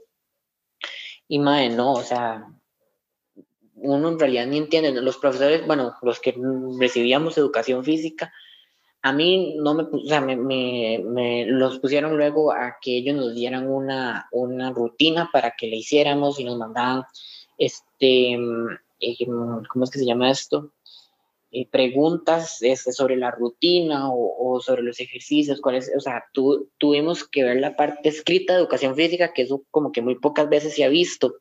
Y 1.28 1.38
madre, 1.38 1.70
no, 1.70 1.92
o 1.92 2.02
sea, 2.02 2.46
uno 3.76 4.08
en 4.08 4.18
realidad 4.18 4.46
ni 4.46 4.58
entiende. 4.58 4.92
Los 5.00 5.18
profesores, 5.18 5.66
bueno, 5.66 5.94
los 6.02 6.20
que 6.20 6.34
recibíamos 6.78 7.38
educación 7.38 7.84
física, 7.84 8.32
a 9.04 9.12
mí 9.12 9.54
no 9.58 9.74
me, 9.74 9.82
o 9.82 10.06
sea, 10.06 10.22
me, 10.22 10.34
me, 10.34 11.44
los 11.44 11.78
pusieron 11.78 12.16
luego 12.16 12.50
a 12.52 12.78
que 12.80 12.96
ellos 12.96 13.14
nos 13.14 13.34
dieran 13.34 13.68
una, 13.68 14.28
una 14.32 14.70
rutina 14.70 15.28
para 15.30 15.52
que 15.58 15.66
le 15.66 15.76
hiciéramos 15.76 16.40
y 16.40 16.44
nos 16.44 16.56
mandaban, 16.56 17.04
este, 17.58 18.32
eh, 18.32 19.26
¿cómo 19.26 19.84
es 19.84 19.90
que 19.90 19.98
se 19.98 20.06
llama 20.06 20.30
esto? 20.30 20.72
Eh, 21.50 21.68
preguntas 21.70 22.62
este, 22.62 22.92
sobre 22.92 23.18
la 23.18 23.30
rutina 23.30 24.08
o, 24.10 24.58
sobre 24.62 24.82
los 24.82 24.98
ejercicios, 24.98 25.60
cuáles, 25.60 25.92
o 25.94 26.00
sea, 26.00 26.24
tu, 26.32 26.70
tuvimos 26.78 27.28
que 27.28 27.44
ver 27.44 27.60
la 27.60 27.76
parte 27.76 28.08
escrita 28.08 28.54
de 28.54 28.60
educación 28.60 28.96
física, 28.96 29.34
que 29.34 29.42
eso 29.42 29.64
como 29.70 29.92
que 29.92 30.00
muy 30.00 30.14
pocas 30.14 30.48
veces 30.48 30.74
se 30.74 30.82
ha 30.82 30.88
visto, 30.88 31.34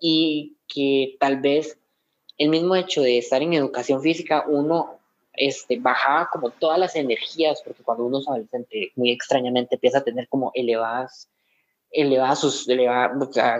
y 0.00 0.56
que 0.66 1.16
tal 1.20 1.40
vez 1.40 1.78
el 2.38 2.48
mismo 2.48 2.74
hecho 2.74 3.02
de 3.02 3.18
estar 3.18 3.40
en 3.40 3.52
educación 3.52 4.02
física, 4.02 4.44
uno 4.48 4.97
este, 5.38 5.78
bajaba 5.78 6.28
como 6.32 6.50
todas 6.50 6.78
las 6.78 6.96
energías, 6.96 7.62
porque 7.64 7.82
cuando 7.82 8.06
uno 8.06 8.20
es 8.20 8.28
adolescente, 8.28 8.92
muy 8.96 9.10
extrañamente 9.10 9.76
empieza 9.76 9.98
a 9.98 10.04
tener 10.04 10.28
como 10.28 10.50
elevadas 10.54 11.28
eleva 11.90 12.34
sus, 12.36 12.68
eleva, 12.68 13.10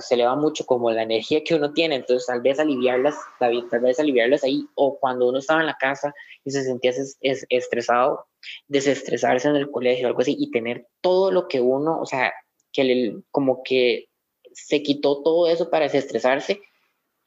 se 0.01 0.14
eleva 0.14 0.37
mucho 0.37 0.66
como 0.66 0.91
la 0.91 1.03
energía 1.03 1.43
que 1.43 1.55
uno 1.55 1.72
tiene, 1.72 1.97
entonces 1.97 2.26
tal 2.26 2.41
vez 2.41 2.59
aliviarlas, 2.59 3.16
tal 3.39 3.81
vez 3.81 3.99
aliviarlas 3.99 4.45
ahí, 4.45 4.66
o 4.74 4.99
cuando 4.99 5.29
uno 5.29 5.39
estaba 5.39 5.61
en 5.61 5.66
la 5.66 5.76
casa 5.79 6.14
y 6.45 6.51
se 6.51 6.62
sentía 6.62 6.93
estresado, 7.20 8.26
desestresarse 8.66 9.49
en 9.49 9.57
el 9.57 9.70
colegio 9.70 10.07
o 10.07 10.09
algo 10.09 10.20
así, 10.20 10.37
y 10.39 10.51
tener 10.51 10.87
todo 11.01 11.31
lo 11.31 11.49
que 11.49 11.61
uno, 11.61 12.01
o 12.01 12.07
sea, 12.07 12.33
que 12.72 12.85
le, 12.85 13.16
como 13.31 13.62
que 13.62 14.09
se 14.53 14.83
quitó 14.83 15.22
todo 15.22 15.49
eso 15.49 15.70
para 15.70 15.85
desestresarse, 15.85 16.61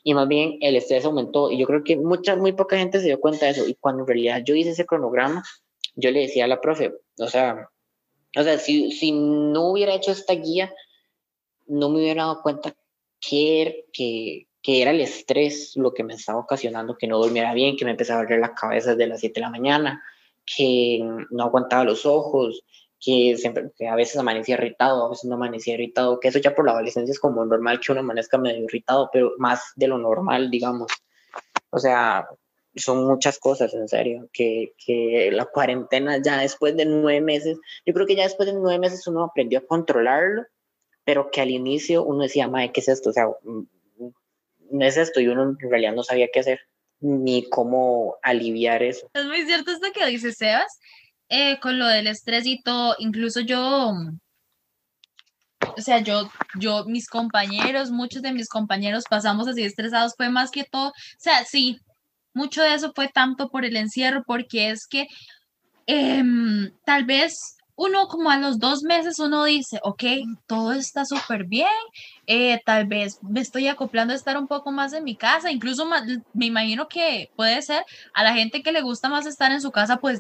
y 0.04 0.14
más 0.14 0.28
bien 0.28 0.58
el 0.62 0.76
estrés 0.76 1.06
aumentó, 1.06 1.52
y 1.52 1.58
yo 1.58 1.68
creo 1.68 1.84
que 1.84 1.98
mucha, 1.98 2.36
muy 2.36 2.54
poca 2.54 2.78
gente 2.78 3.00
se 3.00 3.08
dio 3.08 3.20
cuenta 3.20 3.46
de 3.46 3.52
eso, 3.52 3.68
y 3.68 3.76
cuando 3.76 4.04
en 4.04 4.08
realidad 4.08 4.42
yo 4.44 4.56
hice 4.56 4.72
ese 4.72 4.86
cronograma, 4.86 5.44
yo 5.96 6.12
le 6.12 6.22
decía 6.22 6.46
a 6.46 6.48
la 6.48 6.62
profe, 6.62 6.94
o 7.20 7.28
sea, 7.28 7.70
o 8.38 8.44
sea, 8.44 8.58
si, 8.58 8.92
si 8.92 9.12
no 9.12 9.72
hubiera 9.72 9.94
hecho 9.94 10.12
esta 10.12 10.34
guía, 10.34 10.74
no 11.68 11.90
me 11.90 12.00
hubiera 12.00 12.24
dado 12.24 12.42
cuenta 12.42 12.76
que, 13.20 13.86
que, 13.94 14.48
que, 14.62 14.82
era 14.82 14.92
el 14.92 15.02
estrés 15.02 15.74
lo 15.76 15.94
que 15.94 16.04
me 16.04 16.14
estaba 16.14 16.40
ocasionando 16.40 16.98
que 16.98 17.08
no 17.08 17.20
durmiera 17.20 17.54
bien, 17.54 17.76
que 17.76 17.86
me 17.86 17.92
empezaba 17.92 18.22
a 18.22 18.24
doler 18.24 18.40
la 18.40 18.56
cabeza 18.56 18.92
desde 18.92 19.08
las 19.08 19.20
7 19.20 19.34
de 19.36 19.42
la 19.42 19.50
mañana, 19.50 20.04
que 20.46 21.00
no 21.30 21.44
aguantaba 21.44 21.84
los 21.84 22.06
ojos, 22.06 22.64
que, 23.04 23.36
siempre, 23.38 23.72
que 23.76 23.88
a 23.88 23.96
veces 23.96 24.18
amanecía 24.18 24.56
irritado, 24.56 25.06
a 25.06 25.10
veces 25.10 25.26
no 25.26 25.36
amanecía 25.36 25.74
irritado, 25.74 26.20
que 26.20 26.28
eso 26.28 26.40
ya 26.40 26.56
por 26.56 26.66
la 26.66 26.74
adolescencia 26.74 27.12
es 27.12 27.20
como 27.20 27.44
normal 27.46 27.80
que 27.80 27.92
uno 27.92 28.02
amanezca 28.02 28.38
medio 28.38 28.64
irritado, 28.64 29.10
pero 29.12 29.34
más 29.38 29.72
de 29.76 29.88
lo 29.88 29.98
normal, 29.98 30.52
digamos. 30.52 30.92
O 31.72 31.80
sea, 31.80 32.28
son 32.76 33.06
muchas 33.06 33.40
cosas, 33.40 33.74
en 33.74 33.88
serio, 33.88 34.30
que, 34.32 34.74
que, 34.86 35.30
la 35.34 35.46
cuarentena 35.46 36.22
ya 36.22 36.38
después 36.40 36.78
de 36.78 36.86
nueve 36.86 37.22
meses, 37.22 37.58
yo 37.86 37.94
creo 37.94 38.06
que 38.06 38.16
ya 38.16 38.24
después 38.24 38.48
de 38.48 38.54
nueve 38.54 38.80
meses 38.80 39.08
uno 39.08 39.24
aprendió 39.24 39.60
a 39.60 39.66
controlarlo 39.66 40.46
pero 41.04 41.32
que 41.32 41.42
al 41.42 41.50
inicio 41.50 42.04
uno 42.04 42.24
decía, 42.24 42.48
madre, 42.48 42.72
¿qué 42.72 42.82
es 42.82 42.88
esto? 42.88 43.10
O 43.10 43.14
sea, 43.14 43.28
mm, 43.44 43.64
no 44.72 44.86
es 44.86 44.98
esto 44.98 45.20
y 45.20 45.28
uno 45.28 45.58
en 45.60 45.70
realidad 45.70 45.94
no 45.94 46.04
sabía 46.04 46.30
qué 46.32 46.40
hacer 46.40 46.60
ni 47.00 47.50
cómo 47.50 48.18
aliviar 48.22 48.84
eso. 48.84 49.10
Es 49.14 49.26
muy 49.26 49.42
cierto 49.44 49.72
esto 49.72 49.88
que 49.92 50.06
dice 50.06 50.32
Sebas, 50.32 50.80
eh, 51.32 51.60
con 51.62 51.80
lo 51.80 51.88
del 51.88 52.08
estrés 52.08 52.46
y 52.46 52.62
todo, 52.62 52.94
incluso 53.00 53.40
yo, 53.40 53.94
o 55.78 55.82
sea, 55.82 56.00
yo, 56.00 56.30
yo, 56.60 56.84
mis 56.86 57.08
compañeros, 57.08 57.90
muchos 57.90 58.22
de 58.22 58.34
mis 58.34 58.50
compañeros 58.50 59.06
pasamos 59.10 59.48
así 59.48 59.64
estresados, 59.64 60.14
fue 60.18 60.30
más 60.30 60.52
que 60.52 60.66
todo, 60.66 60.90
o 60.90 60.94
sea, 61.18 61.46
sí, 61.46 61.80
mucho 62.34 62.62
de 62.62 62.74
eso 62.74 62.92
fue 62.94 63.08
tanto 63.08 63.50
por 63.50 63.64
el 63.64 63.78
encierro, 63.78 64.24
porque 64.28 64.72
es 64.72 64.88
que 64.88 65.08
em, 65.86 66.70
tal 66.86 67.06
vez 67.06 67.56
uno 67.82 68.08
como 68.08 68.30
a 68.30 68.38
los 68.38 68.60
dos 68.60 68.84
meses 68.84 69.18
uno 69.18 69.44
dice, 69.46 69.80
ok, 69.82 70.04
todo 70.46 70.74
está 70.74 71.04
súper 71.04 71.46
bien, 71.46 71.68
eh, 72.28 72.60
tal 72.64 72.86
vez 72.86 73.18
me 73.24 73.40
estoy 73.42 73.68
acoplando 73.68 74.14
a 74.14 74.16
estar 74.16 74.38
un 74.38 74.48
poco 74.48 74.72
más 74.72 74.94
en 74.94 75.04
mi 75.04 75.16
casa, 75.16 75.52
incluso 75.52 75.88
me 76.34 76.46
imagino 76.46 76.88
que 76.88 77.32
puede 77.36 77.60
ser 77.64 77.84
a 78.14 78.24
la 78.24 78.34
gente 78.34 78.62
que 78.62 78.72
le 78.72 78.82
gusta 78.82 79.10
más 79.10 79.26
estar 79.26 79.52
en 79.52 79.62
su 79.62 79.72
casa, 79.72 79.98
pues 79.98 80.20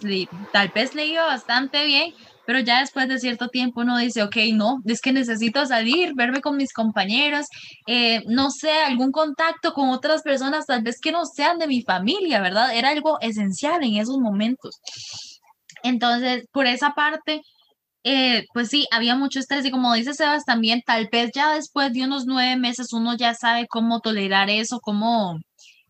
tal 0.51 0.71
vez 0.73 0.95
le 0.95 1.05
iba 1.05 1.23
bastante 1.25 1.85
bien, 1.85 2.11
pero 2.47 2.59
ya 2.59 2.79
después 2.79 3.07
de 3.07 3.19
cierto 3.19 3.49
tiempo 3.49 3.81
uno 3.81 3.95
dice, 3.99 4.23
ok, 4.23 4.37
no, 4.53 4.81
es 4.85 4.99
que 4.99 5.13
necesito 5.13 5.63
salir, 5.67 6.13
verme 6.15 6.41
con 6.41 6.57
mis 6.57 6.73
compañeros, 6.73 7.45
eh, 7.85 8.23
no 8.25 8.49
sé, 8.49 8.71
algún 8.71 9.11
contacto 9.11 9.73
con 9.73 9.89
otras 9.89 10.23
personas, 10.23 10.65
tal 10.65 10.81
vez 10.81 10.99
que 10.99 11.11
no 11.11 11.25
sean 11.25 11.59
de 11.59 11.67
mi 11.67 11.83
familia, 11.83 12.41
¿verdad? 12.41 12.75
Era 12.75 12.89
algo 12.89 13.19
esencial 13.21 13.83
en 13.83 13.97
esos 13.97 14.17
momentos. 14.17 14.81
Entonces, 15.83 16.45
por 16.51 16.67
esa 16.67 16.91
parte, 16.93 17.41
eh, 18.03 18.45
pues 18.53 18.69
sí, 18.69 18.87
había 18.91 19.15
mucho 19.15 19.39
estrés 19.39 19.65
y 19.65 19.71
como 19.71 19.93
dice 19.93 20.13
Sebas 20.13 20.45
también, 20.45 20.81
tal 20.85 21.07
vez 21.11 21.31
ya 21.35 21.53
después 21.53 21.93
de 21.93 22.03
unos 22.05 22.25
nueve 22.25 22.57
meses 22.57 22.93
uno 22.93 23.15
ya 23.15 23.33
sabe 23.35 23.67
cómo 23.67 23.99
tolerar 23.99 24.49
eso, 24.49 24.79
cómo 24.81 25.39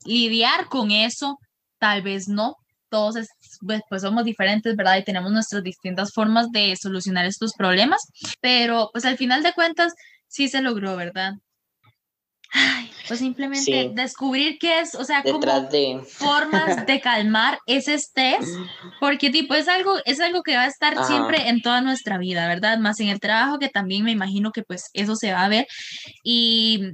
lidiar 0.06 0.68
con 0.68 0.92
eso, 0.92 1.38
tal 1.80 2.02
vez 2.02 2.28
no. 2.28 2.56
Todos 2.90 3.16
pues, 3.66 3.82
pues, 3.90 4.02
somos 4.02 4.26
diferentes, 4.26 4.76
¿verdad? 4.76 4.98
Y 4.98 5.04
tenemos 5.06 5.32
nuestras 5.32 5.64
distintas 5.64 6.12
formas 6.14 6.48
de 6.52 6.76
solucionar 6.76 7.26
estos 7.26 7.54
problemas, 7.58 8.02
pero 8.42 8.90
pues 8.92 9.06
al 9.06 9.18
final 9.18 9.44
de 9.44 9.54
cuentas 9.54 9.94
sí 10.28 10.50
se 10.50 10.62
logró, 10.62 10.98
¿verdad? 10.98 11.34
Pues 13.12 13.20
simplemente 13.20 13.92
descubrir 13.94 14.58
qué 14.58 14.80
es, 14.80 14.96
o 14.96 15.04
sea, 15.04 15.22
como 15.22 15.38
de... 15.38 16.02
formas 16.08 16.86
de 16.86 17.02
calmar 17.02 17.60
ese 17.66 17.96
estrés, 17.96 18.48
porque 19.02 19.30
tipo 19.30 19.54
es 19.54 19.68
algo, 19.68 19.98
es 20.06 20.22
algo 20.22 20.44
que 20.44 20.56
va 20.56 20.62
a 20.62 20.68
estar 20.68 21.04
siempre 21.04 21.50
en 21.50 21.62
toda 21.62 21.82
nuestra 21.82 22.18
vida, 22.18 22.48
¿verdad? 22.48 22.78
Más 22.78 23.02
en 23.02 23.10
el 23.10 23.20
trabajo 23.20 23.60
que 23.60 23.68
también 23.68 24.06
me 24.06 24.12
imagino 24.12 24.54
que 24.54 24.64
pues 24.64 24.90
eso 24.94 25.18
se 25.18 25.34
va 25.34 25.44
a 25.44 25.50
ver. 25.50 25.68
Y 26.24 26.94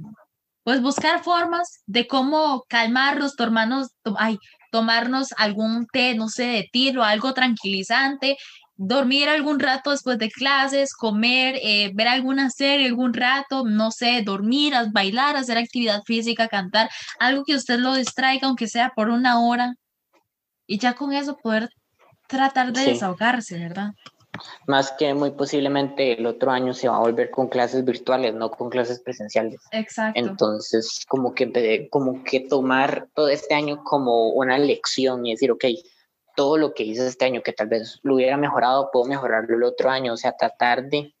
pues 0.64 0.82
buscar 0.82 1.22
formas 1.22 1.84
de 1.86 2.08
cómo 2.08 2.64
calmarnos, 2.68 3.36
tomarnos, 3.36 3.90
ay, 4.16 4.38
tomarnos 4.72 5.28
algún 5.36 5.86
té, 5.86 6.16
no 6.16 6.28
sé, 6.28 6.46
de 6.46 6.68
tiro, 6.72 7.04
algo 7.04 7.32
tranquilizante, 7.32 8.36
dormir 8.78 9.28
algún 9.28 9.58
rato 9.58 9.90
después 9.90 10.18
de 10.18 10.30
clases, 10.30 10.94
comer, 10.94 11.56
eh, 11.62 11.90
ver 11.94 12.08
alguna 12.08 12.48
serie 12.48 12.86
algún 12.86 13.12
rato, 13.12 13.64
no 13.64 13.90
sé, 13.90 14.22
dormir, 14.22 14.72
bailar, 14.92 15.36
hacer 15.36 15.58
actividad 15.58 16.02
física, 16.06 16.48
cantar, 16.48 16.88
algo 17.18 17.44
que 17.44 17.56
usted 17.56 17.78
lo 17.80 17.94
distraiga, 17.94 18.46
aunque 18.46 18.68
sea 18.68 18.92
por 18.94 19.10
una 19.10 19.40
hora, 19.40 19.74
y 20.66 20.78
ya 20.78 20.94
con 20.94 21.12
eso 21.12 21.36
poder 21.36 21.68
tratar 22.28 22.72
de 22.72 22.84
desahogarse, 22.84 23.58
¿verdad? 23.58 23.90
Más 24.68 24.92
que 24.92 25.12
muy 25.12 25.32
posiblemente 25.32 26.12
el 26.12 26.26
otro 26.26 26.52
año 26.52 26.72
se 26.72 26.88
va 26.88 26.96
a 26.96 27.00
volver 27.00 27.30
con 27.30 27.48
clases 27.48 27.84
virtuales, 27.84 28.34
no 28.34 28.50
con 28.50 28.70
clases 28.70 29.00
presenciales. 29.00 29.60
Exacto. 29.72 30.20
Entonces, 30.20 31.04
como 31.08 31.34
que, 31.34 31.88
como 31.90 32.22
que 32.22 32.40
tomar 32.40 33.08
todo 33.14 33.28
este 33.28 33.54
año 33.54 33.82
como 33.82 34.28
una 34.28 34.56
lección 34.58 35.26
y 35.26 35.32
decir, 35.32 35.50
ok, 35.50 35.64
todo 36.38 36.56
lo 36.56 36.72
que 36.72 36.84
hice 36.84 37.04
este 37.04 37.24
año, 37.24 37.42
que 37.42 37.52
tal 37.52 37.66
vez 37.66 37.98
lo 38.04 38.14
hubiera 38.14 38.36
mejorado, 38.36 38.90
puedo 38.92 39.06
mejorarlo 39.06 39.56
el 39.56 39.64
otro 39.64 39.90
año, 39.90 40.12
o 40.12 40.16
sea, 40.16 40.36
tratar 40.36 40.84
de... 40.84 41.12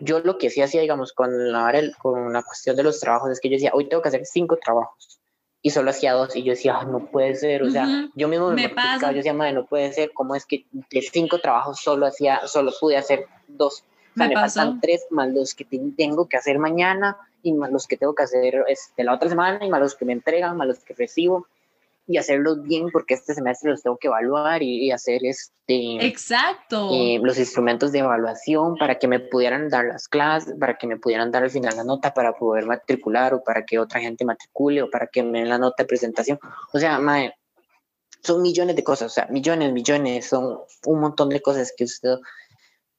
Yo 0.00 0.20
lo 0.20 0.38
que 0.38 0.48
sí 0.48 0.62
hacía, 0.62 0.80
digamos, 0.80 1.12
con 1.12 1.52
la, 1.52 1.70
con 2.00 2.32
la 2.32 2.42
cuestión 2.42 2.74
de 2.74 2.82
los 2.82 2.98
trabajos, 2.98 3.30
es 3.30 3.38
que 3.38 3.50
yo 3.50 3.56
decía, 3.56 3.72
hoy 3.74 3.90
tengo 3.90 4.00
que 4.00 4.08
hacer 4.08 4.24
cinco 4.24 4.56
trabajos, 4.56 5.20
y 5.60 5.68
solo 5.68 5.90
hacía 5.90 6.14
dos, 6.14 6.34
y 6.36 6.42
yo 6.42 6.52
decía, 6.52 6.84
no 6.84 7.10
puede 7.10 7.34
ser, 7.34 7.64
o 7.64 7.70
sea, 7.70 8.08
yo 8.14 8.28
mismo 8.28 8.48
me, 8.48 8.66
me 8.68 8.74
yo 9.02 9.12
decía, 9.12 9.34
madre, 9.34 9.52
no 9.52 9.66
puede 9.66 9.92
ser, 9.92 10.10
¿cómo 10.14 10.34
es 10.34 10.46
que 10.46 10.64
de 10.72 11.02
cinco 11.02 11.38
trabajos 11.38 11.78
solo 11.78 12.06
hacía, 12.06 12.46
solo 12.46 12.72
pude 12.80 12.96
hacer 12.96 13.26
dos? 13.48 13.84
O 14.14 14.16
sea, 14.16 14.28
me, 14.28 14.34
me 14.34 14.80
tres, 14.80 15.04
más 15.10 15.28
los 15.34 15.54
que 15.54 15.66
tengo 15.98 16.30
que 16.30 16.38
hacer 16.38 16.58
mañana, 16.58 17.18
y 17.42 17.52
más 17.52 17.70
los 17.70 17.86
que 17.86 17.98
tengo 17.98 18.14
que 18.14 18.22
hacer 18.22 18.64
este, 18.68 19.04
la 19.04 19.12
otra 19.12 19.28
semana, 19.28 19.62
y 19.66 19.68
más 19.68 19.82
los 19.82 19.94
que 19.96 20.06
me 20.06 20.14
entregan, 20.14 20.56
más 20.56 20.66
los 20.66 20.78
que 20.78 20.94
recibo 20.94 21.46
y 22.12 22.18
hacerlos 22.18 22.62
bien 22.62 22.90
porque 22.92 23.14
este 23.14 23.34
semestre 23.34 23.70
los 23.70 23.82
tengo 23.82 23.96
que 23.96 24.08
evaluar 24.08 24.62
y, 24.62 24.90
hacer 24.90 25.20
este 25.24 26.04
exacto. 26.06 26.90
eh, 26.92 27.18
los 27.22 27.38
instrumentos 27.38 27.92
de 27.92 28.00
evaluación 28.00 28.76
para 28.76 28.98
que 28.98 29.08
me 29.08 29.20
pudieran 29.20 29.68
dar 29.68 29.86
las 29.86 30.06
clases 30.08 30.54
para 30.60 30.76
que 30.76 30.86
me 30.86 30.98
pudieran 30.98 31.30
dar 31.30 31.42
al 31.42 31.50
final 31.50 31.76
la 31.76 31.84
nota 31.84 32.12
para 32.12 32.34
poder 32.34 32.66
matricular 32.66 33.32
o 33.34 33.42
para 33.42 33.64
que 33.64 33.78
otra 33.78 34.00
gente 34.00 34.24
matricule 34.24 34.82
o 34.82 34.90
para 34.90 35.06
que 35.06 35.22
me 35.22 35.40
den 35.40 35.48
la 35.48 35.58
nota 35.58 35.82
de 35.82 35.86
presentación. 35.86 36.38
O 36.72 36.78
sea 36.78 36.98
madre, 36.98 37.34
son 38.22 38.42
millones 38.42 38.76
de 38.76 38.84
cosas 38.84 39.06
o 39.06 39.14
sea 39.14 39.26
millones 39.30 39.72
millones 39.72 40.26
son 40.26 40.58
un 40.86 41.00
montón 41.00 41.30
de 41.30 41.40
cosas 41.40 41.72
que 41.76 41.84
usted 41.84 42.18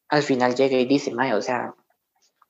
al 0.09 0.24
final 0.24 0.55
llega 0.55 0.78
y 0.78 0.86
dice 0.86 1.11
madre, 1.11 1.36
o 1.36 1.41
sea 1.41 1.74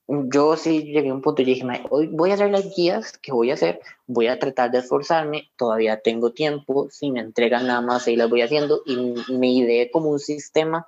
yo 0.08 0.58
sí 0.58 0.84
llegué 0.84 1.10
a 1.10 1.14
un 1.14 1.22
punto 1.22 1.42
y 1.42 1.46
dije, 1.46 1.66
hoy 1.90 2.08
voy 2.08 2.32
a 2.32 2.34
hacer 2.34 2.52
las 2.52 2.76
guías 2.76 3.18
que 3.18 3.32
voy 3.32 3.52
a 3.52 3.54
hacer, 3.54 3.80
voy 4.06 4.28
a 4.28 4.38
tratar 4.38 4.72
de 4.72 4.80
esforzarme, 4.80 5.50
todavía 5.56 6.02
tengo 6.02 6.34
tiempo, 6.34 6.88
si 6.90 7.10
me 7.12 7.22
entregan 7.22 7.68
nada 7.68 7.82
más 7.82 8.08
ahí 8.08 8.16
las 8.16 8.30
voy 8.30 8.42
haciendo 8.42 8.82
y 8.86 9.16
me 9.30 9.52
ideé 9.52 9.90
como 9.92 10.10
un 10.10 10.20
sistema 10.20 10.88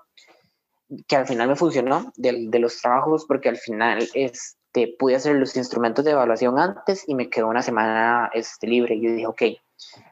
que 1.08 1.16
al 1.16 1.28
final 1.28 1.48
me 1.48 1.56
funcionó 1.56 2.12
de, 2.16 2.60
los 2.60 2.82
trabajos 2.82 3.26
porque 3.26 3.50
al 3.50 3.58
final 3.58 4.08
este, 4.14 4.96
pude 5.00 5.16
hacer 5.16 5.36
los 5.36 5.56
instrumentos 5.56 6.04
de 6.06 6.12
evaluación 6.12 6.60
antes 6.60 7.08
y 7.08 7.16
me 7.16 7.30
quedó 7.30 7.48
una 7.48 7.62
semana 7.62 8.30
este, 8.34 8.68
libre. 8.68 9.00
Yo 9.00 9.12
dije, 9.12 9.28
ok, 9.28 9.42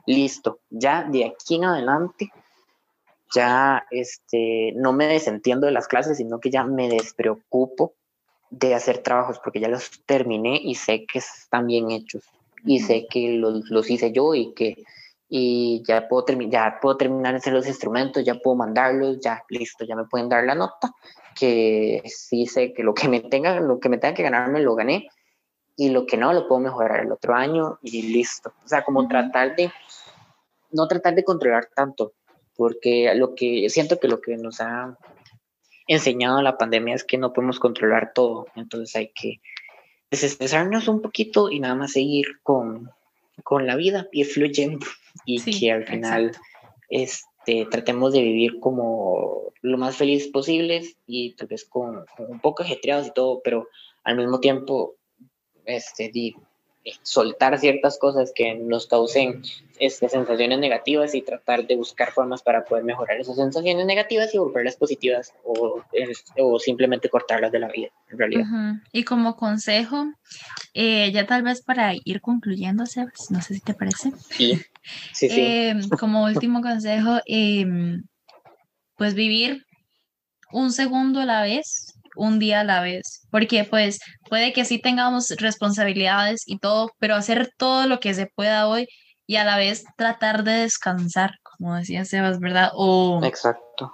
listo, 0.08 0.60
ya 0.70 1.04
de 1.04 1.26
aquí 1.26 1.56
en 1.56 1.66
adelante 1.66 2.32
ya 3.34 3.86
este, 3.91 4.74
no 4.76 4.93
me 4.93 5.08
desentiendo 5.08 5.66
de 5.66 5.74
las 5.74 5.88
clases, 5.88 6.18
sino 6.18 6.39
que 6.39 6.51
ya 6.51 6.64
me 6.64 6.88
despreocupo 6.88 7.93
de 8.54 8.76
hacer 8.76 8.99
trabajos 8.99 9.39
porque 9.43 9.60
ya 9.60 9.68
los 9.68 9.89
terminé 10.06 10.60
y 10.62 10.76
sé 10.76 11.06
que 11.06 11.20
están 11.20 11.68
bien 11.68 11.89
hechos. 11.91 12.24
Y 12.66 12.80
sé 12.80 13.08
que 13.10 13.34
los, 13.34 13.70
los 13.70 13.89
hice 13.89 14.12
yo 14.12 14.36
y 14.36 14.54
que 14.54 14.84
y 15.36 15.82
ya 15.88 16.08
puedo, 16.08 16.26
ya 16.47 16.78
puedo 16.80 16.95
terminar 16.95 17.34
de 17.34 17.38
hacer 17.39 17.54
los 17.54 17.66
instrumentos, 17.66 18.24
ya 18.24 18.36
puedo 18.36 18.56
mandarlos, 18.56 19.20
ya 19.20 19.43
listo, 19.49 19.84
ya 19.84 19.95
me 19.95 20.06
pueden 20.06 20.30
dar 20.30 20.43
la 20.43 20.54
nota, 20.54 20.91
que 21.36 22.04
sí 22.06 22.45
sé 22.45 22.72
que 22.72 22.84
lo 22.84 22.93
que 22.93 23.08
me 23.08 23.20
tenga, 23.20 23.60
lo 23.60 23.80
que 23.80 23.89
me 23.89 23.97
tenga 23.97 24.14
que 24.14 24.22
ganar 24.22 24.51
me 24.51 24.60
lo 24.60 24.76
gané 24.76 25.10
y 25.76 25.89
lo 25.89 26.06
que 26.06 26.18
no 26.18 26.34
lo 26.34 26.47
puedo 26.47 26.62
mejorar 26.62 26.99
el 26.99 27.12
otro 27.12 27.34
año 27.34 27.80
y 27.82 28.14
listo. 28.14 28.54
O 28.64 28.68
sea, 28.68 28.84
como 28.84 29.08
tratar 29.08 29.56
de, 29.56 29.72
no 30.70 30.88
tratar 30.88 31.16
de 31.16 31.24
controlar 31.24 31.68
tanto, 31.76 32.14
porque 32.56 33.12
lo 33.16 33.34
que 33.34 33.72
siento 33.72 33.99
que 33.99 34.08
lo 34.08 34.22
que 34.22 34.38
nos 34.38 34.62
ha 34.62 34.95
enseñado 35.88 36.42
la 36.42 36.58
pandemia 36.58 36.96
es 36.96 37.04
que 37.04 37.18
no 37.18 37.34
podemos 37.34 37.60
controlar 37.60 38.14
todo, 38.14 38.48
entonces 38.56 38.96
hay 38.96 39.12
que 39.14 39.42
desestresarnos 40.12 40.88
un 40.88 41.02
poquito 41.02 41.50
y 41.50 41.60
nada 41.60 41.76
más 41.76 41.94
seguir 41.94 42.40
con, 42.44 42.92
con 43.44 43.66
la 43.66 43.76
vida, 43.76 44.08
y 44.12 44.24
fluyendo. 44.24 44.86
Y 45.26 45.42
que 45.42 45.72
al 45.72 45.86
final 45.86 46.32
este, 46.90 47.66
tratemos 47.70 48.14
de 48.14 48.22
vivir 48.22 48.60
como 48.60 49.54
lo 49.62 49.78
más 49.78 49.96
feliz 49.96 50.28
posible 50.28 50.84
y 51.08 51.36
tal 51.36 51.48
vez 51.48 51.66
con, 51.66 52.06
un 52.18 52.40
poco 52.40 52.64
ajetreados 52.64 53.08
y 53.08 53.14
todo, 53.14 53.42
pero 53.44 53.68
al 54.04 54.18
mismo 54.18 54.40
tiempo 54.40 54.96
este, 55.66 56.12
soltar 57.02 57.58
ciertas 57.60 57.98
cosas 57.98 58.32
que 58.36 58.56
nos 58.56 58.88
causen 58.88 59.42
este, 59.80 60.10
sensaciones 60.10 60.60
negativas 60.60 61.16
y 61.16 61.22
tratar 61.22 61.66
de 61.66 61.76
buscar 61.76 62.12
formas 62.12 62.42
para 62.42 62.66
poder 62.66 62.84
mejorar 62.84 63.20
esas 63.20 63.38
sensaciones 63.38 63.86
negativas 63.86 64.34
y 64.34 64.38
volverlas 64.38 64.76
positivas 64.76 65.34
o, 65.44 65.82
o 66.38 66.60
simplemente 66.60 67.10
cortarlas 67.10 67.52
de 67.52 67.60
la 67.60 67.70
vida, 67.70 67.90
en 68.10 68.18
realidad. 68.18 68.46
Y 68.92 69.04
como 69.04 69.36
consejo, 69.36 70.12
eh, 70.74 71.12
ya 71.12 71.26
tal 71.26 71.44
vez 71.44 71.62
para 71.62 71.94
ir 72.04 72.22
concluyendo, 72.22 72.86
Sebas, 72.86 73.32
no 73.32 73.42
sé 73.42 73.56
si 73.56 73.62
te 73.62 73.74
parece. 73.74 74.12
Sí, 74.30 74.62
sí, 75.14 75.30
sí. 75.30 75.42
Em, 75.42 75.90
como 75.90 76.26
último 76.26 76.62
consejo, 76.62 77.20
em, 77.26 78.04
pues 78.98 79.14
vivir 79.14 79.66
un 80.52 80.72
segundo 80.72 81.22
a 81.22 81.26
la 81.26 81.42
vez 81.44 81.94
un 82.16 82.39
día 82.39 82.61
a 82.61 82.64
la 82.64 82.82
vez, 82.82 83.28
porque 83.32 83.64
pues 83.64 83.99
puede 84.30 84.53
que 84.53 84.66
sí 84.66 84.80
tengamos 84.80 85.30
responsabilidades 85.38 86.43
y 86.45 86.59
todo, 86.59 86.91
pero 86.99 87.16
hacer 87.16 87.51
todo 87.57 87.88
lo 87.88 87.99
que 87.99 88.14
se 88.14 88.28
pueda 88.28 88.68
hoy 88.68 88.88
y 89.26 89.38
a 89.38 89.45
la 89.45 89.57
vez 89.57 89.86
tratar 89.97 90.43
de 90.43 90.51
descansar, 90.53 91.36
como 91.43 91.76
decía 91.76 92.05
Sebas, 92.05 92.39
¿verdad? 92.39 92.72
O, 92.74 93.22
Exacto. 93.24 93.93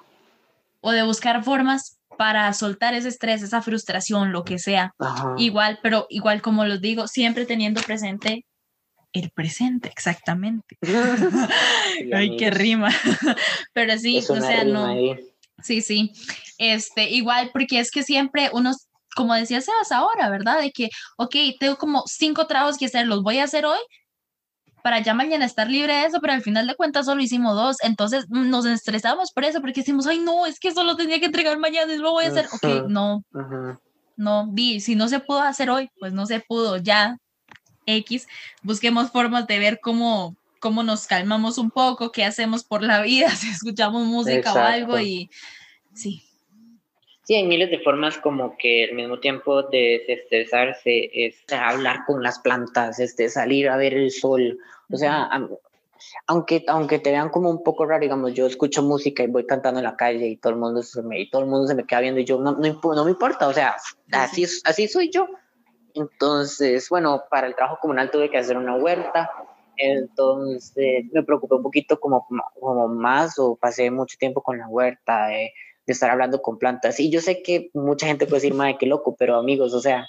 O 0.82 0.92
de 0.92 1.04
buscar 1.04 1.44
formas 1.44 2.00
para 2.18 2.52
soltar 2.54 2.94
ese 2.94 3.08
estrés, 3.08 3.42
esa 3.42 3.62
frustración, 3.62 4.32
lo 4.34 4.44
que 4.44 4.60
sea. 4.60 4.94
Igual, 5.38 5.80
pero 5.82 6.06
igual 6.10 6.42
como 6.42 6.66
los 6.66 6.82
digo, 6.82 7.08
siempre 7.08 7.46
teniendo 7.46 7.82
presente 7.82 8.46
el 9.14 9.32
presente, 9.32 9.90
exactamente. 9.90 10.78
Ay, 12.14 12.38
qué 12.38 12.52
rima. 12.52 12.90
pero 13.74 13.98
sí, 13.98 14.18
o 14.18 14.42
sea, 14.42 14.64
no. 14.64 14.96
Sí, 15.64 15.82
sí. 15.82 16.12
Este, 16.58 17.10
igual, 17.10 17.52
porque 17.52 17.80
es 17.80 17.92
que 17.92 18.04
siempre 18.04 18.50
unos, 18.54 18.88
como 19.16 19.34
decía 19.34 19.62
Sebas 19.62 19.92
ahora, 19.92 20.30
¿verdad? 20.30 20.60
De 20.62 20.72
que, 20.72 20.90
ok, 21.18 21.36
tengo 21.60 21.78
como 21.78 22.04
cinco 22.08 22.48
trabajos 22.48 22.78
que 22.78 22.86
hacer, 22.86 23.08
los 23.08 23.24
voy 23.24 23.40
a 23.40 23.46
hacer 23.46 23.66
hoy 23.66 23.80
para 24.82 25.00
ya 25.00 25.14
mañana 25.14 25.46
estar 25.46 25.70
libre 25.70 25.94
de 25.94 26.06
eso, 26.06 26.20
pero 26.22 26.34
al 26.34 26.42
final 26.42 26.68
de 26.68 26.76
cuentas 26.76 27.06
solo 27.06 27.22
hicimos 27.22 27.56
dos, 27.56 27.78
entonces 27.82 28.26
nos 28.30 28.66
estresamos 28.66 29.32
por 29.32 29.44
eso, 29.44 29.62
porque 29.62 29.82
decimos, 29.82 30.08
ay, 30.08 30.20
no, 30.20 30.46
es 30.46 30.60
que 30.60 30.72
solo 30.72 30.96
tenía 30.96 31.20
que 31.20 31.26
entregar 31.26 31.58
mañana 31.58 31.94
y 31.94 31.98
lo 31.98 32.12
voy 32.12 32.26
a 32.26 32.30
hacer. 32.30 32.48
Ok, 32.54 32.88
no, 32.88 33.24
no, 34.16 34.48
vi, 34.52 34.80
si 34.80 34.96
no 34.96 35.08
se 35.08 35.20
pudo 35.20 35.42
hacer 35.42 35.70
hoy, 35.70 35.90
pues 36.00 36.14
no 36.14 36.26
se 36.26 36.40
pudo, 36.40 36.78
ya, 36.78 37.18
X, 37.86 38.28
busquemos 38.62 39.12
formas 39.12 39.48
de 39.48 39.60
ver 39.60 39.80
cómo, 39.82 40.36
cómo 40.60 40.84
nos 40.84 41.08
calmamos 41.08 41.58
un 41.58 41.72
poco, 41.72 42.12
qué 42.12 42.24
hacemos 42.24 42.64
por 42.64 42.84
la 42.84 43.02
vida, 43.02 43.30
si 43.36 43.50
escuchamos 43.50 44.06
música 44.06 44.54
o 44.54 44.58
algo 44.58 45.00
y 45.00 45.30
sí. 45.94 46.24
Sí, 47.24 47.36
hay 47.36 47.46
miles 47.46 47.70
de 47.70 47.78
formas 47.80 48.18
como 48.18 48.58
que 48.58 48.86
al 48.86 48.96
mismo 48.96 49.20
tiempo 49.20 49.62
de 49.62 50.04
desestresarse 50.08 51.12
es 51.14 51.36
hablar 51.52 52.00
con 52.08 52.24
las 52.24 52.40
plantas, 52.40 53.00
este, 53.00 53.30
salir 53.30 53.70
a 53.70 53.78
ver 53.78 53.94
el 53.94 54.10
sol. 54.10 54.58
O 54.92 54.98
sea, 54.98 55.30
aunque, 56.26 56.64
aunque 56.68 56.98
te 56.98 57.12
vean 57.12 57.30
como 57.30 57.52
un 57.52 57.64
poco 57.64 57.86
raro, 57.86 58.02
digamos, 58.02 58.34
yo 58.34 58.48
escucho 58.48 58.82
música 58.82 59.22
y 59.24 59.28
voy 59.28 59.46
cantando 59.46 59.80
en 59.80 59.84
la 59.84 59.96
calle 59.96 60.28
y 60.28 60.38
todo 60.38 60.54
el 60.54 60.60
mundo 60.60 60.82
se 60.82 61.04
me, 61.04 61.20
y 61.20 61.30
todo 61.30 61.44
el 61.44 61.48
mundo 61.48 61.68
se 61.68 61.76
me 61.76 61.86
queda 61.86 62.00
viendo 62.00 62.20
y 62.20 62.26
yo 62.26 62.40
no, 62.40 62.54
no, 62.54 62.80
no 62.96 63.06
me 63.06 63.12
importa, 63.12 63.48
o 63.48 63.54
sea, 63.54 63.76
así, 64.12 64.46
así 64.64 64.88
soy 64.88 65.12
yo. 65.12 65.28
Entonces, 65.94 66.90
bueno, 66.90 67.26
para 67.30 67.46
el 67.46 67.56
trabajo 67.56 67.78
comunal 67.82 68.10
tuve 68.10 68.30
que 68.30 68.38
hacer 68.38 68.58
una 68.58 68.76
huerta 68.76 69.30
entonces 69.80 71.06
me 71.12 71.24
preocupé 71.24 71.56
un 71.56 71.64
poquito 71.64 72.00
como, 72.00 72.28
como 72.60 72.88
más 72.88 73.40
o 73.40 73.56
pasé 73.56 73.90
mucho 73.92 74.18
tiempo 74.20 74.42
con 74.42 74.58
la 74.58 74.68
huerta, 74.68 75.28
de, 75.28 75.54
estar 75.88 76.12
hablando 76.12 76.42
con 76.44 76.60
plantas. 76.60 77.00
Y 77.00 77.10
yo 77.10 77.20
sé 77.20 77.42
que 77.42 77.72
mucha 77.74 78.06
gente 78.06 78.28
puede 78.28 78.42
decir, 78.42 78.54
madre, 78.54 78.78
qué 78.80 78.86
loco, 78.86 79.16
pero 79.18 79.38
amigos, 79.38 79.74
o 79.74 79.80
sea, 79.80 80.06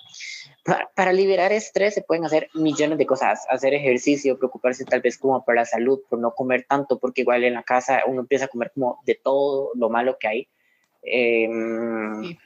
para, 0.95 1.13
liberar 1.13 1.53
estrés 1.53 1.95
se 1.95 2.03
pueden 2.03 2.27
hacer 2.27 2.51
millones 2.53 2.99
de 2.99 3.07
cosas, 3.07 3.47
hacer 3.49 3.73
ejercicio, 3.73 4.37
preocuparse 4.37 4.85
tal 4.85 5.01
vez 5.01 5.17
como 5.17 5.43
por 5.43 5.55
la 5.55 5.65
salud, 5.65 6.01
por 6.11 6.19
no 6.19 6.33
comer 6.35 6.67
tanto, 6.69 6.99
porque 6.99 7.23
igual 7.23 7.45
en 7.45 7.55
la 7.55 7.63
casa 7.63 8.03
uno 8.07 8.21
empieza 8.21 8.45
a 8.45 8.49
comer 8.49 8.73
como 8.75 9.01
de 9.07 9.15
todo 9.15 9.71
lo 9.75 9.89
malo 9.89 10.19
que 10.21 10.29
hay. 10.29 10.49
Em, 11.03 12.37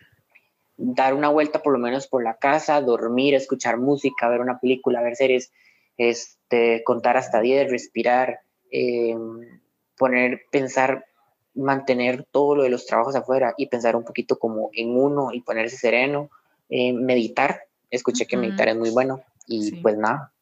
dar 0.77 1.14
una 1.14 1.29
vuelta 1.29 1.62
por 1.62 1.72
lo 1.72 1.79
menos 1.79 2.07
por 2.07 2.22
la 2.22 2.37
casa, 2.37 2.81
dormir, 2.81 3.35
escuchar 3.35 3.79
música, 3.79 4.29
ver 4.29 4.41
una 4.41 4.61
película, 4.61 5.03
ver 5.03 5.16
series, 5.16 5.53
este, 5.97 6.82
contar 6.84 7.16
hasta 7.16 7.40
10, 7.40 7.70
respirar, 7.70 8.40
em, 8.70 9.61
poner, 9.97 10.42
pensar, 10.51 11.07
mantener 11.55 12.24
todo 12.24 12.57
lo 12.57 12.62
de 12.64 12.70
los 12.70 12.86
trabajos 12.86 13.14
afuera 13.14 13.55
y 13.57 13.66
pensar 13.66 13.97
un 13.97 14.05
poquito 14.05 14.38
como 14.38 14.70
en 14.72 14.97
uno 14.97 15.32
y 15.32 15.40
ponerse 15.40 15.76
sereno, 15.76 16.30
eh, 16.68 16.92
meditar. 16.92 17.62
Escuché 17.90 18.26
que 18.26 18.36
meditar 18.36 18.68
es 18.68 18.76
muy 18.76 18.90
bueno 18.90 19.22
y 19.47 19.76
pues 19.76 19.97
nada, 19.97 20.32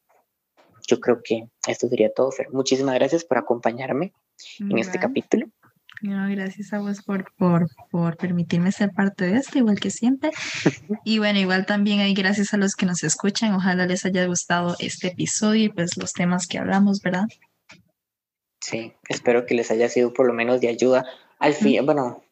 yo 0.87 0.99
creo 0.99 1.21
que 1.23 1.49
esto 1.67 1.87
sería 1.87 2.11
todo, 2.13 2.31
Fer. 2.31 2.51
Muchísimas 2.51 2.95
gracias 2.95 3.23
por 3.23 3.37
acompañarme 3.37 4.13
en 4.59 4.77
este 4.77 4.99
capítulo. 4.99 5.47
Gracias 6.03 6.73
a 6.73 6.79
vos 6.79 7.01
por, 7.01 7.33
por, 7.37 7.67
por, 7.89 8.17
permitirme 8.17 8.71
ser 8.71 8.91
parte 8.91 9.25
de 9.25 9.37
esto, 9.37 9.57
igual 9.57 9.79
que 9.79 9.89
siempre. 9.89 10.31
Y 11.05 11.19
bueno, 11.19 11.39
igual 11.39 11.65
también 11.65 11.99
hay 11.99 12.13
gracias 12.13 12.53
a 12.53 12.57
los 12.57 12.75
que 12.75 12.85
nos 12.85 13.03
escuchan. 13.03 13.53
Ojalá 13.53 13.85
les 13.85 14.05
haya 14.05 14.25
gustado 14.25 14.75
este 14.79 15.07
episodio 15.07 15.65
y 15.65 15.69
pues 15.69 15.97
los 15.97 16.13
temas 16.13 16.47
que 16.47 16.57
hablamos, 16.57 17.01
¿verdad? 17.01 17.25
Sí, 18.61 18.93
espero 19.09 19.45
que 19.45 19.55
les 19.55 19.71
haya 19.71 19.89
sido 19.89 20.13
por 20.13 20.27
lo 20.27 20.33
menos 20.33 20.61
de 20.61 20.69
ayuda. 20.69 21.05
Al 21.39 21.53
fin, 21.53 21.85
bueno, 21.85 22.23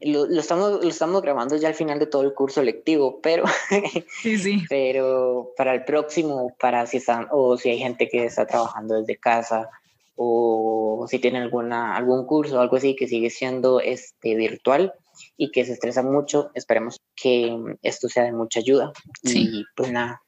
lo, 0.00 0.26
estamos, 0.38 0.82
lo 0.82 0.88
estamos 0.88 1.22
grabando 1.22 1.56
ya 1.56 1.68
al 1.68 1.74
final 1.74 1.98
de 1.98 2.06
todo 2.06 2.22
el 2.22 2.34
curso 2.34 2.62
lectivo, 2.62 3.20
pero, 3.22 3.44
sí, 4.22 4.38
sí. 4.38 4.64
pero 4.68 5.52
para 5.56 5.74
el 5.74 5.84
próximo, 5.84 6.54
para 6.58 6.86
si 6.86 6.98
están, 6.98 7.28
o 7.30 7.56
si 7.56 7.70
hay 7.70 7.78
gente 7.78 8.08
que 8.08 8.24
está 8.24 8.46
trabajando 8.46 9.00
desde 9.00 9.16
casa, 9.16 9.68
o 10.16 11.06
si 11.08 11.18
tienen 11.18 11.42
alguna, 11.42 11.94
algún 11.96 12.26
curso 12.26 12.56
o 12.56 12.60
algo 12.60 12.76
así 12.76 12.96
que 12.96 13.06
sigue 13.06 13.30
siendo 13.30 13.80
este, 13.80 14.34
virtual 14.34 14.94
y 15.36 15.50
que 15.50 15.64
se 15.64 15.72
estresa 15.72 16.02
mucho, 16.02 16.50
esperemos 16.54 17.00
que 17.14 17.76
esto 17.82 18.08
sea 18.08 18.24
de 18.24 18.32
mucha 18.32 18.60
ayuda. 18.60 18.92
Y 19.22 19.64
pues 19.74 19.92
nada, 19.92 20.22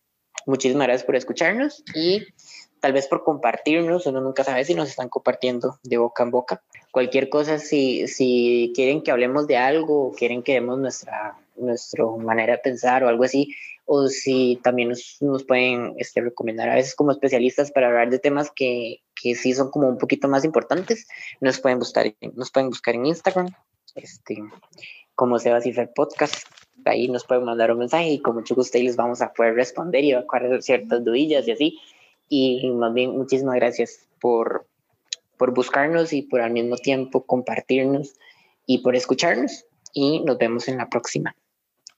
muchísimas 0.47 0.86
gracias 0.86 1.07
por 1.07 1.16
escucharnos 1.16 1.82
y 1.95 2.22
tal 2.80 2.93
vez 2.93 3.07
por 3.07 3.24
compartirnos, 3.24 4.07
uno 4.07 4.20
nunca 4.20 4.45
sabe 4.45 4.64
si 4.64 4.74
nos 4.74 4.89
están 4.89 5.09
compartiendo 5.09 5.78
de 5.82 5.97
boca 5.97 6.22
en 6.22 6.30
boca. 6.30 6.62
Cualquier 6.91 7.28
cosa, 7.28 7.59
si, 7.59 8.07
si 8.09 8.72
quieren 8.74 9.03
que 9.03 9.11
hablemos 9.11 9.47
de 9.47 9.57
algo, 9.57 10.07
o 10.07 10.12
quieren 10.12 10.43
que 10.43 10.55
demos 10.55 10.78
nuestra, 10.78 11.39
nuestra 11.57 12.05
manera 12.05 12.55
de 12.55 12.59
pensar 12.59 13.05
o 13.05 13.09
algo 13.09 13.24
así, 13.24 13.55
o 13.84 14.07
si 14.09 14.61
también 14.62 14.91
nos, 14.91 15.16
nos 15.20 15.45
pueden 15.45 15.95
este, 15.99 16.20
recomendar 16.20 16.68
a 16.68 16.74
veces 16.74 16.95
como 16.95 17.11
especialistas 17.11 17.72
para 17.72 17.89
hablar 17.89 18.11
de 18.11 18.18
temas 18.18 18.51
que, 18.55 19.01
que, 19.20 19.34
sí 19.34 19.52
son 19.52 19.70
como 19.70 19.88
un 19.88 19.98
poquito 19.98 20.28
más 20.28 20.44
importantes, 20.44 21.06
nos 21.40 21.60
pueden 21.60 21.78
buscar, 21.78 22.14
nos 22.34 22.50
pueden 22.50 22.70
buscar 22.70 22.94
en 22.94 23.06
Instagram, 23.06 23.48
este, 23.94 24.42
como 25.14 25.38
Sebas 25.38 25.66
y 25.66 25.72
Podcast. 25.94 26.46
Ahí 26.84 27.08
nos 27.08 27.24
pueden 27.24 27.44
mandar 27.44 27.72
un 27.72 27.80
mensaje 27.80 28.08
y 28.10 28.20
con 28.20 28.36
mucho 28.36 28.54
gusto 28.54 28.78
les 28.78 28.96
vamos 28.96 29.20
a 29.20 29.32
poder 29.32 29.54
responder 29.54 30.04
y 30.04 30.12
evacuar 30.12 30.62
ciertas 30.62 31.04
dudillas 31.04 31.46
y 31.48 31.52
así. 31.52 31.78
Y 32.28 32.70
más 32.70 32.94
bien, 32.94 33.16
muchísimas 33.16 33.56
gracias 33.56 34.06
por, 34.20 34.66
por 35.36 35.52
buscarnos 35.52 36.12
y 36.12 36.22
por 36.22 36.40
al 36.40 36.52
mismo 36.52 36.76
tiempo 36.76 37.24
compartirnos 37.24 38.14
y 38.64 38.78
por 38.78 38.94
escucharnos. 38.94 39.64
Y 39.92 40.20
nos 40.20 40.38
vemos 40.38 40.68
en 40.68 40.78
la 40.78 40.88
próxima. 40.88 41.34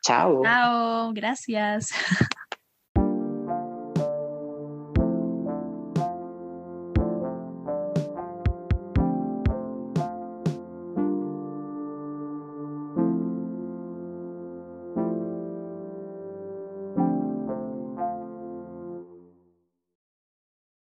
Chao. 0.02 0.42
Chao, 0.42 1.12
gracias. 1.12 1.90